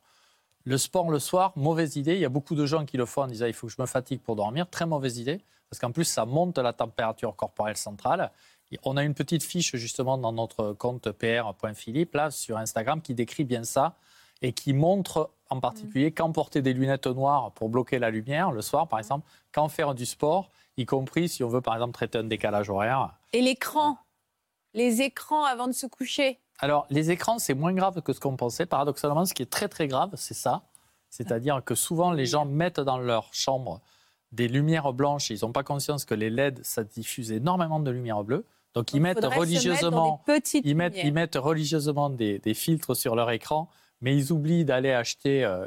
Le 0.64 0.78
sport 0.78 1.10
le 1.10 1.18
soir, 1.18 1.52
mauvaise 1.56 1.96
idée. 1.96 2.14
Il 2.14 2.20
y 2.20 2.24
a 2.24 2.28
beaucoup 2.28 2.54
de 2.54 2.66
gens 2.66 2.84
qui 2.84 2.96
le 2.96 3.06
font 3.06 3.22
en 3.22 3.26
disant 3.26 3.46
il 3.46 3.52
faut 3.52 3.66
que 3.66 3.72
je 3.72 3.82
me 3.82 3.86
fatigue 3.86 4.20
pour 4.20 4.36
dormir. 4.36 4.68
Très 4.70 4.86
mauvaise 4.86 5.18
idée, 5.18 5.40
parce 5.68 5.80
qu'en 5.80 5.90
plus, 5.90 6.04
ça 6.04 6.24
monte 6.24 6.58
la 6.58 6.72
température 6.72 7.34
corporelle 7.34 7.76
centrale. 7.76 8.30
On 8.84 8.96
a 8.96 9.02
une 9.02 9.14
petite 9.14 9.42
fiche 9.42 9.76
justement 9.76 10.18
dans 10.18 10.32
notre 10.32 10.72
compte 10.72 11.10
pr.philippe, 11.10 12.14
là, 12.14 12.30
sur 12.30 12.56
Instagram, 12.56 13.02
qui 13.02 13.14
décrit 13.14 13.44
bien 13.44 13.64
ça 13.64 13.96
et 14.40 14.52
qui 14.52 14.72
montre 14.72 15.30
en 15.50 15.60
particulier 15.60 16.10
mm. 16.10 16.14
quand 16.14 16.32
porter 16.32 16.62
des 16.62 16.72
lunettes 16.72 17.06
noires 17.06 17.52
pour 17.52 17.68
bloquer 17.68 17.98
la 17.98 18.10
lumière 18.10 18.50
le 18.50 18.62
soir, 18.62 18.88
par 18.88 18.98
exemple, 18.98 19.28
quand 19.52 19.68
faire 19.68 19.94
du 19.94 20.06
sport, 20.06 20.50
y 20.76 20.86
compris 20.86 21.28
si 21.28 21.44
on 21.44 21.48
veut, 21.48 21.60
par 21.60 21.74
exemple, 21.74 21.92
traiter 21.92 22.18
un 22.18 22.24
décalage 22.24 22.70
horaire. 22.70 23.14
Et 23.32 23.40
l'écran 23.40 23.98
Les 24.74 25.02
écrans 25.02 25.44
avant 25.44 25.66
de 25.66 25.72
se 25.72 25.86
coucher 25.86 26.40
alors, 26.62 26.86
les 26.90 27.10
écrans, 27.10 27.40
c'est 27.40 27.54
moins 27.54 27.72
grave 27.72 28.00
que 28.02 28.12
ce 28.12 28.20
qu'on 28.20 28.36
pensait. 28.36 28.66
Paradoxalement, 28.66 29.24
ce 29.24 29.34
qui 29.34 29.42
est 29.42 29.50
très 29.50 29.68
très 29.68 29.88
grave, 29.88 30.10
c'est 30.14 30.32
ça. 30.32 30.62
C'est-à-dire 31.10 31.60
que 31.64 31.74
souvent, 31.74 32.12
les 32.12 32.24
gens 32.24 32.44
mettent 32.46 32.78
dans 32.78 32.98
leur 32.98 33.34
chambre 33.34 33.80
des 34.30 34.46
lumières 34.46 34.92
blanches. 34.92 35.30
Ils 35.30 35.40
n'ont 35.42 35.50
pas 35.50 35.64
conscience 35.64 36.04
que 36.04 36.14
les 36.14 36.30
LED, 36.30 36.64
ça 36.64 36.84
diffuse 36.84 37.32
énormément 37.32 37.80
de 37.80 37.90
lumière 37.90 38.22
bleue. 38.22 38.46
Donc, 38.74 38.94
ils 38.94 39.00
mettent 39.00 39.24
religieusement, 39.24 40.22
ils 40.64 40.76
mettent, 40.76 40.96
ils 41.02 41.12
mettent 41.12 41.34
religieusement 41.34 42.08
des, 42.08 42.38
des, 42.38 42.54
filtres 42.54 42.96
sur 42.96 43.16
leur 43.16 43.30
écran 43.32 43.68
mais 44.02 44.16
ils 44.16 44.32
oublient 44.32 44.64
d'aller 44.64 44.92
acheter 44.92 45.44
euh, 45.44 45.66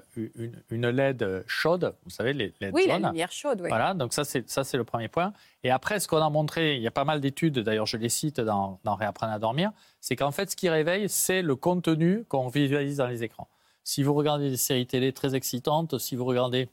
une, 0.70 0.90
LED 0.90 1.44
chaude, 1.48 1.96
vous 2.04 2.10
savez, 2.10 2.34
les 2.34 2.54
LED 2.60 2.74
Oui, 2.74 2.86
la 2.86 3.00
lumière 3.00 3.32
chaude, 3.32 3.62
oui. 3.62 3.70
Voilà, 3.70 3.94
donc 3.94 4.14
ça 4.14 4.26
c'est, 4.26 4.48
ça, 4.50 4.66
c'est 4.66 4.78
le 4.78 4.84
premier 4.84 5.08
point. 5.08 5.32
Et 5.64 5.72
après, 5.72 6.02
ce 6.02 6.08
qu'on 6.08 6.18
a 6.18 6.30
montré, 6.30 6.76
il 6.76 6.82
y 6.82 6.88
a 6.88 6.92
pas 6.92 7.06
mal 7.06 7.22
d'études, 7.22 7.60
d'ailleurs 7.60 7.86
je 7.86 7.96
les 7.96 8.10
cite 8.10 8.42
dans, 8.42 8.80
dans 8.84 8.96
Réapprendre 8.96 9.32
à 9.32 9.40
dormir, 9.40 9.72
c'est 10.02 10.18
qu'en 10.18 10.32
fait, 10.32 10.52
ce 10.52 10.56
qui 10.56 10.70
réveille, 10.70 11.08
c'est 11.08 11.42
le 11.42 11.56
contenu 11.56 12.26
qu'on 12.26 12.50
visualise 12.50 12.98
dans 12.98 13.08
les 13.08 13.24
écrans. 13.24 13.48
Si 13.86 14.04
vous 14.04 14.14
regardez 14.14 14.50
des 14.50 14.58
séries 14.58 14.86
télé 14.86 15.14
très 15.14 15.34
excitantes, 15.34 15.98
si 15.98 16.16
vous 16.16 16.26
regardez 16.26 16.68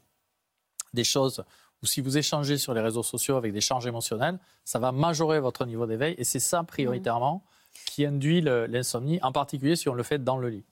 des 0.95 1.05
choses 1.05 1.45
ou 1.83 1.87
si 1.87 2.01
vous 2.01 2.19
échangez 2.19 2.59
sur 2.59 2.75
les 2.75 2.81
réseaux 2.81 3.03
sociaux 3.03 3.37
avec 3.37 3.53
des 3.53 3.61
charges 3.61 3.87
émotionnelles, 3.87 4.39
ça 4.65 4.79
va 4.81 4.91
majorer 4.93 5.39
votre 5.39 5.65
niveau 5.65 5.87
d'éveil 5.87 6.15
et 6.19 6.25
c'est 6.25 6.41
ça 6.41 6.65
prioritairement 6.65 7.37
mmh. 7.45 7.79
qui 7.87 8.07
induit 8.07 8.41
l'insomnie, 8.41 9.21
en 9.23 9.31
particulier 9.31 9.77
si 9.77 9.89
on 9.89 9.95
le 9.95 10.03
fait 10.03 10.23
dans 10.23 10.39
le 10.39 10.49
lit. 10.49 10.65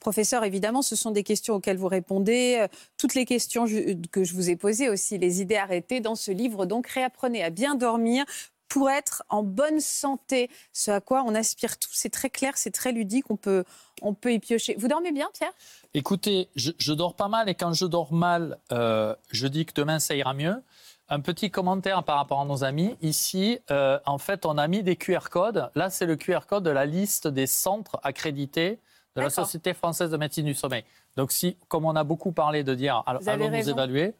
Professeur, 0.00 0.44
évidemment, 0.44 0.82
ce 0.82 0.96
sont 0.96 1.10
des 1.10 1.22
questions 1.22 1.54
auxquelles 1.54 1.76
vous 1.76 1.88
répondez. 1.88 2.58
Euh, 2.60 2.68
toutes 2.96 3.14
les 3.14 3.24
questions 3.24 3.66
que 4.10 4.24
je 4.24 4.34
vous 4.34 4.50
ai 4.50 4.56
posées 4.56 4.88
aussi, 4.88 5.18
les 5.18 5.40
idées 5.40 5.56
arrêtées 5.56 6.00
dans 6.00 6.14
ce 6.14 6.30
livre. 6.30 6.66
Donc, 6.66 6.86
réapprenez 6.88 7.42
à 7.42 7.50
bien 7.50 7.74
dormir 7.74 8.24
pour 8.70 8.88
être 8.88 9.24
en 9.28 9.42
bonne 9.42 9.80
santé, 9.80 10.48
ce 10.72 10.92
à 10.92 11.00
quoi 11.00 11.24
on 11.26 11.34
aspire 11.34 11.76
tous. 11.78 11.90
C'est 11.92 12.08
très 12.08 12.30
clair, 12.30 12.52
c'est 12.56 12.70
très 12.70 12.92
ludique, 12.92 13.28
on 13.28 13.36
peut, 13.36 13.64
on 14.00 14.14
peut 14.14 14.32
y 14.32 14.38
piocher. 14.38 14.76
Vous 14.78 14.88
dormez 14.88 15.12
bien, 15.12 15.28
Pierre? 15.34 15.52
Écoutez, 15.92 16.48
je, 16.54 16.92
dors 16.92 17.14
pas 17.14 17.28
mal 17.28 17.48
et 17.48 17.54
quand 17.56 17.72
je 17.72 17.84
dors 17.84 18.12
mal, 18.12 18.58
euh, 18.70 19.14
je 19.30 19.48
dis 19.48 19.66
que 19.66 19.74
demain 19.74 19.98
ça 19.98 20.14
ira 20.14 20.34
mieux. 20.34 20.62
Un 21.08 21.18
petit 21.18 21.50
commentaire 21.50 22.04
par 22.04 22.16
rapport 22.16 22.40
à 22.40 22.44
nos 22.44 22.62
amis. 22.62 22.96
Ici, 23.02 23.58
euh, 23.72 23.98
en 24.06 24.18
fait, 24.18 24.46
on 24.46 24.56
a 24.56 24.68
mis 24.68 24.84
des 24.84 24.94
QR 24.94 25.28
codes. 25.28 25.68
Là, 25.74 25.90
c'est 25.90 26.06
le 26.06 26.14
QR 26.14 26.46
code 26.48 26.62
de 26.62 26.70
la 26.70 26.86
liste 26.86 27.26
des 27.26 27.48
centres 27.48 27.98
accrédités 28.04 28.78
de 29.16 29.20
la 29.22 29.30
Société 29.30 29.74
française 29.74 30.10
de 30.10 30.16
médecine 30.16 30.46
du 30.46 30.54
sommeil. 30.54 30.84
Donc, 31.16 31.32
si, 31.32 31.56
comme 31.68 31.84
on 31.84 31.96
a 31.96 32.04
beaucoup 32.04 32.32
parlé 32.32 32.64
de 32.64 32.74
dire, 32.74 33.02
allons 33.06 33.50
nous 33.50 33.68
évaluer? 33.68 34.14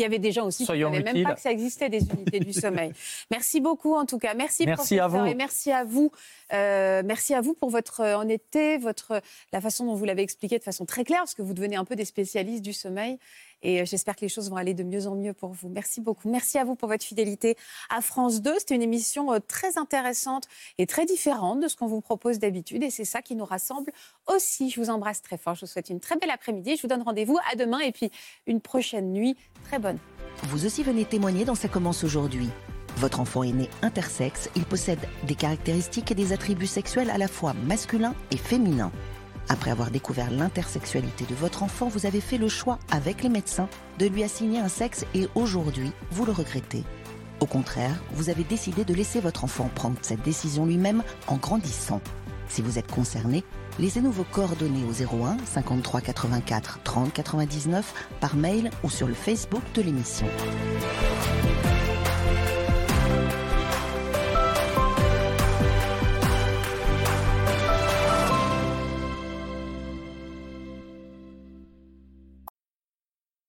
Il 0.00 0.02
y 0.04 0.06
avait 0.06 0.18
des 0.18 0.32
gens 0.32 0.46
aussi 0.46 0.64
qui 0.64 0.72
ne 0.72 0.78
savaient 0.78 1.02
même 1.02 1.22
pas 1.24 1.34
que 1.34 1.40
ça 1.42 1.50
existait 1.50 1.90
des 1.90 2.02
unités 2.10 2.40
du 2.40 2.54
sommeil. 2.54 2.92
Merci 3.30 3.60
beaucoup 3.60 3.94
en 3.94 4.06
tout 4.06 4.18
cas. 4.18 4.32
Merci, 4.32 4.64
merci 4.64 4.96
professeur, 4.96 5.04
à 5.04 5.08
vous. 5.08 5.26
et 5.26 5.34
merci 5.34 5.70
à 5.72 5.84
vous. 5.84 6.10
Euh, 6.54 7.02
merci 7.04 7.34
à 7.34 7.42
vous 7.42 7.52
pour 7.52 7.68
votre 7.68 8.00
honnêteté, 8.00 8.78
votre 8.78 9.20
la 9.52 9.60
façon 9.60 9.84
dont 9.84 9.94
vous 9.94 10.06
l'avez 10.06 10.22
expliqué 10.22 10.58
de 10.58 10.64
façon 10.64 10.86
très 10.86 11.04
claire, 11.04 11.20
parce 11.20 11.34
que 11.34 11.42
vous 11.42 11.52
devenez 11.52 11.76
un 11.76 11.84
peu 11.84 11.96
des 11.96 12.06
spécialistes 12.06 12.62
du 12.62 12.72
sommeil. 12.72 13.18
Et 13.62 13.80
euh, 13.80 13.84
j'espère 13.84 14.16
que 14.16 14.22
les 14.22 14.28
choses 14.28 14.50
vont 14.50 14.56
aller 14.56 14.74
de 14.74 14.82
mieux 14.82 15.06
en 15.06 15.14
mieux 15.14 15.32
pour 15.32 15.52
vous. 15.52 15.68
Merci 15.68 16.00
beaucoup. 16.00 16.28
Merci 16.28 16.58
à 16.58 16.64
vous 16.64 16.74
pour 16.74 16.88
votre 16.88 17.04
fidélité 17.04 17.56
à 17.88 18.00
France 18.00 18.42
2. 18.42 18.54
C'était 18.58 18.74
une 18.74 18.82
émission 18.82 19.32
euh, 19.32 19.38
très 19.46 19.78
intéressante 19.78 20.44
et 20.78 20.86
très 20.86 21.06
différente 21.06 21.60
de 21.60 21.68
ce 21.68 21.76
qu'on 21.76 21.86
vous 21.86 22.00
propose 22.00 22.38
d'habitude. 22.38 22.82
Et 22.82 22.90
c'est 22.90 23.04
ça 23.04 23.22
qui 23.22 23.36
nous 23.36 23.44
rassemble 23.44 23.92
aussi. 24.26 24.70
Je 24.70 24.80
vous 24.80 24.90
embrasse 24.90 25.22
très 25.22 25.38
fort. 25.38 25.54
Je 25.54 25.62
vous 25.62 25.66
souhaite 25.66 25.90
une 25.90 26.00
très 26.00 26.16
belle 26.16 26.30
après-midi. 26.30 26.76
Je 26.76 26.82
vous 26.82 26.88
donne 26.88 27.02
rendez-vous 27.02 27.38
à 27.50 27.56
demain 27.56 27.80
et 27.80 27.92
puis 27.92 28.10
une 28.46 28.60
prochaine 28.60 29.12
nuit 29.12 29.36
très 29.64 29.78
bonne. 29.78 29.98
Vous 30.44 30.64
aussi 30.64 30.82
venez 30.82 31.04
témoigner 31.04 31.44
dans 31.44 31.54
Ça 31.54 31.68
commence 31.68 32.04
aujourd'hui. 32.04 32.48
Votre 32.96 33.20
enfant 33.20 33.42
est 33.42 33.52
né 33.52 33.70
intersexe, 33.82 34.50
il 34.56 34.64
possède 34.64 34.98
des 35.26 35.34
caractéristiques 35.34 36.10
et 36.10 36.14
des 36.14 36.32
attributs 36.32 36.66
sexuels 36.66 37.10
à 37.10 37.18
la 37.18 37.28
fois 37.28 37.54
masculins 37.54 38.14
et 38.30 38.36
féminins. 38.36 38.92
Après 39.50 39.72
avoir 39.72 39.90
découvert 39.90 40.30
l'intersexualité 40.30 41.24
de 41.28 41.34
votre 41.34 41.64
enfant, 41.64 41.88
vous 41.88 42.06
avez 42.06 42.20
fait 42.20 42.38
le 42.38 42.48
choix, 42.48 42.78
avec 42.88 43.24
les 43.24 43.28
médecins, 43.28 43.68
de 43.98 44.06
lui 44.06 44.22
assigner 44.22 44.60
un 44.60 44.68
sexe 44.68 45.04
et 45.12 45.26
aujourd'hui, 45.34 45.90
vous 46.12 46.24
le 46.24 46.30
regrettez. 46.30 46.84
Au 47.40 47.46
contraire, 47.46 48.00
vous 48.12 48.30
avez 48.30 48.44
décidé 48.44 48.84
de 48.84 48.94
laisser 48.94 49.18
votre 49.18 49.42
enfant 49.42 49.68
prendre 49.74 49.96
cette 50.02 50.22
décision 50.22 50.66
lui-même 50.66 51.02
en 51.26 51.36
grandissant. 51.36 52.00
Si 52.48 52.62
vous 52.62 52.78
êtes 52.78 52.92
concerné, 52.92 53.42
laissez-nous 53.80 54.12
vos 54.12 54.22
coordonnées 54.22 54.84
au 54.84 54.92
01 54.92 55.36
53 55.44 56.00
84 56.00 56.80
30 56.84 57.12
99 57.12 58.08
par 58.20 58.36
mail 58.36 58.70
ou 58.84 58.90
sur 58.90 59.08
le 59.08 59.14
Facebook 59.14 59.62
de 59.74 59.82
l'émission. 59.82 60.26